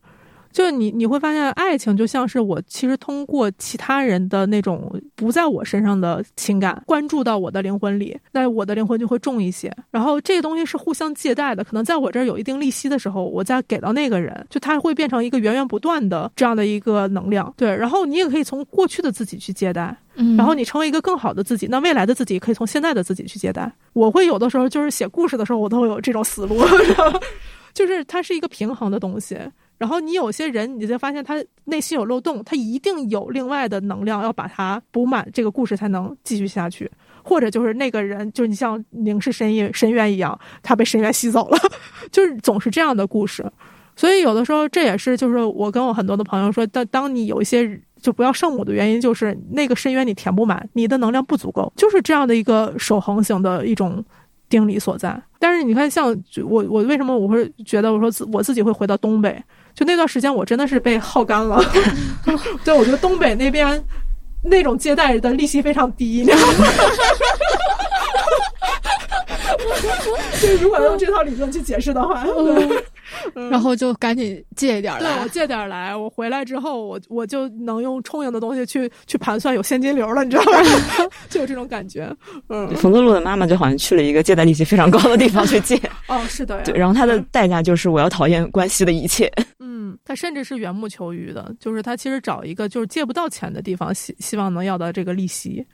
[0.53, 9.75] 就你你会发现，爱情就像是我其实通过其他人的那种不在我身上的情感，关注到我的灵魂里，那我的灵魂就会重一些。
[9.91, 17.53] 然后这个东西是互相借贷的，可能在我这儿有一定利息的时候，我再给到那个人，就它会变成一个源源不断的这样的一个能量。
[17.57, 23.73] 对，然后你也可以从过去的自己去借贷，嗯，然后你成为一个更好的自己，那未来的自己可以从现在的自己去接待。
[23.95, 26.57] 我会有的时候就是写故事的时候，我都会有这种思路，
[27.73, 29.39] 就是它是一个平衡的东西。
[29.83, 31.35] 然后你有些人，你就发现他
[31.65, 36.89] 内心有漏洞，他一定有另外的能量要把它补满，这个故事才能继续下去。
[37.25, 41.59] 或者就是那个人，就是你像凝视深渊深渊一样，他被深渊吸走了，
[42.13, 43.45] 就是总是这样的故事。
[43.97, 54.05] 所以有的时候这也是就是我跟我很多的朋友说，当当你有一些就不要圣母的原因，就是那个深渊你填不满，你的能量不足够，就是这样的一个守恒型的一种
[54.49, 55.21] 定理所在。
[55.39, 56.09] 但是你看，像
[56.45, 59.43] 我我为什么我会觉得我说自我自己会回到东北，
[59.75, 61.63] 就那段时间我真的是被耗干了。
[62.65, 63.83] 对，我觉得东北那边
[64.45, 66.65] 那种借贷的利息非常低，你知道吗？
[70.41, 72.85] 就如果用这套理论去解释的话，对。
[73.51, 75.29] 然后就赶紧借一点对我。
[75.29, 80.59] 借点儿来，我回来之后，我我就能用充盈的东西去去盘算有现金流了，你知道吗？
[81.29, 82.15] 就有这种感觉。
[82.49, 85.79] 嗯，冯德路的妈妈就好像去了一个借贷利息非常高的地方去借，
[86.09, 86.63] 哦，是的呀。
[86.65, 89.31] 对，然后他的代价就是我要讨厌关系的一切。
[89.59, 95.67] 嗯，他甚至是缘木求鱼的，就是他其实找一个就是借不到钱的地方，希希望能要到这个利息，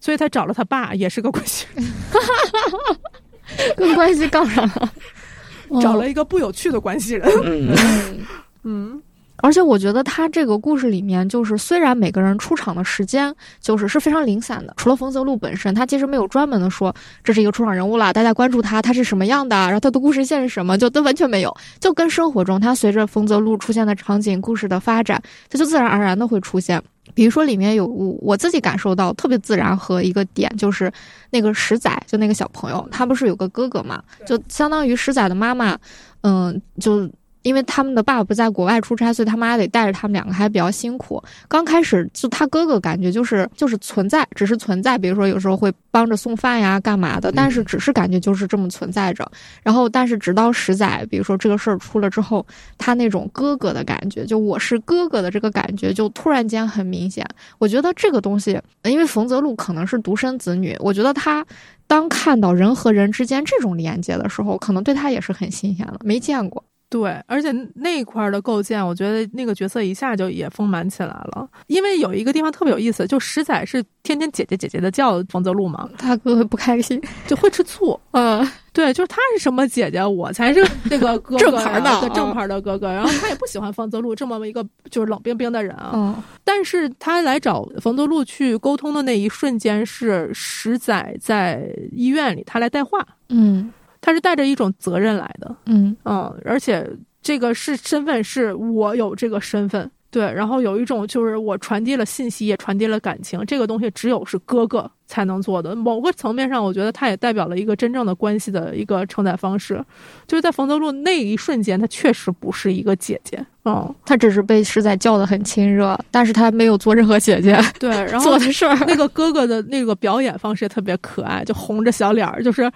[0.00, 1.84] 所以他找了他爸，也是个关系人，
[3.76, 4.92] 跟关系杠上了，
[5.80, 7.28] 找了一个不有趣的关系人。
[7.44, 8.20] 嗯，嗯。
[8.66, 9.02] 嗯，
[9.42, 26.82] 而且我觉得他这个故事里面，就是虽然每个人出场的时间就是是非常零散的，除了冯泽路本身，他其实没有专门的说这是一个出场人物啦，大家关注他，他是什么样的，然后他的故事线是什么，就都完全没有，就跟生活中他随着冯泽路出现的场景、故事的发展，他就自然而然的会出现。
[27.14, 30.92] 比如说里面有我我自己感受到特别自然和一个点，就是
[31.30, 35.78] 那个石仔，就那个小朋友，他不是有个哥哥嘛，就相当于石仔的妈妈，
[36.22, 37.08] 嗯，就
[37.44, 41.22] 因为他们的爸爸不在国外出差，所以他妈得带着他们两个，还比较辛苦。
[41.46, 49.30] 刚开始就他哥哥感觉就是就是存在，只是存在，比如说有时候会帮着送饭呀，干嘛的，但是只是感觉就是这么存在着。
[49.62, 52.44] 然后，但是直到十载，比如说这个事儿出了之后，
[52.78, 57.24] 他那种哥哥的感觉，就我是哥哥的这个感觉，就突然间很明显。
[57.58, 61.44] 我觉得这个东西，因为冯泽路可能是独生子女，我觉得他
[61.86, 66.64] 当看到人和人之间这种连接的时候，可能对他也是很新鲜的，没见过。
[66.94, 71.48] 对，而且那一块儿的构建，我觉得那个角色一下就也丰满起来了。
[71.66, 77.98] 因为有一个地方特别有意思，就石仔是天天姐姐姐姐的叫冯泽路嘛，他哥哥不开心， 就会吃醋。
[78.12, 82.86] 嗯， 对，就是他是什么姐姐，我才是 那个哥哥正呀牌的对正嗯牌的哥哥。
[82.86, 85.90] 然后他也不喜欢冯泽路这么一个就是冷冰冰的人啊。
[85.94, 86.14] 嗯
[86.44, 93.72] 但是他来找冯泽路去沟通的那一瞬间，是石仔在医院里，他来带话，嗯
[94.04, 95.56] 他是带着一种责任来的。
[95.64, 96.86] 嗯嗯，而且
[97.22, 105.76] 这个是身份，是我有这个身份，对，然后有一种就是我传递了信息，也传递了感情，这个东西只有是哥哥才能做的。
[105.76, 109.80] 某个层面上，我觉得它也代表了一个真正的关系的一个承载方式，
[110.26, 118.76] 就是在冯德路那一瞬间，她确实不是一个姐姐，嗯，他只是被实在叫的很亲热，但是他没有做任何姐姐 对，然后 做的事儿。
[118.88, 122.68] 那个哥哥的那个表演方式也特别可爱，就红着小脸儿，就是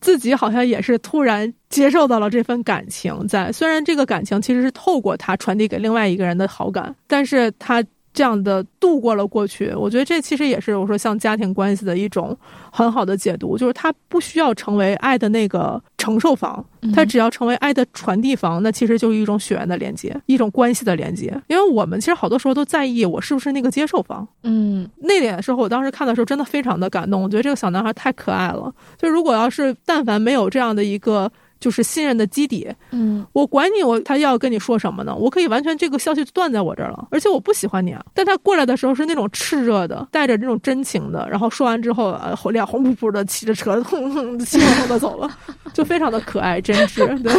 [0.00, 3.52] 自己好像也是突然接受到了这份感情在。
[3.52, 7.82] 虽然这个感情其实是透过他传递给另外一个人的好感，但是他
[8.14, 9.74] 这样的度过了过去。
[9.74, 12.34] 我觉得这其实也是我说像家庭关系的一种
[12.70, 16.64] 很好的解读，就是他不需要成为爱的那个承受方，
[16.94, 21.38] 他只要成为爱的传递方，那其实就是一种血缘的连接，一种关系的连接。
[21.48, 24.26] 因为我们其实好多时候都在意我是不是那个接受方。
[24.44, 27.20] 嗯那点的时候，我当时看的时候真的非常的感动。
[27.20, 28.72] 我觉得这个小男孩太可爱了。
[28.96, 32.68] 就如果要是但凡没有这样的一个就是信任的基底。
[32.90, 35.14] 嗯我管你我他要跟你说什么呢？
[35.14, 38.04] 我可以完全这个消息就断在我这儿了，而且我不喜欢你啊。
[38.14, 45.30] 但他过来的时候是那种炽热的，带着这种真情的，然后说完之后，呃，脸红扑扑的，骑着车哼哼气冲冲的走了，
[45.72, 47.22] 就非常的可爱真挚。
[47.22, 47.32] 对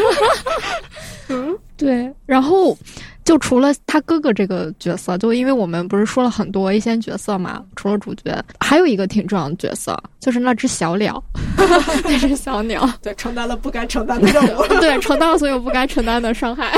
[1.30, 2.78] 嗯，对，然后
[3.26, 11.22] 就除了他哥哥这个角色，就因为我们不是说了很多一些角色嘛，除了主角，还有一个挺重要的角色，就是那只小鸟，
[12.06, 14.64] 那只小鸟， 对，承担了不该承担的任务。
[14.80, 16.72] 对，承担了所有不该承担的伤害。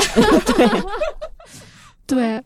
[0.46, 0.82] 对，
[2.06, 2.42] 对，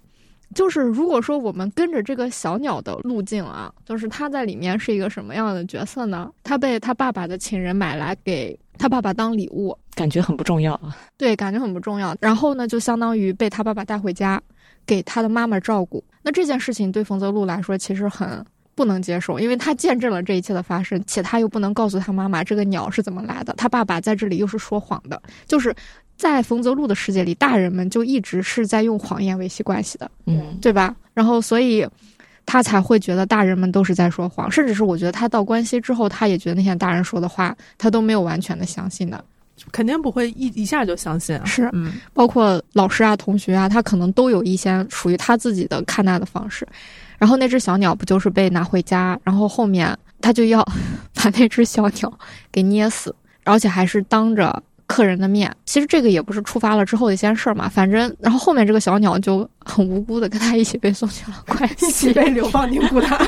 [0.55, 6.31] 就是如果说我们跟着这个小鸟的路径啊，就是它在里面是一个什么样的角色呢？
[6.43, 10.97] 它被他爸爸的情人买来给他爸爸当礼物，感觉很不重要啊。
[11.17, 12.17] 对，感觉很不重要。
[12.21, 14.41] 然后呢，就相当于被他爸爸带回家，
[14.87, 16.03] 给他的妈妈照顾。
[16.23, 23.53] 那这件事情对冯泽路来说其实很不能接受，因为他见证了这一切的发生，且他又不能告诉他妈妈这个鸟是怎么来的。
[23.55, 25.75] 他爸爸在这里又是说谎的，就是
[26.23, 30.95] 在冯泽路的世界里，大人们就一直是在用谎言维系关系的，嗯，对吧？
[31.13, 31.87] 然后所以。
[32.45, 39.25] 他才会觉得大人们都是在说谎，甚至是我觉得他到关西之后，他也觉得那些大人说的话，他都没有完全的相信的。
[39.71, 41.45] 肯定不会一一下就相信啊。
[41.45, 46.67] 是嗯，包括老师啊、同学啊，他可能都有一些属于他自己的看待的方式。
[47.17, 50.67] 然后那只小鸟不就是被拿回家，然后后面他就要
[51.15, 52.13] 把那只小鸟
[52.51, 54.61] 给捏死，而且还是当着
[54.93, 55.51] 客人的面。
[55.65, 62.13] 其实这个也不是触发了之后的一件事儿嘛，反正然后后面这个小鸟就很无辜的跟他一起被送去了关一起西。
[62.13, 63.27] 被流放宁古塔。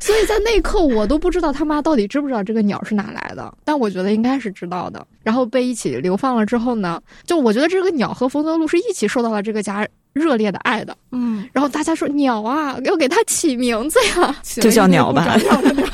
[0.00, 5.06] 所以在那一刻，我都不知道他妈到底知不知道这个鸟是哪来的，但我觉得应该是知道的。
[5.22, 10.94] 然后被一起流放了之后呢，就我觉得这个鸟和冯泽路是一起受到了这个家热烈的爱的。
[11.12, 15.38] 嗯，然后大家说鸟啊，要给它起名字呀，就叫鸟吧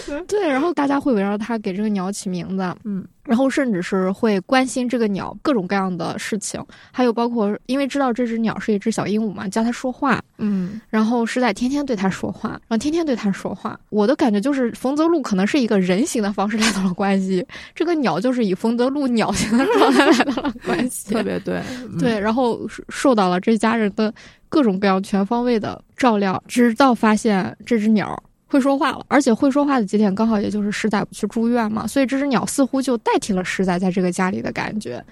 [0.29, 6.63] 对，然后大家会围绕它给这个鸟起名字，嗯，然后甚至是会关心这个鸟各种各样的事情，
[6.93, 13.79] 还有包括因为知道这只鸟是一只小鹦鹉嘛，教它说话，嗯，然后是在天天对它说话，然后天天对它说话。
[13.91, 17.45] 我的感觉就是冯泽路可能是一个人形的方式来到了关系，
[17.75, 21.99] 这个鸟就是以冯泽路鸟形的状态来到了关系， 特别对， 嗯。
[21.99, 24.13] 对，然后受到了这家人的
[24.49, 28.23] 各种各样全方位的照料，直到发现这只鸟
[28.55, 35.05] 会说话了，而且会说话的节点刚好也就是石仔去住院嘛，所以这只鸟似乎就代替了石仔在这个家里的感觉。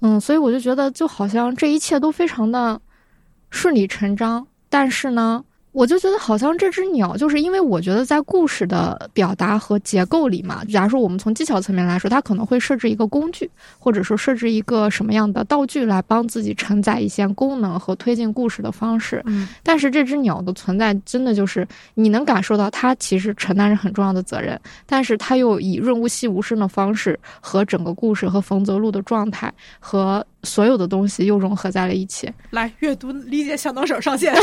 [0.00, 2.78] 嗯，所以我就觉得就好像这一切都非常的
[3.48, 5.42] 顺理成章，但是呢。
[5.72, 13.48] 我就觉得好像这只鸟，就是因为我觉得在故事的表达和结构里嘛，假如说我们从技巧层面来说，它可能会设置一个工具，
[13.78, 19.22] 或者说设置一个什么样的道具来帮自己承载一些功能和推进故事的方式。
[19.26, 32.32] 嗯，但是这只鸟的存在，真的就是你能感受到它其实承担着很重要的责任，但是它又以润物细无声的方式和整个故事和冯泽路的状态和所有的东西又融合在了一起。
[32.50, 34.34] 来阅读理解小能手上线。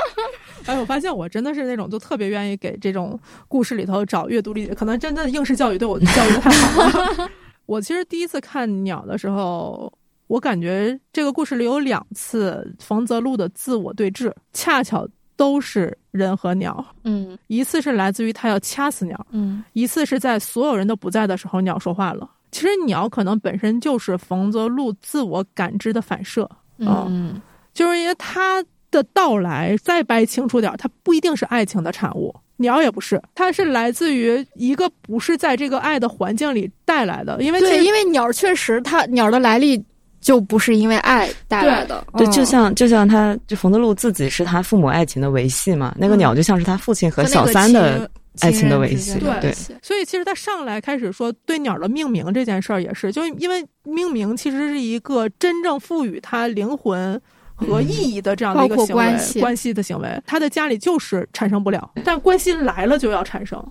[0.66, 3.18] 哎，我发现我真的是那种就特别愿意给这种
[3.48, 7.30] 故事里头找阅读理解，可能真的应试教育对我的教育的太好了。
[7.66, 9.92] 我其实第一次看鸟的时候，
[10.26, 16.84] 我感觉这个故事里有两次冯泽路的自我对峙，恰巧都是人和鸟。
[17.04, 22.28] 嗯一次是来自于他要掐死鸟，嗯一次是在所有人都不在的时候，鸟说话了。
[22.50, 26.48] 其实鸟可能本身就是冯泽路自我感知的反射，
[26.78, 27.40] 嗯。
[27.72, 39.82] 就是因为它的到来，再掰清楚点儿，它不一定是爱情的产物，鸟也不是，它是来自于一个不是在这个爱的环境里带来的，因为对，因为鸟确实它鸟的来历
[40.20, 42.32] 就不是因为爱带来的，对，嗯。
[42.32, 46.18] 就像就像他，就冯德路自己是他父母爱情的维系嘛，那个嗯。
[46.18, 48.08] 鸟就像是他父亲和小三的情
[48.40, 49.52] 爱情的维系对
[49.82, 57.20] 所以其实他上来开始说对鸟的命名这件事儿也是，就因为命名其实是一个真正赋予它灵魂。
[57.60, 63.62] 和意义的这样的一个行为，关系关系的行为，他的家里就是产生不了，但关心来了就要产生。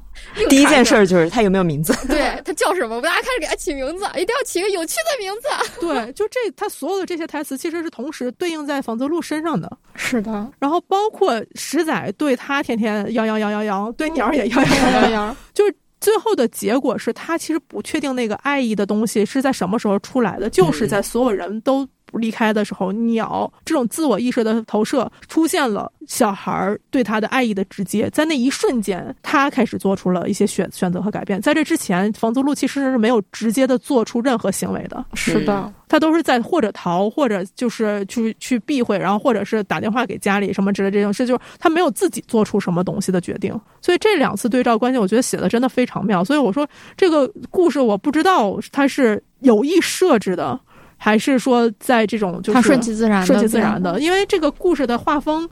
[0.50, 3.02] 第一件事儿就是他有没有名字， 对他叫什么？
[3.02, 5.48] 大家开始给他起名字， 一定要起个有趣的名字。
[5.80, 9.70] 对，就这，他所有的这些台词其实是同时对应在房泽路身上的。
[9.96, 31.42] 是的，然后包括石仔对他天天摇摇摇摇摇，对鸟儿也摇摇摇摇摇，就是最后的结果是他其实不确定那个爱意的东西是在什么时候出来的，就是在所有人都离开的时候，鸟这种自我意识的投射出现了，小孩儿对他的爱意的直接，在那一瞬间，他开始做出了一些选选择和改变。
[31.42, 43.60] 在这之前，房租路其实是没有直接的做出任何行为的，是的，他都是在或者逃，或者就是去去避讳，然后或者是打电话给家里什么之类这种事，就是他没有自己做出什么东西的决定。
[43.82, 46.24] 所以这两次对照关系，我觉得写的真的非常妙。
[46.24, 46.68] 所以我说
[46.98, 50.60] 这个故事，我不知道他是有意设置的。
[51.02, 55.50] 还是说，在这种就是顺其自然、顺其自然的，因为这个故事的画风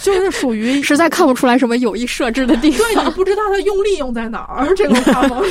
[0.00, 4.74] 就是属于 实在看不出来什么有意设置的地方，对，你不知道它用力用在哪儿。
[4.74, 5.44] 这个画风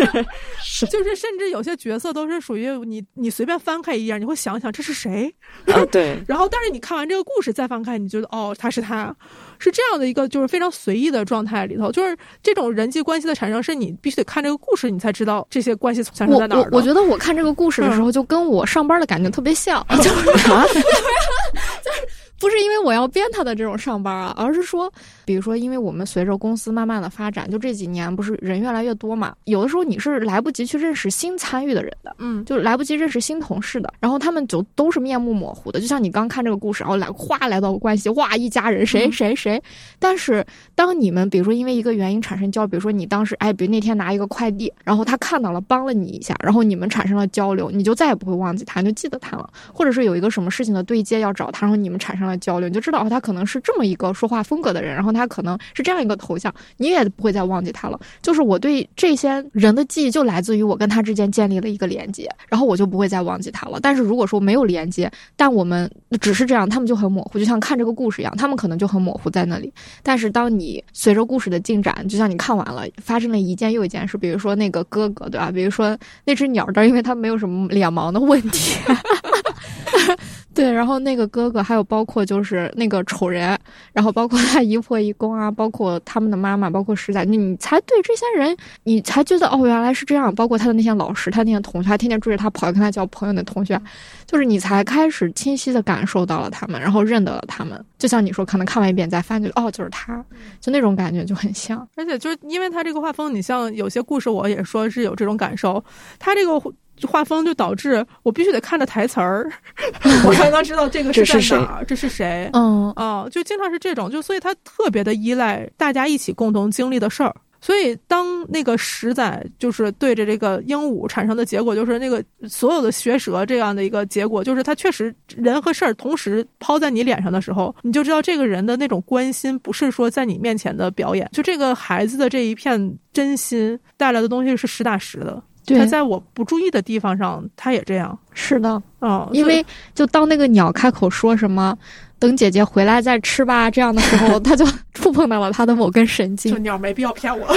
[0.62, 5.34] 是，就是甚至有些角色都是属于你，你随便翻开一页，你会想想这是谁
[5.66, 5.84] 啊？
[5.90, 6.22] 对。
[6.28, 9.14] 然后，但是你看完这个故事再翻开，你觉得哦，他是他。
[9.58, 16.68] 是这样的一个，就是非常随意的状态里头，就是这种人际关系的产生，是你必须得看这个故事，你才知道这些关系产生在哪儿。
[16.72, 20.24] 我我觉得我看这个故事的时候，就跟我上班的感觉特别像，就是
[21.84, 22.06] 就是。
[22.38, 24.92] 不是因为我要编他的这种上班啊，而是说，
[25.24, 39.62] 比如说，因为我们随着公司慢慢的发展，就这几年不是人越来越多嘛，有的时候你是来不及去认识新参与的人的，嗯，就来不及认识新同事的，然后他们就都是面目模糊的，就像你刚看这个故事，然后来哗来到关系，哇一家人谁谁谁，
[39.98, 40.44] 但是
[40.74, 52.96] 当你们比如说因为一个原因产生交，比如说你当时哎，比如那天拿一个快递，然后他看到了帮了你一下，然后你们产生了交流，你就再也不会忘记他，你就记得他了，或者是有一个什么事情的对接要找他，然后你们产生交流，你就知道。
[53.10, 58.00] 他可能是这么一个说话风格的人，然后他可能是这样一个头像，你也不会再忘记他了。
[58.22, 63.78] 就是我对这些人的记忆就来自于我跟他之间建立了一个连接，然后我就不会再忘记他了。
[63.80, 65.90] 但是如果说没有连接，但我们
[66.22, 69.70] 只是这样，他们就很模糊，就像看这个故事一样，他们可能就很模糊在那里。
[70.02, 75.50] 但是当你随着故事的进展，就像你看完了，发生了一件又一件事，比如说那个哥哥，对吧？
[75.52, 78.74] 比如说那只鸟儿，因为它没有什么脸盲的问题。
[80.56, 83.58] 对，然后那个哥哥，还有包括就是那个丑人，
[83.92, 90.34] 然后包括他姨婆姨公啊，包括他们的妈妈，包括实在，你才对这些人，你才觉得哦，原来是这样。
[90.34, 93.78] 包括他的那些老师，他那些同学，还天天追着他跑，跟他交朋友的同学，
[94.24, 97.78] 就是你才开始清晰的感受到了他们，然后认得了他们。
[97.98, 100.24] 就像你说，可能看完一遍再翻，就哦，就是他，
[100.58, 101.86] 就那种感觉就很像。
[101.96, 105.84] 而且就是因为他这个画风，你像有些故事，我也说是有这种感受，
[106.18, 106.58] 他这个。
[107.02, 109.50] 画风就导致我必须得看着台词儿，
[110.24, 112.48] 我才能知道这个是在哪儿，这是谁？
[112.52, 117.34] 嗯啊，就经常是这种，就所以他特别的依赖大家一起共同经历的事儿。
[117.58, 135.42] 所以当那个十仔就是对着这个鹦鹉产生的结果，就是那个所有的学舌这样的一个结果，就是他确实人和事儿同时抛在你脸上的时候，你就知道这个人的那种关心不是说在你面前的表演，就这个孩子的这一片真心带来的东西是实打实的。
[135.66, 138.16] 他在我不注意的地方上，他也这样。
[138.32, 139.64] 是的，哦，因为
[139.94, 141.76] 就当那个鸟开口说什么
[142.20, 144.64] “等姐姐回来再吃吧”这样的时候， 他就
[144.94, 146.52] 触碰到了他的某根神经。
[146.52, 147.46] 就鸟没必要骗我。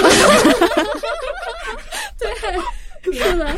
[3.02, 3.48] 对，是的。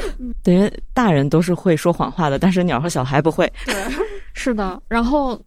[0.42, 3.50] 等于大人都是会说谎话的，但是鸟和小孩不会。
[3.64, 3.74] 对，
[4.34, 4.82] 是的。
[4.88, 5.40] 然后。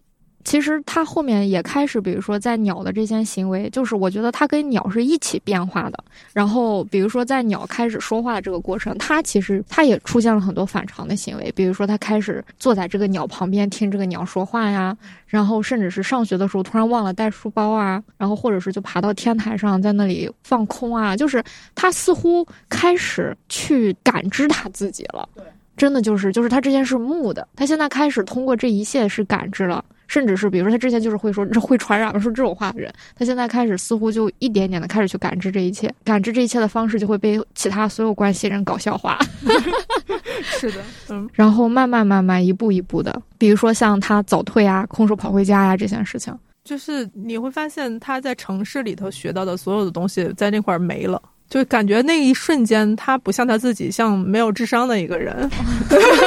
[0.46, 6.02] 其实他后面也开始，比如说在鸟的这些行为，就是我觉得他跟鸟是一起变化的。
[6.32, 14.96] 然后，比如说在鸟开始说话这个过程，他其实他也出现了很多反常的行为，比如说他开始坐在这个鸟旁边听这个鸟说话呀，
[15.26, 21.44] 然后甚至是上学的时候突然忘了带书包啊，然后或者是就爬到天台上在那里放空啊，就是
[21.74, 25.28] 他似乎开始去感知他自己了。
[25.34, 25.44] 对，
[25.76, 29.84] 真的就是就是他之前是木的，他现在开始通过这一切是感知了。
[30.08, 39.20] 甚至是，比如说他之前就是会说 这会传染说这种话的人，他现在开始似乎就一点点的开始去感知这一切，感知这一切的方式就会被其他所有关系人搞笑化。
[40.42, 46.34] 是的，嗯，然后慢慢慢慢一步一步的，比如说像他早退啊、空手跑回家呀这件事情，
[46.64, 55.50] 就是你会发现他在城市里头学到的所有的东西在那块儿没了，就感觉那一瞬间他不像他自己，像没有智商的一个人。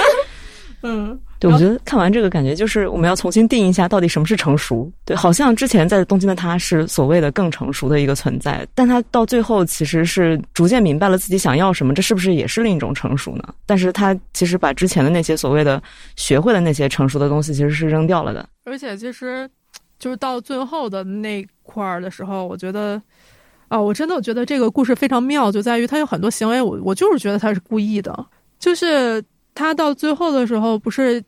[0.82, 1.18] 嗯。
[1.40, 4.90] 对，我觉得看完这个感觉就是我们要重新定义一下到底什么是成熟。
[5.04, 13.54] 对，好像之前在东京的他是所谓的更成熟的一个存在，但他到最后其实是逐渐明白了自己想要什么，这是不是也是另一种成熟呢？
[13.66, 15.80] 但是他其实把之前的那些所谓的
[16.16, 18.48] 学会的那些成熟的东西其实是扔掉了的。
[18.64, 19.48] 而且其实
[20.00, 23.00] 就是到最后的那块儿的时候，我觉得
[23.68, 28.26] 啊，我真的觉得这个故事非常妙，就在于他有很多行为，我我就是觉得他是故意的，
[28.58, 29.22] 就是。
[29.58, 31.20] 他到最后的时候，不是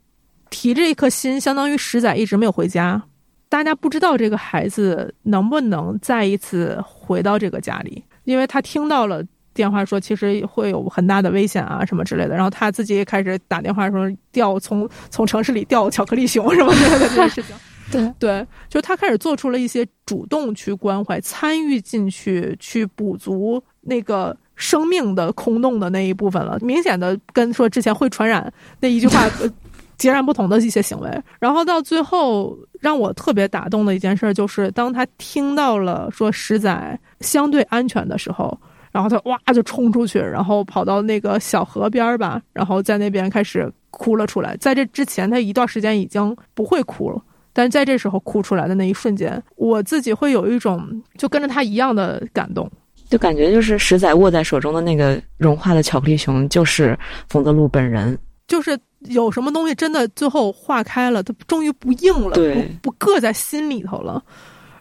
[0.50, 3.02] 提着一颗心，相当于十载一直没有回家。
[3.48, 9.20] 大家不知道这个孩子能不能再一次回到这个家里，因为他听到了
[9.52, 17.56] 电话说其实会有很大的危险啊什么之类的，然后他自己也开始打电话说掉从从城市里掉巧克力熊什么之类的这件事情。
[17.90, 26.58] 对对，就他开始做出了一些主动去关怀、参与进去，去补足那个生命的空洞的那一部分了。
[26.60, 29.28] 明显的跟说之前会传染那一句话
[29.98, 31.22] 截然不同的一些行为。
[31.40, 38.56] 然后到最后让我特别打动的一件事，就是当他听到了说石仔相对安全的时候，
[38.92, 44.56] 然后他哇就冲出去，然后跑到那个小河边吧，然后在那边开始哭了出来。
[44.58, 47.20] 在这之前，他一段时间已经不会哭了。
[47.52, 52.70] 但是在这时候哭出来的那一瞬间，我自己会有一种就跟着他一样的感动，
[53.10, 58.16] 就感觉就是石仔握在手中的那个融化的巧克力熊，就是冯泽路本人。
[58.46, 62.36] 就是有什么东西真的最后化开了，它终于不硬了，
[62.80, 64.22] 不不硌在心里头了。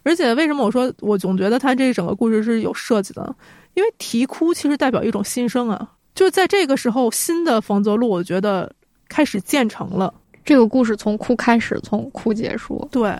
[0.03, 3.35] 而且为什么我说我总觉得他这整个故事是有设计的？
[3.73, 8.71] 因为啼哭其实代表一种新生啊，就是在这个时候，新的冯泽路我觉得
[9.07, 10.13] 开始建成了。
[10.43, 12.87] 这个故事从哭开始，从哭结束。
[12.91, 13.13] 对，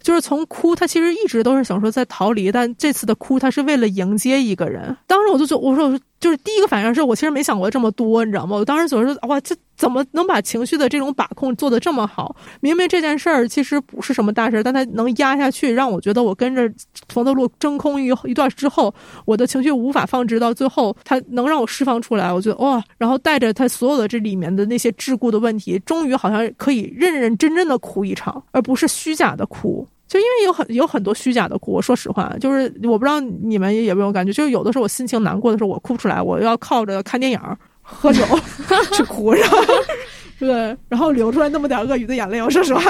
[0.00, 4.96] 就是从哭，他其实一直都是想说在逃离，但这次的哭，他是为了迎接一个人。
[5.06, 8.56] 当时我就说，我说，就是第一个反应是我其实没想过这么多，你知道吗？
[8.56, 9.54] 我当时总是哇，这。
[9.78, 12.34] 怎么能把情绪的这种把控做得这么好？
[12.58, 16.68] 明明这件事儿其实不是什么大事儿，但他能压下去，让我觉得我跟着
[17.08, 18.92] 冯德路真空一一段之后，
[19.24, 22.82] 我的情绪无法放置，到最后他能让我释放出来，我觉得哇！
[22.98, 29.86] 然后带着他所有的这里面的那些桎梏的问题，终于好像可以认认真真的哭一场，而不是虚假的哭。
[30.08, 37.38] 就因为有很有很多虚假的哭，我说实话，就是我不知道你们有没有感觉，就是有的时候我心情难过的时候，我哭不出来，我要靠着看电影。
[37.90, 38.22] 喝酒
[38.92, 39.56] 去哭，然后
[40.38, 42.42] 对，然后流出来那么点鳄鱼的眼泪。
[42.42, 42.82] 我说实话，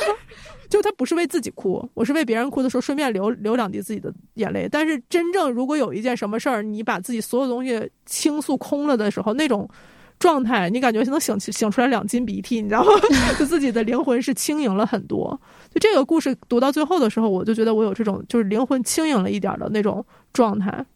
[0.70, 4.66] 就他不是为自己哭，我是为别人哭的时候顺便流流两滴自己的眼泪。
[4.72, 9.68] 但是真正如果有一件什么事儿，你把自己所有东西倾诉空了的时候，那种
[10.18, 12.92] 状态，你感觉能醒醒出来两斤鼻涕，你知道吗？
[13.38, 15.38] 就自己的灵魂是轻盈了很多。
[15.74, 20.86] 就这个故事读到最后的时候，我就觉得我有这种就是灵魂轻盈了一点的那种状态，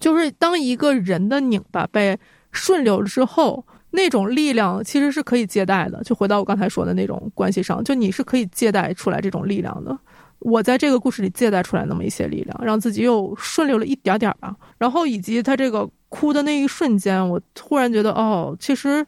[0.00, 2.18] 就是当一个人的拧巴被。
[2.52, 6.02] 顺流之后，那种力量其实是可以借贷的。
[6.02, 9.94] 就回到我刚才说的那种关系上，就你是可以借贷出来这种力量的。
[10.38, 14.56] 我在这个故事里借贷出来那么一些力量，让自己又顺溜了一点点吧。
[14.78, 19.06] 然后以及他这个哭的那一瞬间，我突然觉得，哦，其实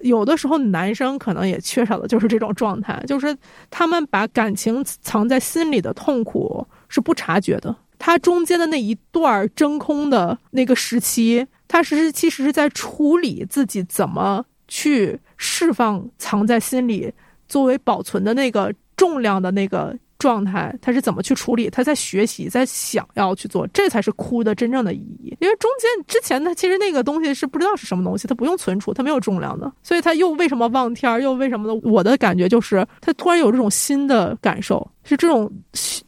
[0.00, 3.36] 有的时候男生可能也缺少的就是这种状态，就是
[3.70, 7.74] 他们把感情藏在心里的痛苦是不察觉的。
[7.98, 11.46] 他中间的那一段真空的那个时期。
[11.72, 17.12] 他其实其实是在处理自己怎么去释放藏在心里
[17.46, 21.68] 作为保存的那个重量的那个状态，他是怎么去处理？
[21.68, 25.36] 他在学习，在想要去做，这才是哭的真正的意义。
[25.40, 31.80] 因为中间之前他其实那个东西是不知道是什么东西，他不用存储，他没有重量的，所以他又为什么望天又为什么呢？
[31.82, 35.50] 我的感觉就是他突然有这种新的感受，是这种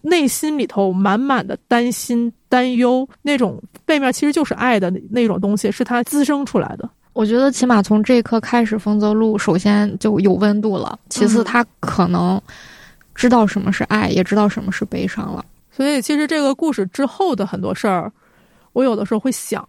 [0.02, 2.32] 内心里头满满的担心。
[2.52, 6.86] 担忧那种背面其实就是爱的那种东西，是他滋生出来的。
[7.14, 10.98] 我觉得起码从这一刻开始，丰泽路首先就有温度了。
[11.09, 12.39] 其次，他可能
[13.14, 15.44] 知道什么是爱，也知道什么是悲伤了。
[15.70, 18.12] 所以，其实这个故事之后的很多事儿，
[18.72, 19.66] 我有的时候会想，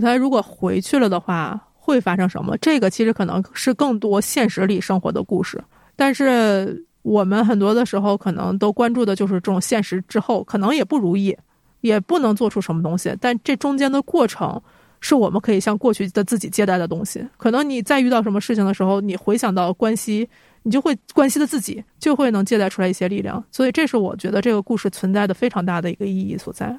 [0.00, 2.56] 他如果回去了的话，会发生什么？
[2.58, 5.62] 这个其实可能是更多现实里生活的故事。
[5.94, 11.36] 但是我们很多的时候可能都关注的就是这种现实之后，可能也不如意。
[11.82, 14.60] 也不能做出什么东西，但这中间的过程
[14.98, 17.24] 是我们可以向过去的自己借贷的东西。
[17.36, 20.28] 可能你在遇到什么事情的时候，你回想到关系，
[20.66, 23.42] 你就会关心的自己就会能借贷出来一些力量。
[23.52, 26.76] 所以，这是我觉得这个故事存在的非常大的一个意义所在。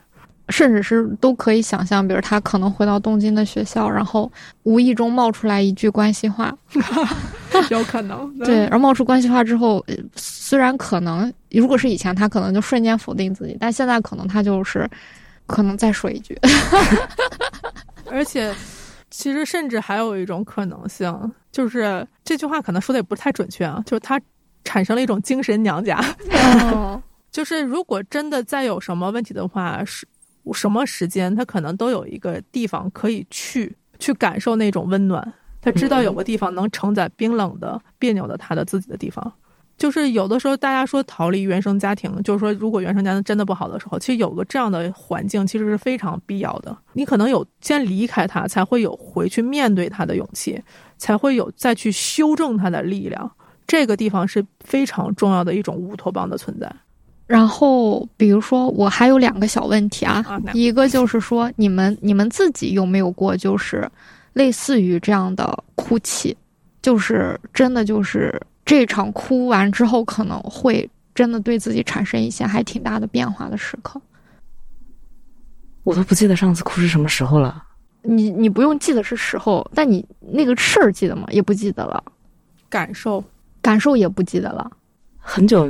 [0.50, 4.32] 甚至是都可以想象，比如他可能回到东京的学校，然后
[4.64, 6.58] 无意中冒出来一句关系话
[7.70, 8.66] 有可能对。
[8.68, 9.86] 而冒出关系话之后，
[10.16, 14.90] 虽然可能如果是以前，他可能就瞬间否定自己，但现在可能他就是
[15.48, 16.38] 可能再说一句。
[18.10, 18.54] 而且，
[19.10, 24.20] 其实甚至还有一种可能性，就是这句话可能说的也不太准确啊，就是他
[24.64, 26.04] 产生了一种精神娘家。
[27.32, 30.08] 就是如果真的再有什么问题的话，是。
[30.54, 35.34] 什么时间，他可能都有一个地方可以去，去感受那种温暖。
[35.60, 39.34] 他知道有个地方能承载冰冷的、别扭的他的自己的地方。
[39.78, 46.76] 就是有的时候，大家说逃离原生家庭，就是说，如果原生家庭真的不好的时候，其实有个这样的环境，其实是非常必要的。
[46.94, 50.60] 你可能有先离开他，才会有回去面对他的勇气，
[50.98, 53.30] 才会有再去修正他的力量。
[53.68, 56.72] 这个地方是非常重要的一种乌托邦的存在。
[57.28, 63.86] 然后，比如说，我还有两个小问题啊，啊一个就是说，你们你们自己有没有过就是
[64.32, 66.36] 类似于这样的哭泣，
[66.82, 74.00] 就是真的就是这场哭完之后，可能会真的对自己产生一些还挺大的变化的时刻。
[75.86, 77.64] 我都不记得上次哭是什么时候了。
[78.02, 81.26] 你你不用记得是时候，但你那个事儿记得吗？
[81.32, 82.04] 也不记得了，
[82.68, 83.24] 感受
[83.62, 84.70] 感受也不记得了，
[85.18, 85.70] 很久，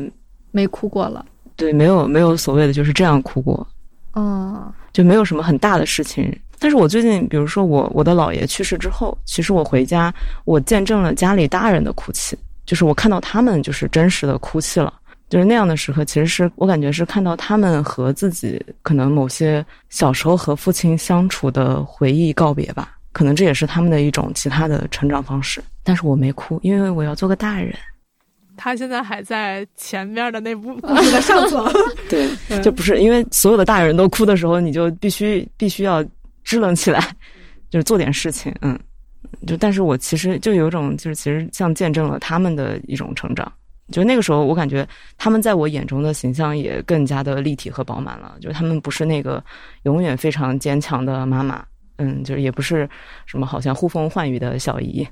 [0.49, 1.23] 没哭过了。
[1.55, 3.67] 对，没有没有所谓的就是这样哭过，
[4.13, 6.35] 嗯就没有什么很大的事情。
[6.57, 10.11] 但是我最近，比如说我我的姥爷去世之后，其实我回家，
[10.45, 12.35] 我见证了家里大人的哭泣，
[12.67, 14.93] 就是我看到他们就是真实的哭泣了。
[15.29, 25.61] 就是那样的时刻，其实是我感觉是看到他们和自己可能某些小时候和父亲相处的回忆告别吧，可能这也是他们的一种其他的成长方式。
[25.83, 27.75] 但是我没哭，因为我要做个大人。
[28.55, 31.69] 他现在还在前面的那部故事的上层。
[32.09, 36.01] 对，对就不是因为所有的大人都哭的时候，你就必须必须要
[36.45, 36.99] 支棱起来，
[37.69, 38.79] 就是做点事情，嗯，
[39.45, 43.51] 就但是我其实就有一种就是其实像见证了他们的一种成长，
[43.91, 44.87] 就那个时候我感觉
[45.17, 49.43] 他们在我眼中的形象也更加的立体和饱满了，就是他们不是那个
[49.83, 51.63] 永远非常坚强的妈妈，
[51.97, 52.89] 嗯，就是也不是
[53.25, 55.07] 什么好像呼风唤雨的小姨，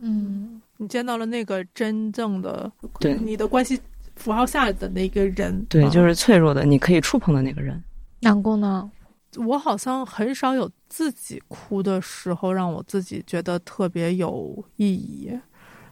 [0.00, 3.78] 嗯你见到了那个真正的对你的关系
[4.16, 5.64] 符号下的那个人。
[5.68, 7.80] 对，嗯就是脆弱的，你可以触碰的那个人。
[8.20, 8.90] 南宫呢？
[9.36, 15.30] 我好像很少有自己哭的时候，让我自己觉得特别有意义。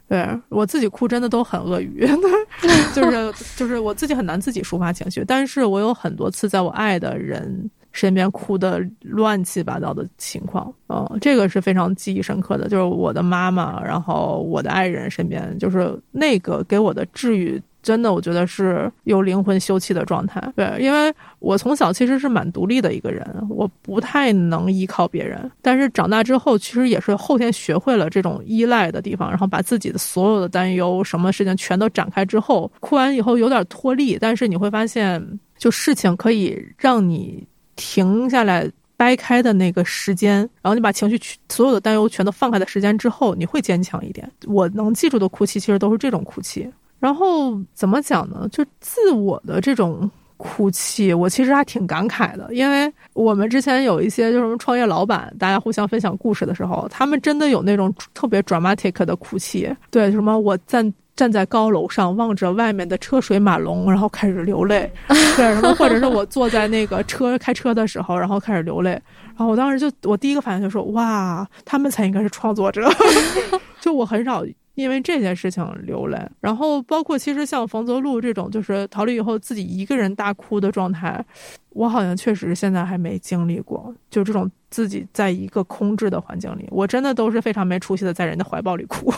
[0.09, 2.05] 对我自己哭真的都很鳄鱼，
[2.93, 17.63] 就是就是我自己很难自己抒发情绪，但是我有很多次在我爱的人身边哭的乱七八糟的情况，嗯，这个是非常记忆深刻的，就是我的妈妈，然后我的爱人身边，就是那个给我的治愈。
[17.83, 20.41] 真的，我觉得是有灵魂休憩的状态。
[20.55, 25.51] 对，因为我从小其实是蛮独立的一个人，我不太能依靠别人。
[25.63, 37.47] 但是长大之后，其实也是后天学会了这种依赖的地方，然后把自己的所有的担忧、什么事情全都展开之后，哭完以后有点脱力，但是你会发现，就事情可以让你
[37.77, 38.71] 停下来。
[39.01, 44.31] 掰开的那个时间，然后你把情绪所有的担忧全都放开的时间之后，你会坚强一点。
[44.47, 46.71] 我能记住的哭泣，其实都是这种哭泣。
[47.01, 48.47] 然后怎么讲呢？
[48.53, 59.75] 就自我的这种哭泣，我其实还挺感慨的，因为我们之前有一些就是什么创业老板，大家互相分享故事的时候，他们真的有那种特别 dramatic 的哭泣。
[59.91, 64.91] 对，什么我站站在高楼上望着外面的车水马龙，然后开始流泪。
[65.09, 68.93] 对，什么或者是我坐在那个车开车的时候，然后开始流泪。
[69.37, 72.91] 然后我当时就我第一个反应就说：哇，他们才应该是创作者。
[73.81, 74.45] 就我很少。
[74.75, 81.23] 因为这件事情流泪，然后包括其实像冯泽路这种就是逃离以后自己一个人大哭的状态，
[81.71, 83.95] 我好像确实现在还没经历过。
[84.09, 89.13] 就这种自己在一个空置的环境里，我真的都是非常没出息的在人的怀抱里哭。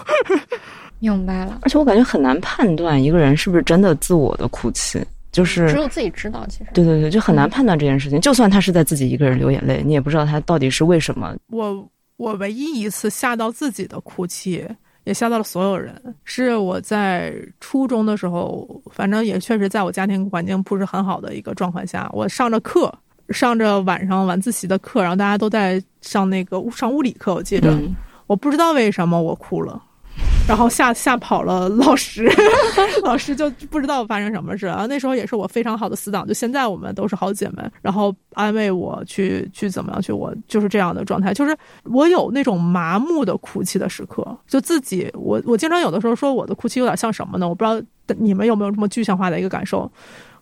[0.98, 6.46] 明白了，而且我感觉很难判断一个人是不是真的自我的哭泣，就是只有自己知道。
[6.48, 8.20] 其实，对对对，就很难判断这件事情。
[8.20, 11.36] 就算他是在自己一个人流眼泪，你也不知道他到底是为什么。
[11.50, 14.66] 我我唯一一次吓到自己的哭泣。
[15.04, 15.94] 也吓到了所有人。
[16.24, 22.92] 是我在初中的时候，反正也确实在我家庭环境不是很好的一个状况下，我上着课，
[23.30, 27.94] 上着晚上晚自习的课，然后大家都在上那个上物理课，我记着，嗯、
[28.26, 29.82] 我不知道为什么我哭了。
[30.48, 32.30] 然后吓吓跑了老师，
[33.02, 34.66] 老师就不知道发生什么事。
[34.66, 41.32] 然后那时候也是我非常好的死党，就现在我们都是好姐妹，然后安慰我去去怎么样去，我就是这样的状态。
[41.32, 47.48] 就是我有那种麻木的哭泣的时刻，就自己我我经常有的时候说我的哭泣有点像什么呢？
[47.48, 47.80] 我不知道
[48.18, 49.90] 你们有没有这么具象化的一个感受？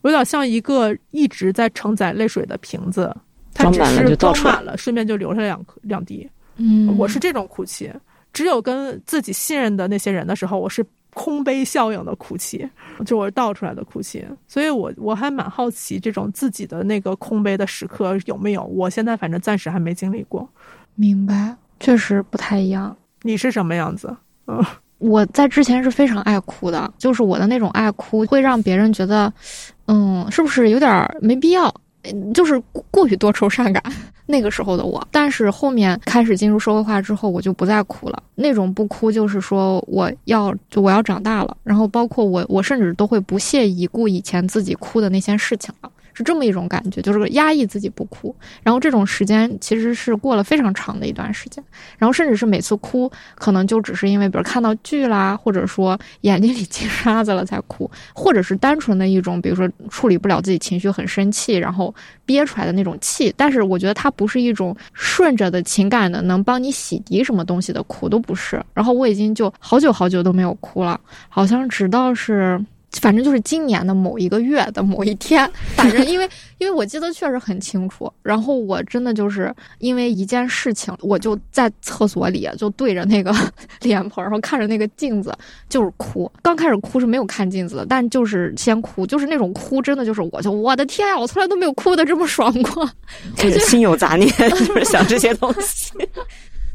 [0.00, 3.14] 我有点像一个一直在承载泪水的瓶子，
[3.54, 6.28] 它只是装满了，顺便就流下两颗两滴。
[6.56, 7.92] 嗯，我是这种哭泣。
[8.32, 12.68] 只有跟自己信任的那些人的时候，我是空杯效应的哭泣，
[13.04, 14.24] 就我倒出来的哭泣。
[14.46, 18.62] 所以我我还蛮好奇这种自己的那个空杯的时刻有没有。
[18.62, 20.48] 我现在反正暂时还没经历过。
[20.94, 22.96] 明白，确实不太一样。
[23.22, 24.16] 你是什么样子？
[24.46, 24.64] 嗯，
[24.98, 29.32] 我在之前是非常爱哭的，就是我的那种爱哭会让别人觉得，
[29.86, 31.74] 嗯，是不是有点没必要？
[32.32, 32.60] 就是
[32.90, 33.82] 过于多愁善感，
[34.26, 35.06] 那个时候的我。
[35.10, 38.22] 但是后面开始进入社会化之后，我就不再哭了。
[38.34, 41.56] 那种不哭，就是说我要就我要长大了。
[41.62, 45.90] 然后包括我，我甚至都会不屑一顾以前自己哭的那些事情了。
[46.20, 48.34] 是这么一种感觉，就是压抑自己不哭。
[48.62, 51.64] 然后这种时间其实是过了非常长的一段时间，
[51.96, 61.94] 然后甚至是每次哭，可能就只是因为比如看到剧啦，或者说眼睛里进沙子了才哭，或者是单纯的一种，比如说处理不了自己情绪很生气，然后
[62.26, 63.32] 憋出来的那种气。
[63.34, 68.62] 但是我觉得它不是一种顺着的情感的，能帮你洗涤什么东西的哭都不是。
[68.74, 72.62] 然后我已经就好久好久都没有哭了，好像直到是。
[73.00, 83.32] 反正就是今年的某一个月的某一天，反正因为因为我记得确实很清楚，然后我真的就是因为一件事情，我就在厕所里就对着那个
[83.82, 85.32] 脸盆，然后看着那个镜子
[85.68, 86.30] 就是哭。
[86.42, 92.90] 刚开始哭是没有看镜子的，但就是先哭，就是那种哭，真的就是我就我的天呀，我从来都没有哭的这么爽过，
[93.36, 95.92] 就是心有杂念，就是想这些东西。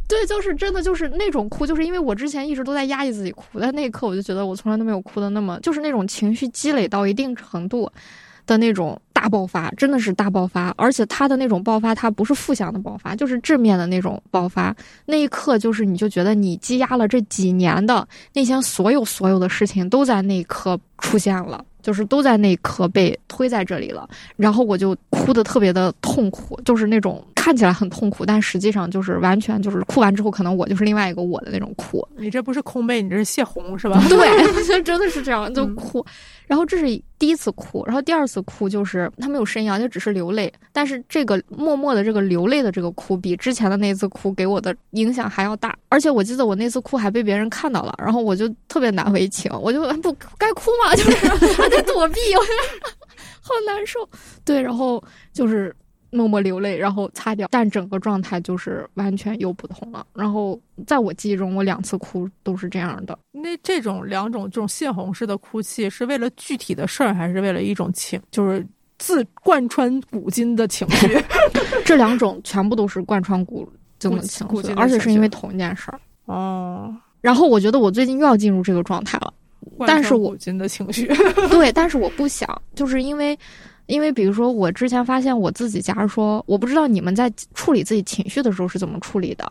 [0.08, 7.92] 对，就是真的，就是那种哭，就是因为我之前一直都在压抑自己哭，但那一刻我就觉得我从来都没有哭的那么，就是那种情绪积累到一定程度
[8.46, 14.76] 的那种大爆发，真的是大爆发，而且他的那种爆发，他不是负向的爆发，就是正面的那种爆发。
[15.08, 21.66] 那一刻，就是你就觉得你积压了这几年的那些所有所有的事情，都在那一刻出现了。
[21.86, 32.04] 就是都在那一刻被推在这里了，然后我就哭的特别的痛苦，就是那种看起来很痛苦，但实际上就是完全就是哭完之后，可能我就是另外一个我的那种哭。
[32.18, 34.04] 你这不是空杯，你这是泄洪是吧？
[34.10, 34.18] 对，
[34.66, 36.04] 就真的是这样，就哭。
[36.48, 36.86] 然后这是
[37.18, 40.52] 第一次哭，然后第二次哭就是他没有呻吟，就只是流泪。
[40.72, 45.78] 但是这个默默的这个流泪的这个哭，比之前的那次哭给我的影响还要大。
[45.90, 52.42] 而且我记得我那次哭还被别人看到了，然后我就特别难为情，我就不该哭嘛， 就是还在躲避，我
[53.42, 54.08] 好难受。
[54.44, 55.04] 对，然后
[55.34, 55.76] 就是。
[56.16, 60.08] 默默流泪，然后擦掉，但整个状态就是完全又不同了。
[60.14, 63.18] 然后在我记忆中，我两次哭都是这样的。
[63.32, 68.66] 那这种两种这种泄洪式的哭泣，是为了具体的事儿，还是为了一种情，就是
[68.98, 71.18] 自贯穿古今的情绪？
[71.86, 73.70] 这两种全部都是贯穿古
[74.00, 76.00] 今的情绪，而且是因为同一件事儿。
[76.26, 76.96] 哦。
[77.22, 79.34] 然后我觉得我最近又要进入这个状态了，
[79.86, 81.08] 但是我今的情绪，
[81.50, 83.38] 对，但是我不想，就是因为。
[83.88, 89.46] 因为比如说，我之前发现我自己，假如说，我不知道你们在处理自己情绪的时候是怎么处理的。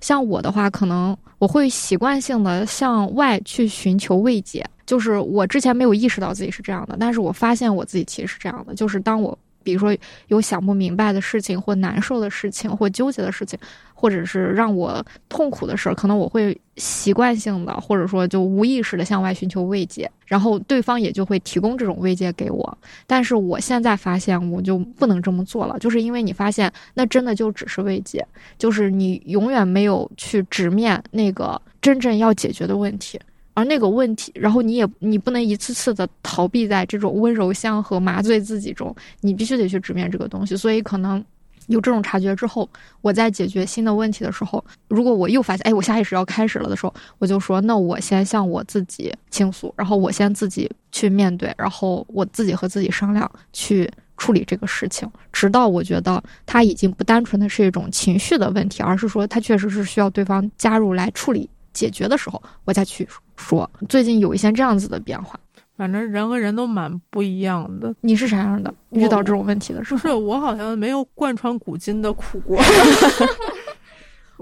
[0.00, 9.36] 像我的话，可能我会习惯性的向外去寻求慰藉，就是我之前没有意识到自己是这样的，但是我发现我自己其实是这样的，就是当我。
[9.62, 9.96] 比如说
[10.28, 13.58] 有想不明白的事情，或难受的事情，或纠结的事情，
[13.94, 22.78] 或者是让我痛苦的事儿，可能我会习惯性的，或者说就无意识的向外寻求慰藉，然后对方也就会提供这种慰藉给我。
[23.06, 28.26] 但是我现在发现，我就不能这么做了，就是因为你发现那真的就只是慰藉，
[28.58, 33.20] 就是你永远没有去直面那个真正要解决的问题。
[33.54, 40.56] 而那个问题，然后你也你不能一次次的逃避在这种温柔乡和麻醉自己中，你必须得去直面这个东西。
[40.56, 41.22] 所以可能
[41.66, 42.68] 有这种察觉之后，
[43.02, 61.48] 我在解决新的问题的时候，如果我又发现，哎，我下意识要开始了的时候，我就说，那我先向我自己倾诉，然后我先自己去面对，然后我自己和自己商量去处理这个事情，直到我觉得它已经不单纯的是一种情绪的问题，而是说它确实是需要对方加入来处理。
[61.74, 63.08] 解决的时候，我再去
[63.42, 63.68] 说。
[63.88, 65.38] 最近有一些这样子的变化，
[65.76, 67.94] 反正人和人都蛮不一样的。
[68.00, 68.72] 你是啥样的？
[68.90, 72.58] 遇到这种问题的时候，不是我好像没有贯穿古今的苦过。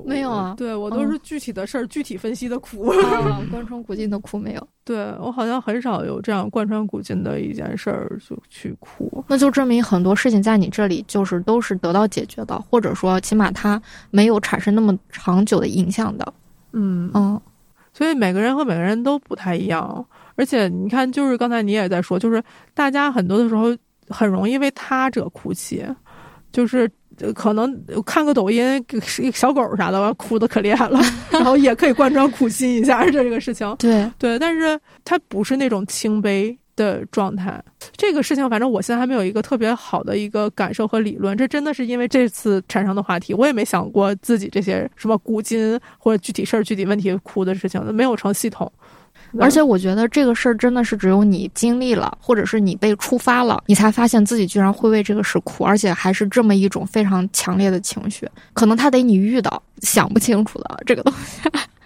[0.06, 2.86] 没有啊，对我都是具体的事儿，具体分析的苦。
[3.50, 4.68] 贯穿古今的苦没有。
[4.82, 9.22] 对我好像很少有这样贯穿古今的一件事儿就去哭。
[9.28, 16.32] 那就证明很多事情在你这里就是都是得到解决的，或者说起码它没有产生那么长久的影响的。
[16.72, 17.38] 嗯嗯，
[18.00, 20.02] 所以每个人和每个人都不太一样，
[20.34, 23.76] 而且你看，就是刚才你也在说，就是大家很多的时候
[24.08, 25.84] 很容易为他者哭泣，
[26.50, 26.90] 就是
[27.34, 28.82] 可能看个抖音，
[29.18, 30.98] 一小狗啥的，哭的可厉害了，
[31.30, 33.76] 然后也可以贯穿苦心一下这个事情。
[33.78, 36.58] 对对，但是它不是那种轻悲。
[36.80, 37.62] 的状态，
[37.94, 41.36] 这个事情反正我现在还没有一个特别好的一个感受和理论。
[41.36, 48.72] 这真的是因为这次产生的话题，我也没想过自己这些什么古今或者具体事儿、具体问题哭的事情，没有成系统。
[49.38, 58.26] 而且我觉得这个事儿真的是只有你经历了，或者是你被触发了，你才发现自己居然会为这个事哭，而且还是这么一种非常强烈的情绪。
[58.54, 61.48] 可能他得你遇到，想不清楚的这个东西。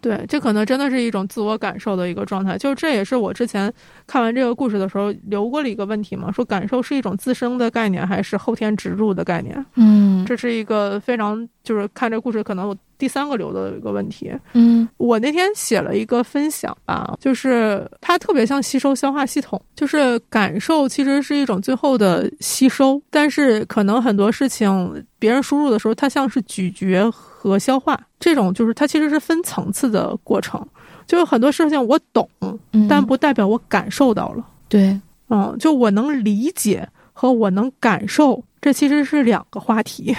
[0.00, 2.56] 对，这可能真的是一种自我感受的一个状态。
[2.58, 3.72] 就这也是我之前
[4.06, 9.64] 看完这个故事的时候留过了一个问题嘛，说感受是一种自身的概念，还是后天植入的概念？
[9.76, 14.32] 嗯，这是一个非常就是看这故事，可能我第三个留的一个问题。
[14.54, 30.64] 嗯我那天写了一个分享吧，就是它特别像吸收消化系统，就是感受其实是一种最后的吸收，但是可能很多事情别人输入的时候，它像是咀嚼和消化，这种就是它其实是分层次的过程。
[31.06, 34.46] 就是很多事情我懂，嗯，但不代表我感受到了。
[34.68, 34.96] 对，
[35.28, 40.16] 嗯，就我能理解和我能感受，这其实是两个话题。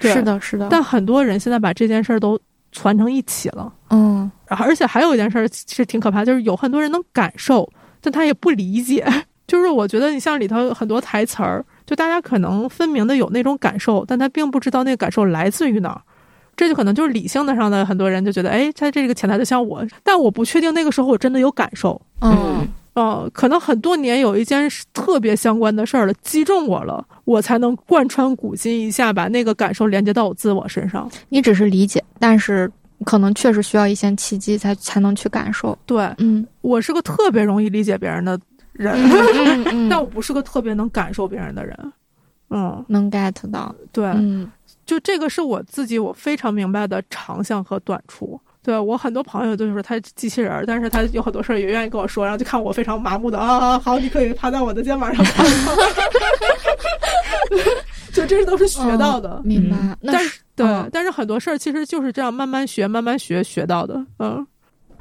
[0.00, 2.36] 对是，的，是的，但很多人现在把这件事儿都
[2.72, 3.72] 传成一起了。
[3.90, 7.70] 嗯而且还有一件事儿是挺可怕，就是有很多人能感受，
[8.00, 9.06] 但他也不理解。
[9.46, 16.02] 就是我觉得你像里头很多台词儿，就大家可能分明的有那种感受，但他并不知道那个感受来自于哪儿。
[16.58, 21.98] 这就可能就是理性的上的很多人就觉得，哎，他这个潜台词像我，但我不确定那个时候我真的有感受。
[22.20, 31.08] 嗯呃，可能很多年有一件事特别相关的事儿了，击中我了，我才能贯穿古今，一下把那个感受连接到我自我身上。
[31.28, 32.68] 你只是理解，但是
[33.04, 35.78] 可能确实需要一些契机才才能去感受。
[35.86, 38.36] 对嗯我是个特别容易理解别人的
[38.72, 41.92] 人，嗯嗯 但我不是个特别能感受别人的人。
[42.50, 43.72] 嗯，能 get 到。
[43.92, 44.50] 对，嗯
[44.88, 48.40] 就这个是我自己我非常明白的长项和短处。
[48.62, 55.22] 对我很多朋友就是说他机器人儿，但是他有很多事儿也愿意跟我说，然后就看我非常麻木的啊，好，你可以趴在我的肩膀上。
[58.14, 59.96] 就这都是学到的，明白嗯。
[60.04, 64.02] 但那是对，嗯但是很多事儿其实就是这样慢慢学、慢慢学学到的。
[64.18, 64.44] 嗯，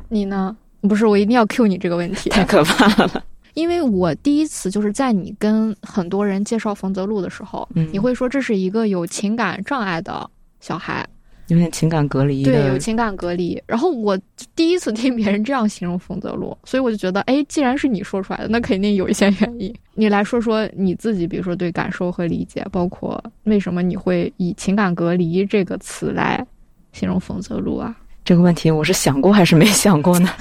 [0.10, 0.56] 你呢？
[0.82, 3.24] 不是，我一定要 Q 你这个问题，太可怕了。
[3.58, 10.30] 因为我第一次就是在你跟很多人介绍冯泽路的时候，嗯你会说这是一个有情感障碍的
[10.60, 11.04] 小孩，
[11.48, 13.60] 有点情感隔离，对，有情感隔离。
[13.66, 14.16] 然后我
[14.56, 19.74] 第一次听别人这样形容冯泽路，所以我就觉得，哎，既然是你说出来的，那肯定有一些原因。
[19.96, 26.46] 你来说说你自己，比如说对感受和理解，包括为什么你会以情感隔离这个词来
[26.94, 27.98] 形容冯泽路啊？
[28.24, 30.30] 这个问题，我是想过还是没想过呢？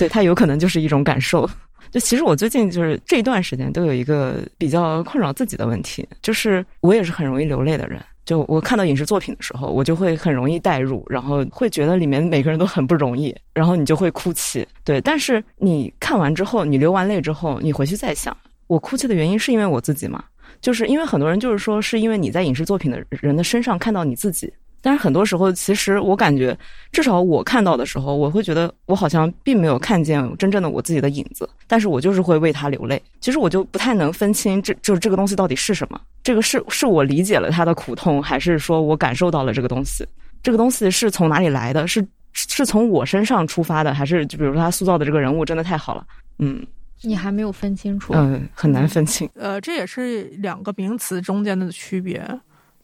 [0.00, 1.48] 对，它有可能就是一种感受。
[1.90, 8.00] 就其实我最近就是这一段时间都有一个比较困扰自己的问题，就是我也是很容易流泪的人。
[8.24, 14.66] 就我看到影视作品的时候，我就会很容易代入，然后会觉得里面每个人都很不容易，然后你就会哭泣。
[14.84, 18.36] 对，但是你看完之后，你流完泪之后，你回去再想，
[18.68, 20.22] 我哭泣的原因是因为我自己吗？
[20.60, 24.52] 就是因为很多人就是说，是因为你在影视作品的人的身上看到你自己。
[24.82, 26.56] 但是很多时候，其实我感觉，
[26.90, 33.00] 至少我看到的时候，我会觉得我好像并没有看见真正的我自己的影子，但是我就是会为他流泪。
[33.20, 36.00] 其实我就不太能分清这就是这个东西到底是什么。
[36.22, 40.06] 这个是是我理解了他的苦痛，还是说我感受到了这个东西？
[40.42, 41.86] 这个东西是从哪里来的？
[41.86, 46.06] 是是从我身上出发的，还是就比如说他塑造的这个人物真的太好了？
[46.38, 46.64] 嗯
[47.02, 48.12] 你还没有分清楚。
[48.14, 49.28] 嗯，很难分清。
[49.34, 52.22] 呃，这也是两个名词中间的区别，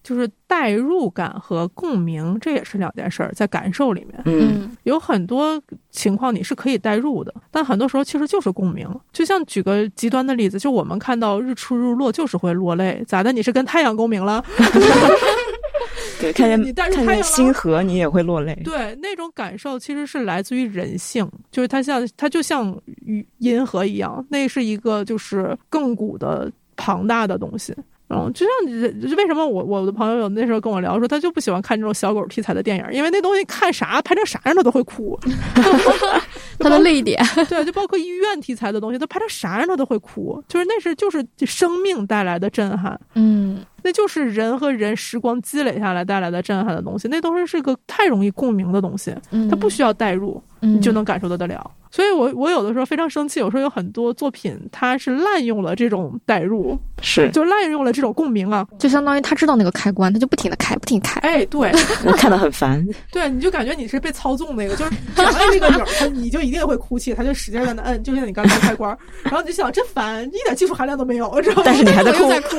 [0.06, 4.22] 就是代入感和共鸣，这也是两件事儿，在感受里面。
[4.24, 5.60] 嗯嗯有很多
[5.90, 8.88] 情况你是可以代入的，但很多时候其实就是共鸣。
[9.12, 13.32] 就像举个极端的例子，就我们看到日出日落就是会落泪，咋的？
[13.32, 14.44] 你是跟太阳共鸣了？
[16.20, 18.56] 对，看见你带入看见太阳了星河，你也会落泪。
[18.62, 27.74] 对，那种感受其实是来自于人性，就是它像它就像与银河一样，那是一个就是亘古的庞大的东西。
[28.08, 35.18] 嗯，就像你为什么我我的朋友有那时候跟我聊说，他就不喜欢看这种小狗题材的电影，因为那东西看啥拍成啥样他都会哭。
[36.58, 51.70] 他的泪点，对，就包括医院题材的东西，他拍成啥样他都会哭，就是那是就是生命带来的震撼，嗯那就是人和人时光积累下来带来的震撼的东西，那东西是个太容易共鸣的东西，嗯，它不需要代入，你你就能感受得得了。
[51.88, 58.66] 所以我我有的时候非常生气，有时候有很多作品它是滥用了这种代入，是，就滥用了这种共鸣啊。
[58.76, 61.20] 就相当于他知道那个开关，他就不停的开，不停开。
[61.20, 61.70] 哎，对
[62.04, 62.84] 我看到很烦。
[63.12, 71.62] 对，你就感觉你是被操纵那个，就是只要按这个钮儿，它你就一定会哭泣，它就使劲在那摁，就像你刚才开关儿，然后你就想真烦，一点技术含量都没有，知道吗？
[71.64, 72.58] 但是你还在哭。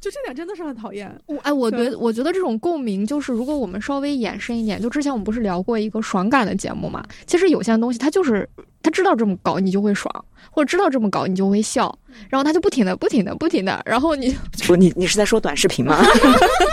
[0.00, 1.14] 就这点真的是很讨厌。
[1.26, 7.04] 我哎，我觉得我觉得这种共鸣，就是如果我们稍微延伸一点，就之前我们不是聊过一个爽感的节目嘛？
[7.26, 8.48] 其实有些东西它就是
[8.82, 11.96] 他知道这么搞你就会爽，或者知道这么搞你就会笑，
[12.30, 14.34] 然后他就不停的、不停的、不停的，然后你
[14.66, 16.02] 不你你是在说短视频吗？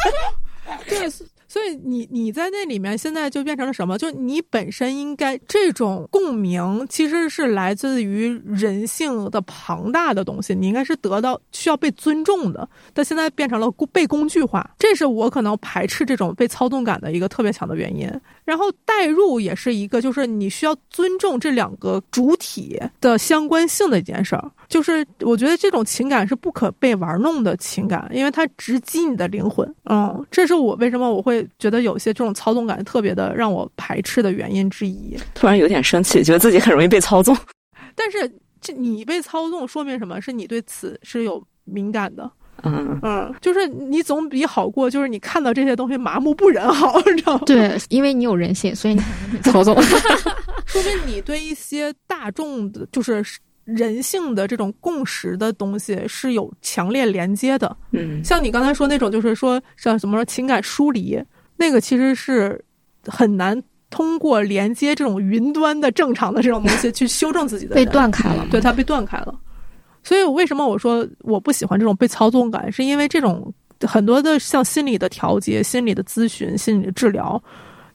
[0.87, 1.09] 对，
[1.57, 3.97] 所以你你在那里面现在就变成了什么？
[3.97, 18.07] 就你本身应该这种共鸣其实是来自于人性的庞大的东西，你应该是得到需要被尊重的，但现在变成了被工具化，这是我可能排斥这种被操纵感的一个特别强的原因。
[18.45, 24.51] 然后代入也是一个，就是你需要尊重这两个主体的相关性的一件事儿。
[24.67, 29.71] 就是我觉得这种情感是不可被玩弄的情感，因为它直击你的灵魂。
[29.85, 35.17] 嗯，这是我为什么我会会觉得有些这种操纵感特别的让我排斥的原因之一。
[35.33, 37.35] 突然有点生气，觉得自己很容易被操纵。
[37.93, 38.31] 但是
[38.61, 40.21] 这你被操纵，说明什么？
[40.21, 42.31] 是你对此是有敏感的。
[42.63, 47.43] 嗯嗯，就是你总比好过，就是你看到这些东西麻木不仁好，你知道吗？
[47.45, 49.01] 对，因为你有人性，所以你
[49.43, 49.75] 操纵。
[50.65, 53.23] 说明你对一些大众的，就是
[53.67, 57.75] 人性的这种共识的东西是有强烈连接的。
[57.91, 61.21] 嗯，像你刚才说那种，就是说像什么说情感疏离，
[61.57, 62.63] 那个其实是
[63.05, 69.37] 很难通过连接这种云端的正常的这种东西去修正自己的被断开了，对它被断开了。
[70.01, 77.41] 所以为什么我说我不喜欢这种被操纵感，是因为这种很多的像心理的调节、心理的咨询、心理的治疗，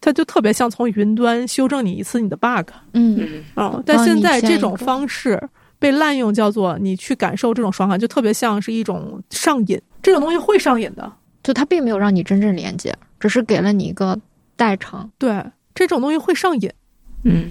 [0.01, 2.69] 它就特别像从云端修正你一次你的 bug。
[2.93, 5.43] 嗯嗯，但现在这种方式
[5.83, 9.79] 被滥用，叫做你去感受这种爽感，就特别像是一种上瘾。
[10.01, 14.19] 这种东西会上瘾的，就它并没有让你真正连接，只是给了你一个
[14.57, 15.11] 代偿。
[15.19, 15.45] 对，
[15.75, 16.71] 这种东西会上瘾。
[17.25, 17.51] 嗯。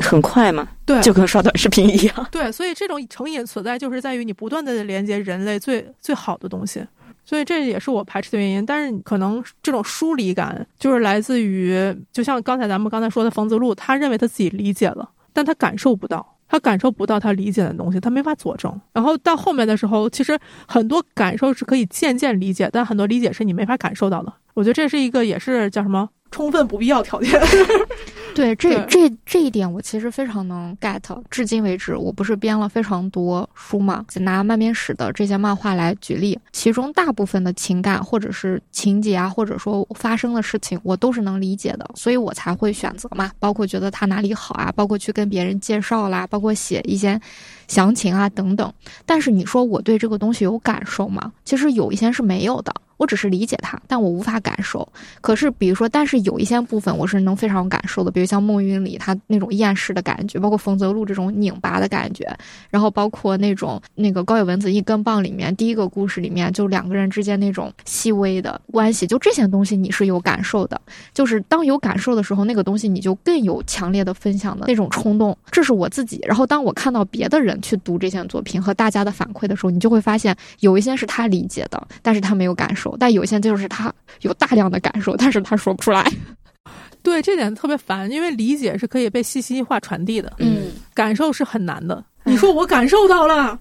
[0.00, 2.26] 很快嘛，对，就跟刷短视频一样。
[2.32, 6.84] 对，所以这种成瘾所在就是在于你不断的连接人类最最好的东西，
[7.24, 8.66] 所以这也是我排斥的原因。
[8.66, 18.80] 但是可能这种疏离感就是来自于，就像刚才咱们刚才说的冯子路，他认为他自己理解了，但他感受不到，他感受不到他理解的东西，他没法佐证。
[18.92, 20.36] 然后到后面的时候，其实
[20.66, 24.32] 很多感受是可以渐渐理解，但很多理解是你没法感受到的。
[24.54, 26.08] 我觉得这是一个也是叫什么？
[26.30, 27.40] 充分不必要条件。
[28.32, 31.00] 对，这这这一点我其实非常能 get。
[31.28, 43.32] 至今为止，我不是编了非常多书嘛，拿漫编史的这些漫画来举例，其中大部分的情感或者是情节啊，或者说发生的事情，我都是能理解的，所以我才会选择嘛。
[43.40, 47.20] 包括觉得他哪里好啊，包括去跟别人介绍啦，包括写一些
[47.66, 48.72] 详情啊等等。
[49.04, 51.32] 但是你说我对这个东西有感受吗？
[51.44, 52.72] 其实有一些是没有的。
[53.00, 54.86] 我只是理解它，但我无法感受。
[55.22, 62.30] 可是，比如说，但是有一些部分我是能非常有感受的，比如像梦云里他那种厌世的感觉，包括冯泽路这种拧巴的感觉，
[62.68, 70.78] 然后包括那种那个高野文子一根棒里面第一个故事里面就两个人之间那种细微的关系，就这些东西你是有感受的。
[71.14, 75.34] 就是当有感受的时候，那个东西你就更有强烈的分享的那种冲动。
[75.50, 76.20] 这是我自己。
[76.26, 82.89] 然后当我看到别的人去读这些作品和大家的反馈的时候，你就会发现有一些是他理解的，但是他没有感受。
[82.98, 83.92] 但有些就是他
[84.22, 86.10] 有大量的感受，但是他说不出来。
[87.02, 92.04] 对，这点特别烦，因为理解是可以被信息化传递的，嗯，感受是很难的。
[92.24, 93.58] 你说我感受到了，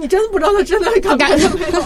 [0.00, 1.82] 你真不知道他真的感受没有？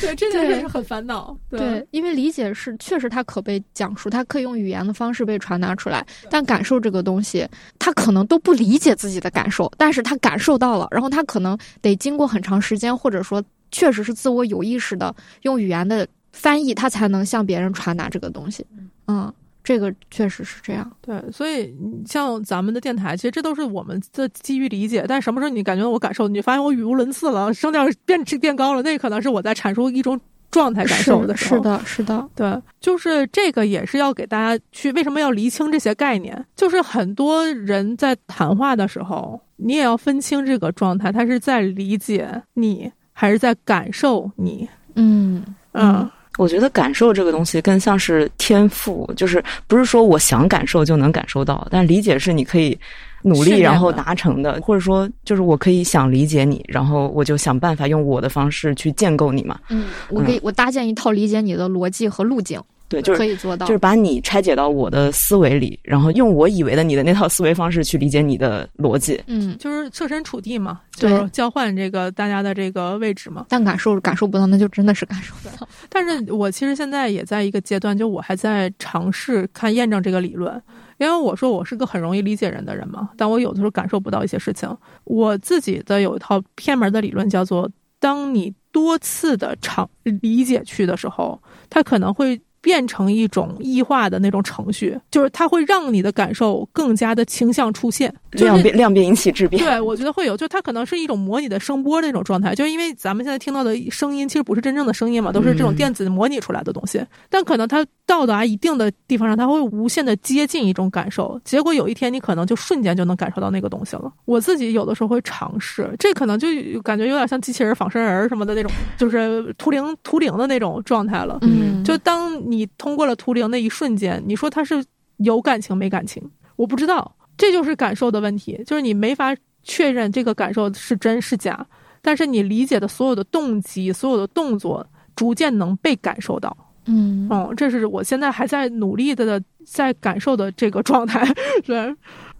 [0.00, 1.36] 对，这件事是很烦恼。
[1.48, 7.46] 对，因为理解是确实它可被讲述，它可以用语言的方式被传达出来，但感受这个东西，
[7.78, 13.40] 他可能都不理解自己的感受，但是他感受到了，然后他可能得经过很长时间，或者说。
[13.70, 18.66] 确实是自我有意识的用语言的翻译，他才能向别人传达这个东西。
[19.06, 19.32] 嗯，
[19.62, 20.90] 这个确实是这样。
[21.00, 21.74] 对，所以
[22.06, 25.04] 像咱们的电台，其实这都是我们的基于理解。
[25.08, 30.18] 但什么时候你感觉我感受，你发现我语无伦次了，声调变变高了，那可能是我在阐述一种
[30.50, 31.56] 状态感受的时候。
[31.56, 36.44] 是的，是的，对，就是这个也是要给大家去为什么要厘清这些概念？
[36.54, 42.90] 就是很多人在谈话的时候，你也要分清这个状态，他是在理解你。
[43.14, 45.42] 还是在感受你，嗯
[45.72, 52.76] 嗯，我觉得感受这个东西更像是天赋，就是不是说我想感受就能感受到，但理解是你可以
[53.22, 59.58] 努力然后达成的，或者说就是我可以想理解你，然后我就想办法用我的方式去建构你嘛。
[59.68, 62.60] 嗯，我可以我搭建一套理解你的逻辑和路径。
[62.88, 69.20] 对，就是可以做到，就是把你拆解到我的思维里，然后用我以为的你的那套思维方式去理解你的逻辑。
[69.26, 73.46] 嗯，就是设身处地嘛，就是交换这个大家的这个位置嘛。
[73.48, 75.66] 但感受感受不到，那就真的是感受不到。
[75.88, 80.62] 但是我其实现在也在一个阶段，就我还在尝试看验证这个理论，
[80.98, 84.68] 因为我说我是个很容易理解人的人嘛，但我有的时候感受不到一些事情。
[85.04, 92.38] 我自己的有一套偏门的理论，叫做当你多次的尝理解去的时候，它可能会。
[92.64, 99.62] 变成一种异化的那种程序，就是它会让你的感受更加的倾向出现，量变量变引起质变。
[99.62, 107.04] 对，我觉得会有，就它可能是一种模拟的声波那种状态，就是因为咱们现在听到的声音其实不是真正的声音嘛，都是这种电子模拟出来的东西。
[107.28, 114.10] 但可能它到达一定的地方上，它会无限的接近一种感受，结果有一天你可能就瞬间就能感受到那个东西了。
[114.24, 116.48] 我自己有的时候会尝试，这可能就
[116.82, 121.38] 感觉有点像机器人仿生人什么的那种，就是图灵图灵的那种状态了。
[121.42, 122.32] 嗯，就当。
[122.46, 124.84] 你通过了图灵那一瞬间，你说他是
[125.16, 126.22] 有感情没感情？
[126.56, 131.66] 我不知道，这就是感受的问题，就是你没法确认这个感受是真是假，
[132.00, 134.86] 但是你理解的所有的动机、所有的动作，
[135.16, 136.56] 逐渐能被感受到。
[136.86, 141.26] 嗯嗯，这是我现在还在努力的在感受的这个状态。
[141.64, 141.94] 对，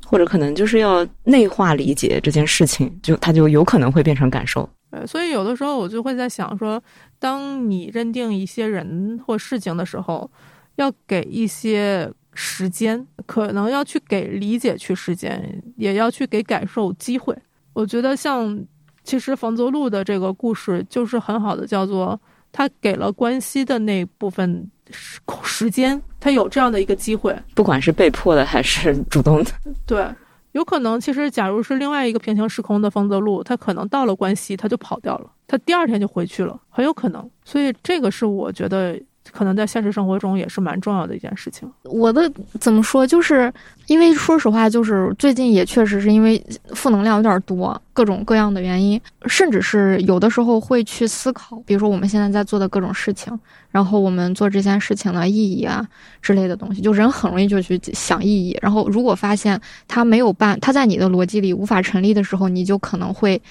[0.04, 4.68] 或者可能就是要内化理解这件事情，就它就有可能会变成感受。
[4.90, 6.80] 对，所以有的时候我就会在想说，
[7.24, 10.30] 当你认定一些人或事情的时候，
[10.74, 17.34] 要给一些时间，可能要去给理解去时间，也要去给感受机会。
[17.72, 18.62] 我觉得像
[19.04, 22.20] 其实房泽路的这个故事就是很好的，叫做
[22.52, 29.50] 他给了关系的那部分时时间，他有这样的一个机会，不管是被迫的还是主动的。
[29.86, 30.04] 对。
[30.52, 37.30] 有可能，其实假如是另外一个平行时空的方泽路，他可能到了关西他就跑掉了，他第二天就回去了，很有可能。
[37.44, 39.00] 所以这个是我觉得
[39.32, 41.70] 可能在现实生活中也是蛮重要的一件事情。
[41.82, 42.30] 我的
[42.60, 43.52] 怎么说，就是
[43.86, 46.42] 因为说实话，就是最近也确实是因为
[46.74, 53.38] 负能量有点多，各种各样的原因，甚至是有的时候会去思考，比如说我们现在在做的各种事情。
[53.70, 55.84] 然后我们做这件事情的意义啊
[56.22, 58.56] 之类的东西，就人很容易就去想意义。
[58.62, 63.42] 然后如果发现他没有办，他在你的逻辑里无法成立的时候，你就可能会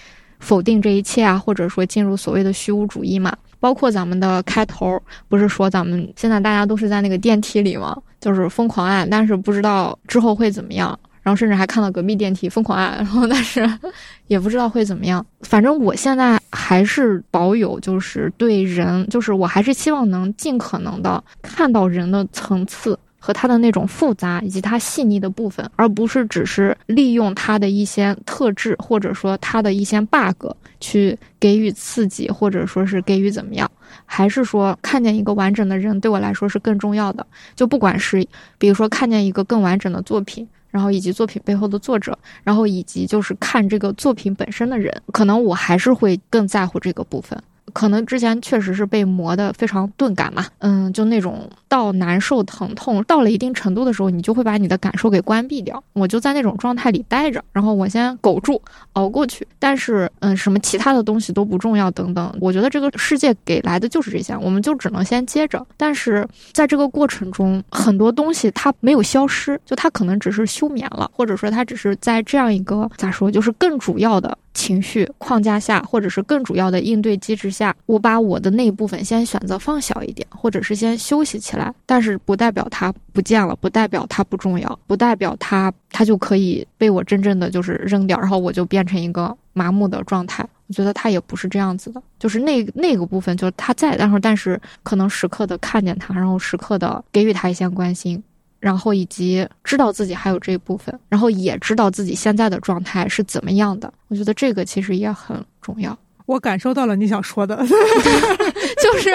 [0.44, 3.36] 否定这一切啊，或者说进入所谓的虚无主义嘛。
[3.60, 7.98] 包括咱们的开头，不是说咱们现在大家都是在那个电梯里吗？
[8.20, 11.00] 就是疯狂按，但是不知道之后会怎么样。
[11.22, 13.66] 然后甚至还看到隔壁电梯疯狂按，然后但是
[14.28, 15.26] 也不知道会怎么样。
[15.44, 30.52] 反正我现在还是保有，就是对人，就是我还是希望能尽可能的看到人的层次和他的那种复杂以及他细腻的部分，而不是只是利用他的一些特质或者说他的一些 bug
[30.82, 33.72] 去给予刺激，或者说是给予怎么样。
[34.06, 37.26] 还是说看见一个完整的人对我来说是更重要的。
[37.56, 38.28] 就不管是
[38.58, 40.46] 比如说看见一个更完整的作品。
[40.74, 47.40] 然后以及作品背后的作者，然后以及就是看这个作品本身的人，可能我还是会更在乎这个部分。
[47.72, 55.82] 可能之前确实是被磨得非常钝感嘛，嗯，就那种到难受、疼痛到了一定程度的时候，你就会把你的感受给关闭掉。
[55.94, 58.62] 我就在那种状态里待着，然后我先苟住、
[58.94, 59.48] 熬过去。
[59.58, 62.36] 但是，嗯，什么其他的东西都不重要，等等。
[62.42, 65.66] 我觉得这个世界给来的就是这些，我们就只能先接着。
[65.78, 74.38] 但是在这个过程中，很多东西它没有消失，就它可能只是休眠了，或者说它只是在这样一个咋说，就是更主要的。
[74.54, 81.74] 情绪框架下，或者是更主要的应对机制下，我把我的那一部分先选择放小一点，或者是先休息起来。
[81.86, 90.48] 但是不代表它不见了，不代表它不重要，不代表它它就可以被我真正的就是扔掉，然后我就变成一个麻木的状态。
[90.68, 98.24] 我觉得它也不是这样子的，就是那那个部分就是它在，但是但是可能时刻的看见它，然后时刻的给予它一些关心。
[98.64, 105.98] 然后以及知道自己还有这一部分，然后也知道自己现在的状态是怎么样的，我觉得这个其实也很重要。
[106.26, 107.58] 我感受到了你想说的，
[108.84, 109.10] 就是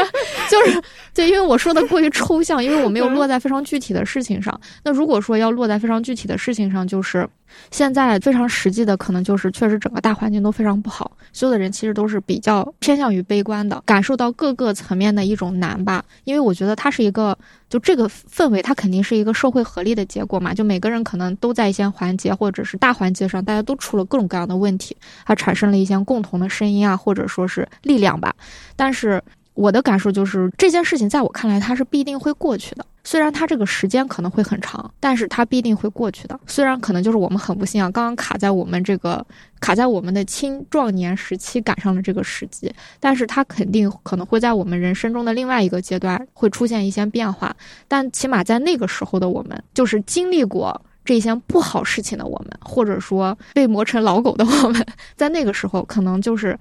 [0.49, 0.83] 就是
[1.15, 4.59] 对，因为我说的过于抽象，因为我没有落在非常具体的事情上。
[4.85, 7.29] 那如果说要落在非常具体的事情上，就是。
[7.71, 16.05] 现在非常实际的，可能就是确实整个大环境都非常不好，所有的人其实都是比较偏向于悲观的，感受到各个层面的一种难吧。
[16.25, 17.37] 因为我觉得它是一个，
[17.71, 20.53] 就这个氛围，它肯定是一个社会合力的结果嘛。
[20.53, 28.35] 就每个人可能都在一些环节或者是大环节上，大家都出了各种各样的问题，它产生了一些共同的声音啊，或者说是力量吧。
[28.77, 29.23] 但是。
[29.59, 32.87] 我的感受就是，这件事情在我看来，它是必定会过去的。
[33.03, 36.39] 虽然它这个时间可能会很长，但是它必定会过去的。
[36.47, 39.27] 虽然可能就是我们很不幸啊，刚刚卡在我们这个
[39.59, 47.53] 卡在我们的青壮年时期赶上了这个时机，但是它肯定可能会在我们人生中的另外一个阶段会出现一些变化。
[47.89, 54.87] 但起码在那个时候的我们，就是经历过这些不好事情的我们，或者说被磨成老狗的我们，
[55.17, 56.57] 在那个时候可能就是。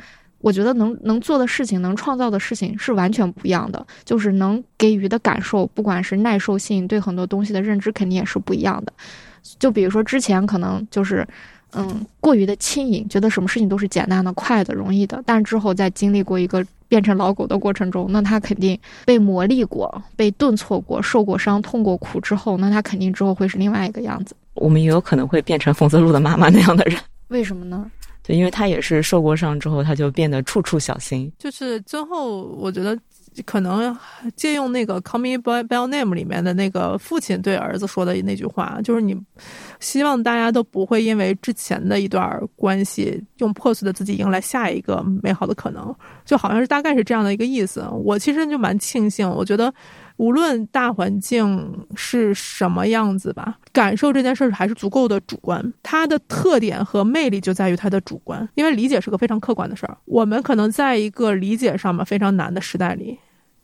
[0.48, 8.94] 我觉得能能做的事情，能创造的事情是完全不一样的，就是能给予的感受，不管是耐受性，对很多东西的认知，肯定也是不一样的。
[9.60, 11.28] 就比如说之前可能就是，
[11.74, 24.34] 嗯，过于的轻盈，觉得什么事情都是简单的、快的、容易的，但之后在经历过一个变成老狗的过程中，那他肯定被磨砺过、被顿挫过、受过伤、痛过苦之后，那他肯定之后会是另外一个样子。
[24.54, 26.98] 我们也有可能会变成冯泽路的妈妈那样的人，
[27.28, 27.92] 为什么呢？
[28.28, 31.32] 对，因为他也是受过伤之后，他就变得处处小心。
[31.40, 33.00] 就是最后，我觉得
[33.46, 33.98] 可能
[34.36, 39.18] 借用那个《Call Me by By Name》里面的那个父亲对儿子说的那句话，就是你
[39.80, 45.96] 希望大家都不会因为之前的一段关系，用破碎的自己迎来下一个美好的可能，
[46.26, 47.88] 就好像是大概是这样的一个意思。
[48.04, 49.74] 我其实就蛮庆幸，我觉得。
[50.18, 55.74] 无论大环境是什么样子吧，感受这件事儿还是足够的主观。
[55.82, 59.98] 它的特点和魅力就在于它的主观，因为理解是个非常客观的事儿。
[60.06, 63.18] 我们可能在一个理解上面非常难的时代里，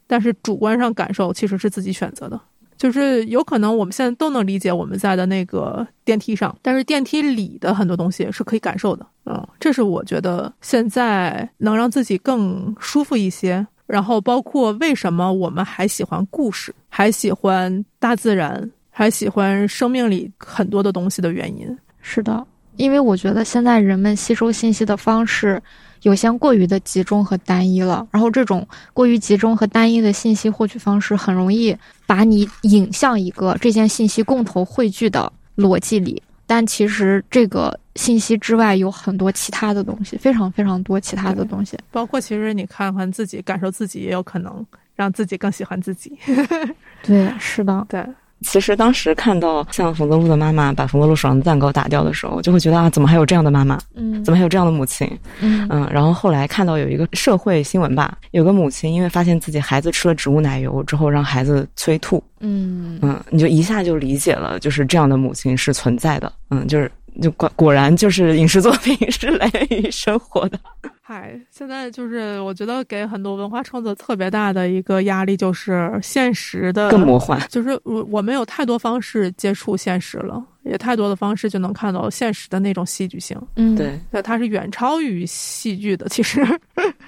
[0.07, 2.39] 但是主观上感受其实是自己选择的。
[2.75, 9.05] 就是有可能我们现在都能理解我们在的那个电梯上，但是电梯里的很多东西是可以感受的。
[9.25, 13.65] 嗯，这是我觉得现在能让自己更舒服一些。
[13.85, 21.77] 然后包括为什么我们还喜欢故事，还喜欢大自然，还喜欢生命里很多的东西的原因。
[22.01, 22.45] 是的，
[22.77, 25.61] 因为我觉得现在人们吸收信息的方式
[26.01, 36.21] 有些过于的集中和单一了，然后这种过于集中和单一的信息获取方式，很容易把你引向一个这件信息共同汇聚的逻辑里。
[36.55, 41.75] 但其实这个信息之外有很多其他的东西，非常非常多其他的东西。
[41.89, 44.63] 包括其实你看看自己，感受自己，也有可能
[44.95, 46.15] 让自己更喜欢自己。
[47.01, 48.05] 对，是的，对。
[48.43, 53.79] 其实当时看到像冯德禄的妈妈把冯德禄手上的蛋糕打掉的时候，就会觉得啊，怎么还有这样的妈妈？
[53.95, 55.09] 嗯，怎么还有这样的母亲？
[55.39, 55.89] 嗯嗯。
[55.91, 62.23] 然后后来看到有一个社会新闻吧，有个母亲因为发现自己孩子吃了植物奶油之后，让孩子催吐。
[62.41, 66.31] 嗯嗯，你就一下就理解了，就是这样的母亲是存在的。
[66.49, 66.91] 嗯，就是
[67.21, 70.59] 就果果然就是影视作品 是来源于生活的。
[71.01, 77.39] 嗨，现在就是我觉得给很多文化创作特别大的一个压力，就是现实的更魔幻。
[77.49, 83.37] 就是我我们有太多方式接触现实了，也太多的方式就能看到现实的那种戏剧性。
[83.57, 86.07] 嗯，对，对，它是远超于戏剧的。
[86.07, 86.41] 其实，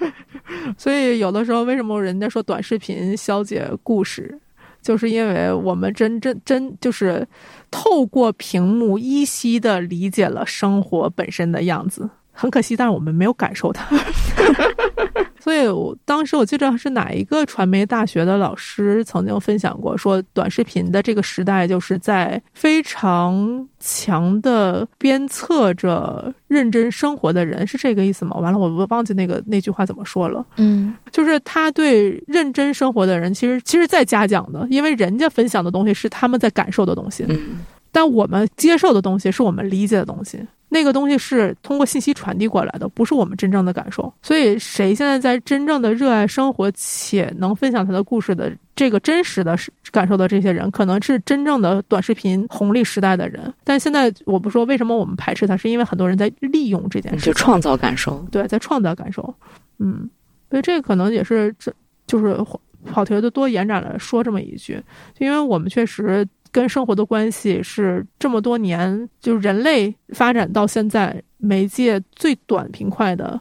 [0.78, 4.38] 所以有的时候为什么人家说短视频消解故事，
[4.86, 7.28] 就是因为我们真真真就是
[7.72, 12.08] 透过屏幕依稀的理解了生活本身的样子。
[12.32, 13.88] 很可惜，但是我们没有感受它。
[15.46, 28.36] 所以，我当时我记得是哪一个传媒大学的老师曾经分享过，说短视频的这个时代，就是在非常强的鞭策着认真生活的人，是这个意思吗？
[28.38, 30.44] 完了，我我忘记那个那句话怎么说了。
[30.56, 37.60] 嗯，就是他对认真生活的人，其实其实在嘉奖的，因为人家分享的东西是他们在感受的东西，嗯，
[37.96, 40.38] 但我们接受的东西是我们理解的东西。
[40.68, 44.14] 那个东西是通过信息传递过来的，不是我们真正的感受。
[44.22, 49.58] 所以，谁现在在真正的热爱生活且能分享他的故事的这个真实的
[49.92, 53.54] 感受的这些人，可能是真正的短视频红利时代的人。
[53.64, 59.34] 但现在，我不说为什么我们排斥他，是因为很多人在利用这件事，就创造感受，对，在创造感受。
[59.80, 60.10] 嗯，
[60.50, 61.72] 所以这个可能也是这
[62.06, 62.38] 就是
[62.84, 64.84] 跑题的多延展了说这么一句，
[65.20, 66.28] 因为我们确实。
[66.56, 73.38] 跟生活的关系是这么多年，就是人类发展到现在媒介最短平快的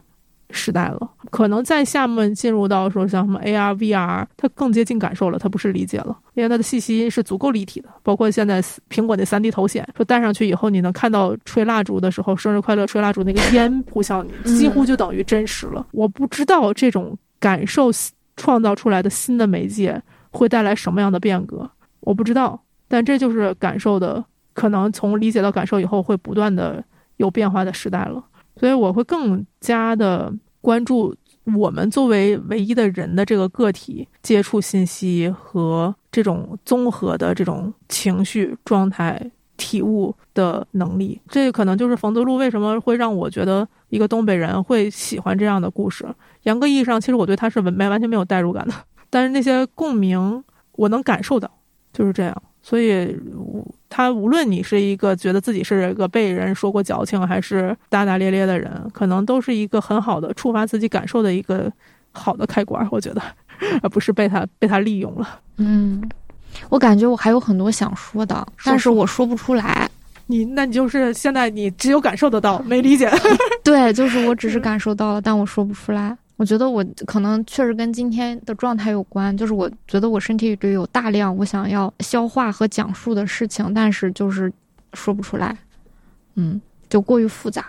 [0.50, 1.10] 时代了。
[1.30, 7.88] 可能在下面进入到说像什么 AR、VR，它更接近感受了，它不是理解了，因为它的信息是足够立体的。
[8.02, 8.60] 包括现在
[8.90, 15.86] 苹果那三 D 头显，说戴上去以后，你能看到吹蜡烛的时候，生日快乐吹蜡烛那个烟扑向你，几乎就等于真实了。
[15.92, 17.92] 我不知道这种感受
[18.34, 21.70] 创造出来的新的媒介会带来什么样的变革，
[22.00, 22.60] 我不知道。
[22.88, 26.84] 但这就是感受的，可能从理解到感受以后，会不断的
[27.16, 28.24] 有变化的时代了。
[28.56, 31.14] 所以我会更加的关注
[31.56, 41.20] 我们作为唯一的人的这个个体接触信息和这种综合的这种情绪状态体悟的能力。
[41.28, 46.06] 这可能就是冯德路为什么会让我觉得一个东北人会喜欢这样的故事。
[46.44, 48.72] 严格意义上，其实我对他是没完全没有代入感的，
[49.10, 51.50] 但是那些共鸣我能感受到，
[51.92, 52.42] 就是这样。
[52.66, 53.14] 所以，
[53.90, 61.70] 他无论你是一个觉得自己是一个被人说过矫情，还是大大咧咧的人，可能都是一个很好的触发自己感受的一个
[62.12, 62.88] 好的开关。
[62.90, 63.20] 我觉得，
[63.82, 65.40] 而不是被他被他利用了。
[65.58, 66.02] 嗯，
[66.70, 69.86] 我感觉我还有很多想说的，但是我说不出来。
[70.26, 73.10] 你那你就是现在你只有感受得到，没理解。
[73.62, 76.16] 对，就是我只是感受到了，但我说不出来。
[76.36, 84.52] 我觉得我可能确实跟今天的状态有关，就是我觉得我身体里有大量我想要消化和讲述的事情，但是就是
[84.94, 85.56] 说不出来，
[86.34, 87.64] 嗯，就过于复杂，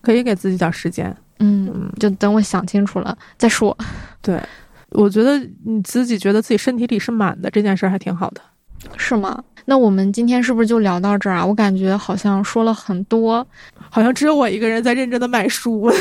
[0.00, 3.76] 可以给自己点时间，嗯，就等我想清楚了再说。
[4.20, 4.42] 对，
[4.90, 8.40] 我觉得你自己觉得自己身体里是满的这件事还挺好的，
[8.96, 9.44] 是吗？
[9.64, 11.46] 那我们今天是不是就聊到这儿啊？
[11.46, 13.46] 我感觉好像说了很多，
[13.88, 15.88] 好像只有我一个人在认真的买书。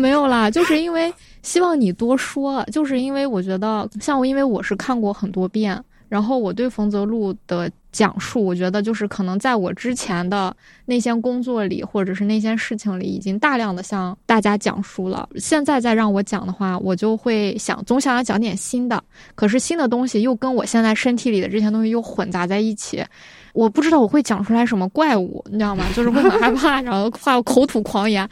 [0.00, 1.12] 没有啦，就是因为
[1.42, 5.78] 希望你多说，就是因为我觉得像我，因为我是看过很多遍，
[6.08, 10.54] 然后我对冯泽路的讲述，我觉得就是可能在我之前的
[10.86, 15.28] 那些工作里，或者是那些事情里，已经大量的向大家讲述了。
[15.36, 19.02] 现在再让我讲的话，我就会想总想要讲点新的，
[19.34, 23.04] 可是新的东西又跟我现在身体里的这些东西又混杂在一起，
[23.52, 25.84] 我不知道我会讲出来什么怪物，你知道吗？
[25.94, 28.28] 就是会很害怕， 然后怕口吐狂言。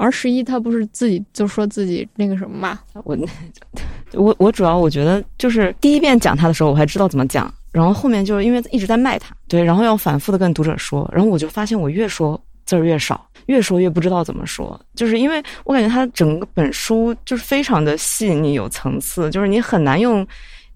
[0.00, 2.80] 而十一他不是自己就说自己那个什么嘛？
[3.04, 3.16] 我
[4.14, 20.26] 我我主要我觉得就是第一遍讲他的时候，我还知道怎么讲，然后后面就是因为一直在卖他，对，然后要反复的跟读者说，然后我就发现我越说字儿越少，越说越不知道怎么说，就是因为我感觉他整个本书就是非常的细腻有层次，就是你很难用。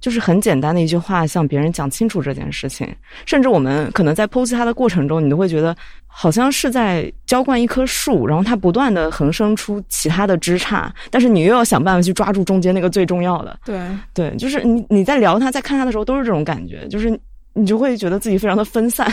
[0.05, 2.87] 就是很简单的一句话，向别人讲清楚这件事情。
[3.25, 5.75] 甚至我们可能在剖析它的过程中，你都会觉得
[6.07, 13.59] 好像是在浇灌一棵树，然后它不断的横生出其他的枝杈，但是你又要想办法去抓住中间那个最重要的。
[13.65, 13.81] 对
[14.13, 17.19] 对，就是你你在聊它、在看它的时候，都是这种感觉，就是
[17.55, 19.11] 你就会觉得自己非常的分散。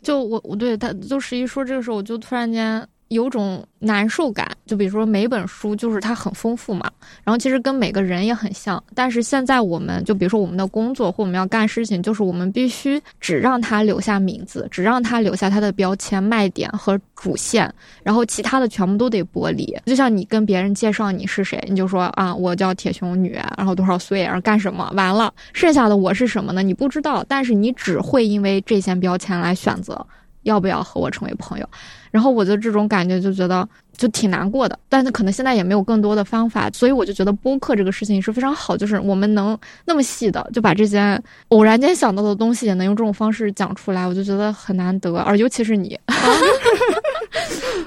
[0.00, 2.82] 就我我对他就十一说这个时候，我就突然间。
[3.08, 6.90] 有种难受感，就比如说每本书就是它很丰富嘛，
[7.22, 17.72] 然后其实跟每个人也很像，但是现在我们就比如说我们的工作或我们要干事情，就是我们必须只让他留下名字，只让他留下他的标签、卖点和主线，
[18.02, 19.76] 然后其他的全部都得剥离。
[19.86, 26.62] 就像你跟别人介绍你是谁，你就说啊，我叫铁熊女，然后多少岁，然后干什么，完了，剩下的我是什么呢？
[26.62, 30.04] 你不知道，但是你只会因为这些标签来选择
[30.46, 31.68] 要不要和我成为朋友。
[32.10, 45.98] 然后我的这种感觉就觉得就挺难过的，但是可能现在也没有更多的方法，所以我就觉得播客这个事情是非常好，就是我们能那么细的就把这些偶然间想到的东西也能用这种方式讲出来，我就觉得很难得，而尤其是你。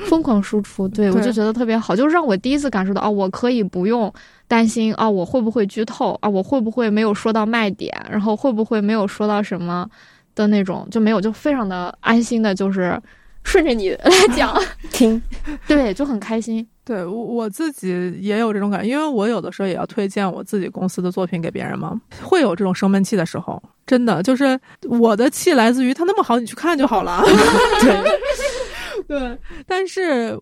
[0.07, 4.11] 疯狂输出，对我就觉得特别好，就是让我第一次感受到哦，我可以不用
[4.47, 9.87] 担心啊，我会不会剧透啊，我会不会没有说到卖点，然后会不会没有说到什么
[10.35, 13.01] 的那种就没有，就非常的安心的，就是。
[13.41, 14.53] 顺着你 来讲，
[14.91, 15.19] 听，
[15.65, 16.67] 对，就很开心。
[16.83, 23.59] 对我我自己也有这种感觉，因为我有的时候也要推荐我自己公司的作品给别人嘛，会有这种生闷气的时候。
[23.87, 27.23] 真的，就是我的气来自于他那么好，你去看就好了。
[29.07, 29.39] 对，对。
[29.65, 30.37] 但是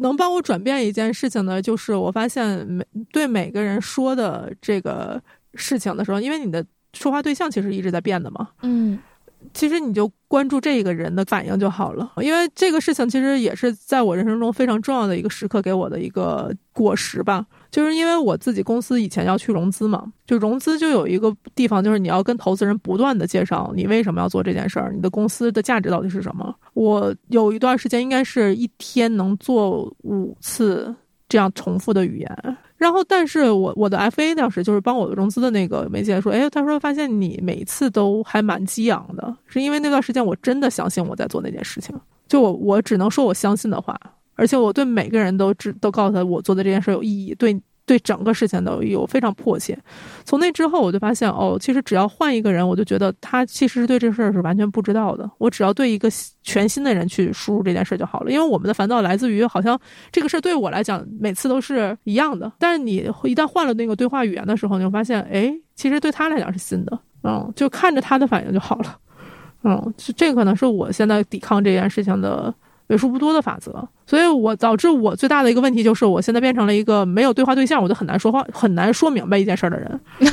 [0.00, 5.22] 能帮我转变一件事情呢，就是我发现每对每个人说的这个
[5.54, 8.48] 事情的时候，因为你的说话对象其实一直在变的嘛。
[8.62, 8.98] 嗯。
[9.54, 17.44] 其实你就关注这个人的反应就好了，因为这个事情其实也是在我人生中非常重要的一个时刻给我的一个果实吧。
[17.70, 26.54] 就是因为我自己公司以前要去融资嘛，就融资就有一个地方，就是你要跟投资人不断的介绍你为什么要做这件事儿，你的公司的价值到底是什么。
[26.74, 30.94] 我有一段时间应该是一天能做五次
[31.28, 32.56] 这样重复的语言。
[32.82, 41.94] 然后，但是我我的 FA 当时就是帮我融资的那个媒介说，哎，他说发现你每次都还蛮激昂的，是因为那段时间我真的相信我在做那件事情，
[42.26, 43.96] 就我我只能说我相信的话，
[44.34, 47.62] 而且我对每个人都知都告诉他我做的这件事有意义，对。
[47.84, 49.76] 对整个事情都有非常迫切。
[50.24, 55.28] 从那之后，我就发现哦，其实只要换一个人，我就觉得他其实是对这事儿是完全不知道的。
[55.38, 56.08] 我只要对一个
[56.42, 58.30] 全新的人去输入这件事就好了。
[58.30, 59.78] 因为我们的烦躁来自于好像
[60.10, 66.98] 这个事儿对我来讲每次都是一样的，但是你一旦换了那个对话语言的时候，你就发现哎，其实对他来讲是新的。
[67.24, 68.96] 嗯，就看着他的反应就好了。
[69.64, 72.54] 嗯，这可能是我现在抵抗这件事情的。
[72.92, 73.72] 为数不多的法则，
[74.06, 80.00] 所以我导致我最大的一个问题就是，我现在变成了一个没有对话对象，我就很难说话，很难说明白一件事儿的人。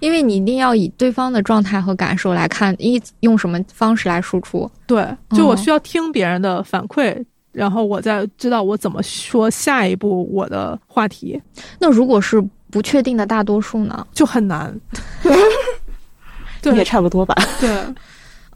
[0.00, 4.68] 因为你一定要以对方的状态和感受来看，一用什么方式来输出。
[4.86, 5.06] 对，
[5.36, 7.22] 就我需要听别人的反馈，
[7.52, 11.40] 然后我再知道我怎么说下一步我的话题。
[11.78, 14.06] 那如果是不确定的大多数呢？
[14.14, 14.74] 就很难。
[16.62, 17.34] 对，也差不多吧。
[17.60, 17.70] 对。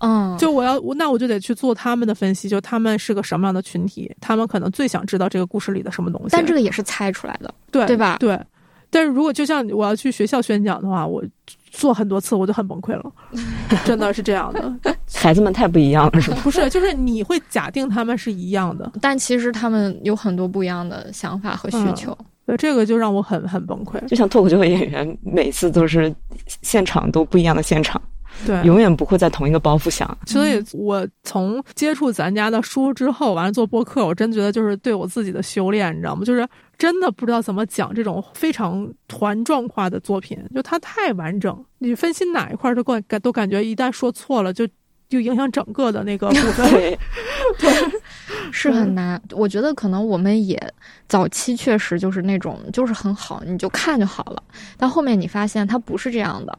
[0.01, 6.29] 嗯，就我要，那我就得去做他们的分析，就他们是个什么样的群体，他们可能最想知道这个故事里的什么东西。
[6.31, 8.17] 但这个也是猜出来的，对对吧？
[8.21, 8.39] 对。
[8.89, 11.23] 但是如果就像我要去学校宣讲的话，我
[11.73, 13.13] 做很多次我就很崩溃了，
[13.85, 14.73] 真的是这样的。
[15.13, 16.39] 孩子们太不一样了，是吧？
[16.43, 22.17] 不是，就是你会假定他们是一样的，但其实他们有很多不一样的想法和需求。
[22.47, 23.99] 对，这个就让我很很崩溃。
[24.07, 26.15] 就像脱口秀演员，每次都是
[26.63, 28.01] 现场都不一样的现场。
[28.45, 30.07] 对，永远不会在同一个包袱想。
[30.27, 36.25] 所以我从接触咱家的书之后，完了做播客，我真觉得就是对我自己的修炼，你知道吗？
[36.25, 36.47] 就是
[36.77, 44.69] 真的不知道怎么讲这种非常团状化的作品，就它太完整，你分析哪一块都感感都感觉一旦说错了，就
[45.09, 46.71] 就影响整个的那个部分。
[47.59, 47.73] 对，
[48.53, 49.21] 是很难。
[49.31, 50.61] 我觉得可能我们也
[51.09, 54.43] 早期确实就是那种就是很好，你就看就好了。
[54.77, 56.59] 但后面你发现它不是这样的。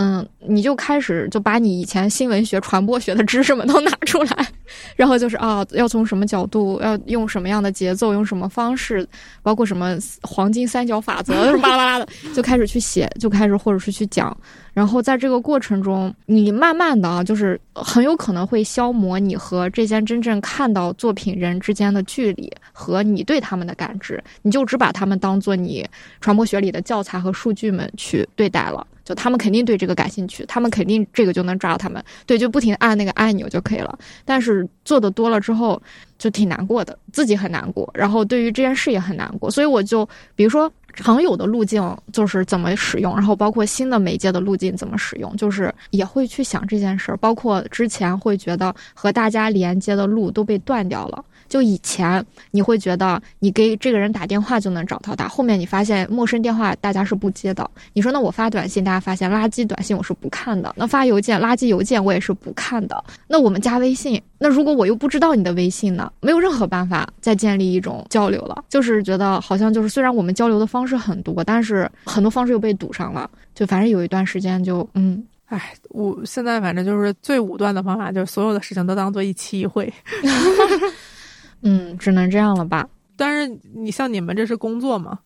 [0.00, 4.48] 嗯，你就开始就把你以前新闻学、传播学的知识们都拿出来，
[4.94, 9.04] 然后就是啊，要从什么角度，要用什么样的节奏，用什么方式，
[9.42, 14.36] 包括什么黄金三角法则，巴拉巴拉的，就开始去写，就开始或者是去讲。
[14.72, 25.84] 然后在这个过程中，你慢慢的啊，就是很有可能会消磨你和这些真正看到作品人之间的距离和你对他们的感知，你就只把他们当做你
[26.20, 28.86] 传播学里的教材和数据们去对待了。
[29.08, 33.98] 就他们肯定对这个感兴趣，他们肯定这个就能抓到他们，对，就不停按那个按钮就可以了。
[34.22, 35.82] 但是做的多了之后，
[36.18, 39.50] 就挺难过的，自己很难过，然后对于这件事也很难过。
[39.50, 40.06] 所以我就
[40.36, 40.70] 比如说
[41.04, 47.16] 常有的路径就是怎么使用，然后包括新的媒介的路径怎么使用，就是也会去想这件事儿。
[47.18, 51.24] 包括之前会觉得和大家连接的路都被断掉了。
[51.48, 57.68] 就以前你会觉得你给这个人打电话就能找到他，后面你发现陌生电话大家是不接的。
[57.94, 60.74] 你说那我发短信，大家发现垃圾短信我是不看的。
[60.76, 63.02] 那发邮件，垃圾邮件我也是不看的。
[63.26, 66.12] 那我们加微信，那如果我又不知道你的微信呢？
[66.20, 68.64] 没有任何办法再建立一种交流了。
[68.68, 73.30] 就是觉得好像就是虽然我们交流的方式很多，但是很多方式又被堵上了。
[73.54, 79.92] 就反正有一段时间就嗯，哎，我现在反正就是最武断的方法，就是所有的事情都当做一期一会。
[81.62, 82.88] 嗯，只能这样了吧。
[83.16, 85.18] 但是你像你们这是工作嘛，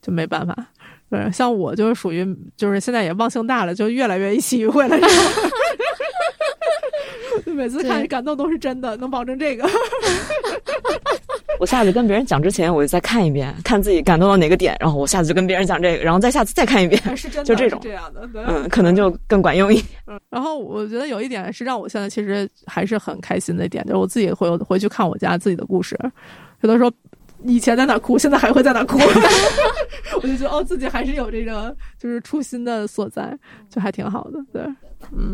[0.00, 0.56] 就没办法。
[1.08, 2.24] 对，像我就是属于，
[2.56, 4.96] 就是现在也忘性大了，就越来越一期一会了。
[7.46, 9.68] 每次看感动都是真的，能保证这个。
[11.60, 19.86] 我下次跟别人讲之前，我就再看一遍，看自己感动到哪个点，然后我下次就跟别人讲这个，然后再下次再看一遍，是真 的，就这种这样的，嗯，可能就更管用一点。
[20.06, 25.98] 嗯，然后我觉得有一点是让我现在其实还是很开心的一点，就是我自己回回去看我家自己的故事，
[26.62, 26.90] 有的时候
[27.44, 28.98] 以前在哪哭，现在还会在哪哭，
[30.16, 34.38] 我就觉得哦，自己还是有这个就是初心的所在，就还挺好的。
[34.50, 34.62] 对，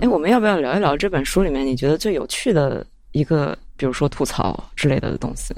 [0.01, 3.57] 哎，我们要不要聊一聊这本书里面你觉得最有趣的一个？
[3.77, 5.55] 比如说吐槽之类的东西，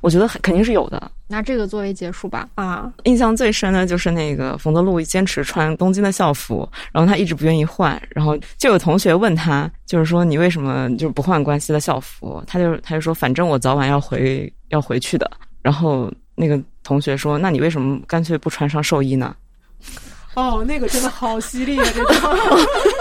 [0.00, 1.10] 我觉得肯定是有的。
[1.28, 2.48] 拿这个作为结束吧。
[2.54, 12.42] 啊，印象最深的就是那个冯德路坚持穿东京的校服，然后他一直不愿意换，然后就有同学问他，就是说你为什么就是不换关西的校服？
[12.46, 15.30] 他就他就说反正我早晚要回要回去的。
[15.62, 19.34] 然后那个同学说，那你为什么干脆不穿上寿衣呢？
[20.36, 21.84] 哦，那个真的好犀利啊！
[21.94, 22.14] 这个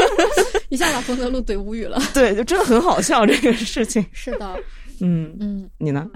[0.70, 1.98] 一下把冯德禄怼无语了。
[2.14, 4.06] 对，就真的很好笑这个事情。
[4.12, 4.58] 是的，
[5.00, 6.10] 嗯嗯，你呢？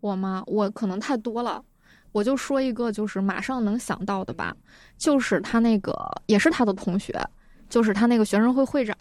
[0.00, 0.42] 我吗？
[0.46, 1.62] 我可能太多了，
[2.12, 4.54] 我就说一个，就是马上能想到的吧，
[4.96, 5.94] 就是他那个
[6.26, 7.20] 也是他的同学，
[7.68, 8.96] 就是他那个学生会会长。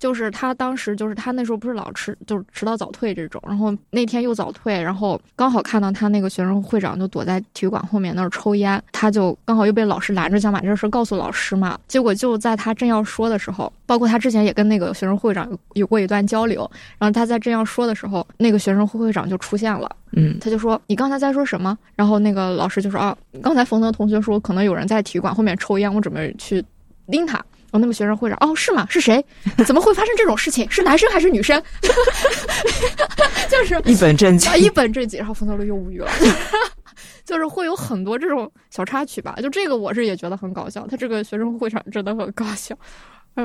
[0.00, 11.78] 就是他当时就是他那时候不是老迟就是迟到早退这种，然后那天又早退，然后刚好看到他那个学生会长就躲在体育馆后面那儿抽烟，他就刚好又被老师拦着，想把这事告诉老师嘛。
[11.86, 21.76] 结果就在他正要说的时候，包括他之前也跟那个学生会长有有过一段交流，然后他在正要说的时候，那个学生会会长就出现了，嗯，他就说你刚才在说什么？
[21.94, 26.64] 然后那个老师就说啊，刚才冯德同学说可能有人在体育馆后面抽烟，我准备去
[27.08, 27.44] 拎他。
[27.72, 28.86] 然后那个学生会长，哦，是吗？
[28.90, 29.24] 是谁？
[29.64, 30.68] 怎么会发生这种事情？
[30.70, 31.62] 是男生还是女生？
[33.48, 35.18] 就是一本正经，一本正经。
[35.18, 36.10] 然后冯德伦又无语了，
[37.24, 39.36] 就是会有很多这种小插曲吧。
[39.40, 40.86] 就这个，我是也觉得很搞笑。
[40.86, 42.76] 他这个学生会长真的很搞笑，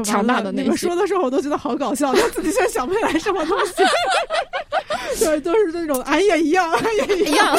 [0.04, 3.74] 强大的你们说的时候我都觉得好搞笑，他自己现在想不起来什么东西。
[5.24, 7.58] 对，都是那种俺也一样，俺也一样。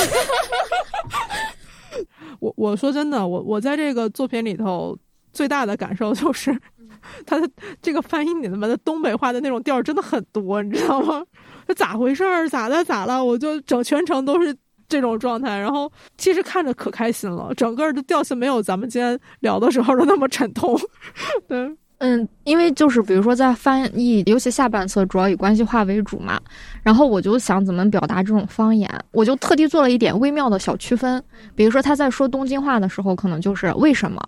[2.41, 4.97] 我我说真的，我我在这个作品里头。
[5.37, 6.59] 最大的感受就是，
[7.27, 7.49] 他的
[7.83, 11.23] 这个翻译里面的东北话的那种调真的很多，你知道吗？
[11.69, 12.49] 这咋回事儿？
[12.49, 12.83] 咋的？
[12.83, 13.23] 咋了？
[13.23, 14.57] 我就整全程都是
[14.89, 20.81] 这种状态，然后其实看着可开心了，整个的调性没有咱们今天聊的时候的那么沉痛。
[21.49, 26.41] 对，嗯，因为就是比如说在翻译，尤其下半册主要以关系化为主嘛，
[26.83, 31.23] 然后我就想怎么表达这种方言，我就特地做了一点微妙的小区分，
[31.57, 34.23] 比如说他在说东京话的时候，可能就是为什么。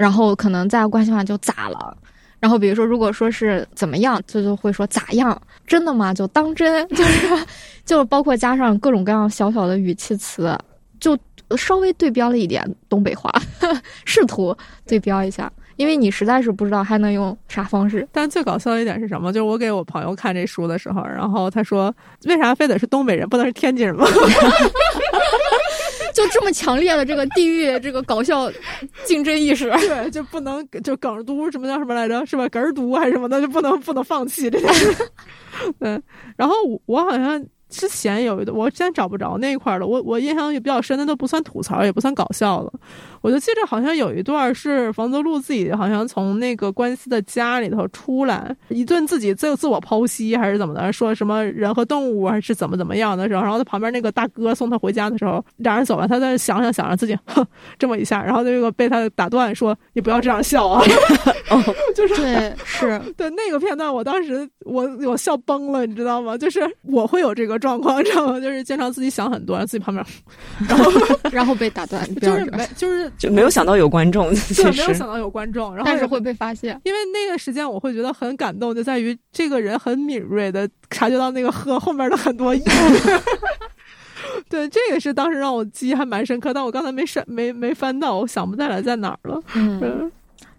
[0.00, 1.94] 然后可能在关系话就咋了，
[2.38, 6.14] 然后比如说如果说是怎么样，就就会说咋样，真的吗？
[6.14, 7.46] 就当真， 就是
[7.84, 10.56] 就包括加上各种各样小小的语气词，
[10.98, 11.14] 就
[11.54, 13.30] 稍微对标了一点东北话，
[14.06, 14.56] 试图
[14.86, 18.08] 对标一下，因为你实在是不知道还能用啥方式。
[18.10, 19.30] 但最搞笑的一点是什么？
[19.30, 24.06] 就是我给我朋友看这书的时候，然后他说：“为啥非得是东北人，不能是天津人吗？”
[26.14, 28.50] 就这么强烈的这个地域这个搞笑
[29.04, 32.24] 竞争意识， 对，就不能就梗读什么叫什么来着？
[32.26, 32.48] 是吧？
[32.48, 34.94] 梗儿读还是什么的，就不能不能放弃这件事。
[35.80, 36.02] 嗯，
[36.36, 36.54] 然后
[36.86, 39.86] 我好像之前有一段，我现在找不着那一块了。
[39.86, 42.72] 我我印象也比较深，的都不算吐槽，也不算搞笑了。
[43.22, 57.46] 我就记着好像有一段是房泽路自己好像从那个关西的家里头出来，一顿自己自自我剖析还是怎么的，说什么人和动物还是怎么怎么样的时候，然后他旁边那个大哥送他回家的时候，俩人走了，他在想想想着自己，哼，
[57.78, 60.82] 这么一下，然后那个被他打断说：“你不要这样笑啊！”
[61.50, 61.60] 哦，
[61.94, 66.38] 就是对，是对那个片段，我当时我我笑崩了，你知道吗？
[66.38, 68.40] 就是我会有这个状况，知道吗？
[68.40, 70.04] 就是经常自己想很多，然后自己旁边，
[70.66, 70.92] 然后
[71.30, 83.20] 然后被打断，就是没就是就没有想到有观众，对，没有想到有观众，然后但是会被发现，因为那个时间我会觉得很感动，就在于这个人很敏锐的察觉到那个喝后面的很多意思。
[84.48, 89.40] 对，这个是当时让我记忆还蛮深刻，但我刚才没删没没翻到，我想不起来在哪儿了。
[89.54, 90.10] 嗯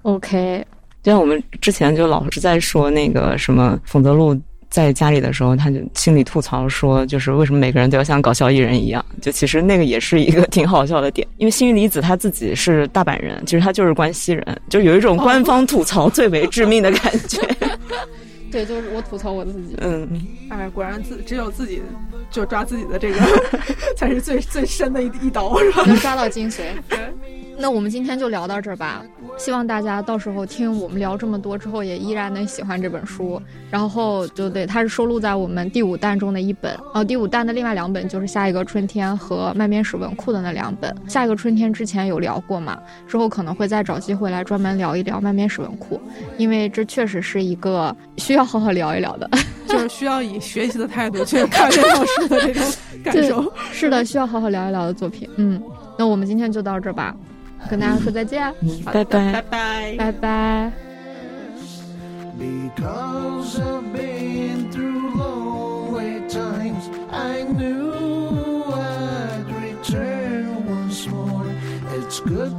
[0.03, 0.65] ，OK。
[1.03, 4.39] 就像我们之前就老是在说那个什么冯泽路
[4.71, 9.05] 在家里的时候，他就心里吐槽说，就是为什么每个人都要像搞笑艺人一样？
[9.21, 17.39] 就其实那个也是一个挺好笑的点，因为星云离子他自己是大阪人，其实他就是关西人，就有一种官方吐槽最为致命的感觉。
[18.49, 19.75] 对，就是我吐槽我自己。
[19.81, 20.09] 嗯，
[20.49, 21.81] 哎，果然自只有自己
[22.31, 23.19] 就抓自己的这个
[23.95, 25.83] 才是最最深的一一刀，是吧？
[25.85, 26.63] 能抓到精髓。
[27.57, 29.03] 那我们今天就聊到这儿吧。
[29.37, 33.39] 希望大家到时候听我们聊这么多之后，也依然能喜欢这本书。
[33.69, 36.75] 然后就对，它是收录在我们第五弹中的一本。
[36.93, 40.91] 哦，第五弹的另外两本就是《下一个春天》和《麦面史文库》的那两本。
[41.11, 42.79] 《下一个春天》之前有聊过嘛？
[43.07, 45.97] 之后可能会再找机会来专门聊一聊《麦面史文库》，
[46.37, 49.29] 因为这确实是一个需要好好聊一聊的，
[49.71, 53.53] 就是需要以学习的态度去看这老师的这种感受。
[53.71, 55.29] 是的，需要好好聊一聊的作品。
[55.37, 55.61] 嗯，
[55.97, 57.15] 那我们今天就到这吧。
[57.69, 58.51] 跟大家说再见，
[58.83, 60.71] 拜拜，拜拜，拜拜。
[62.39, 67.93] Because I've been through lonely times, I knew
[68.73, 71.45] I'd return once more.
[71.93, 72.51] It's good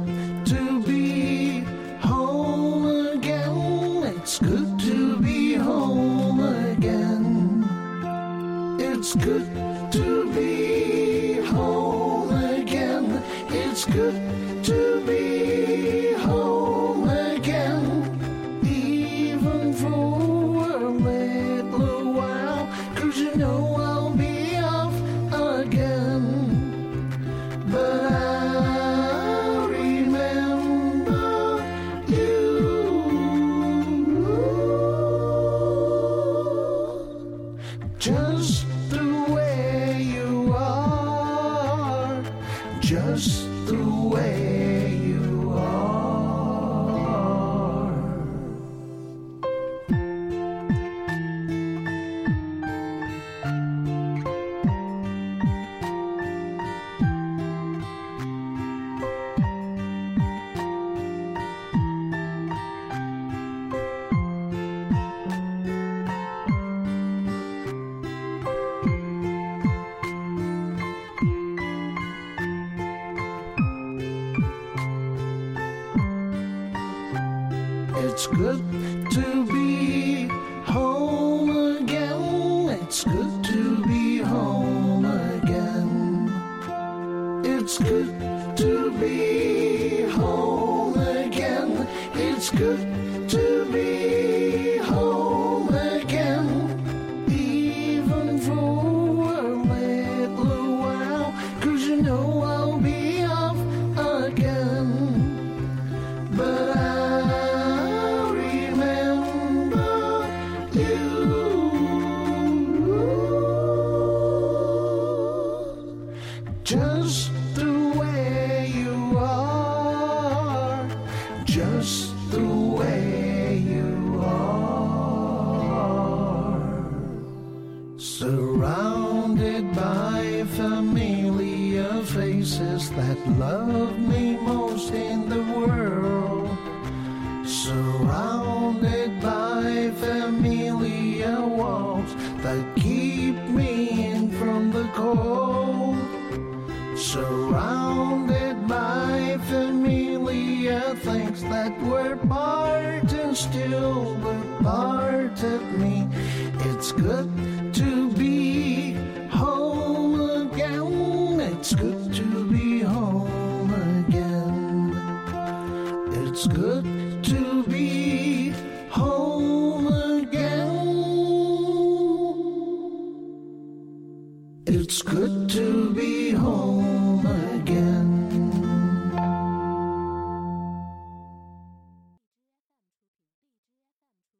[9.05, 9.53] It's good
[9.91, 13.21] to be home again.
[13.49, 14.15] It's good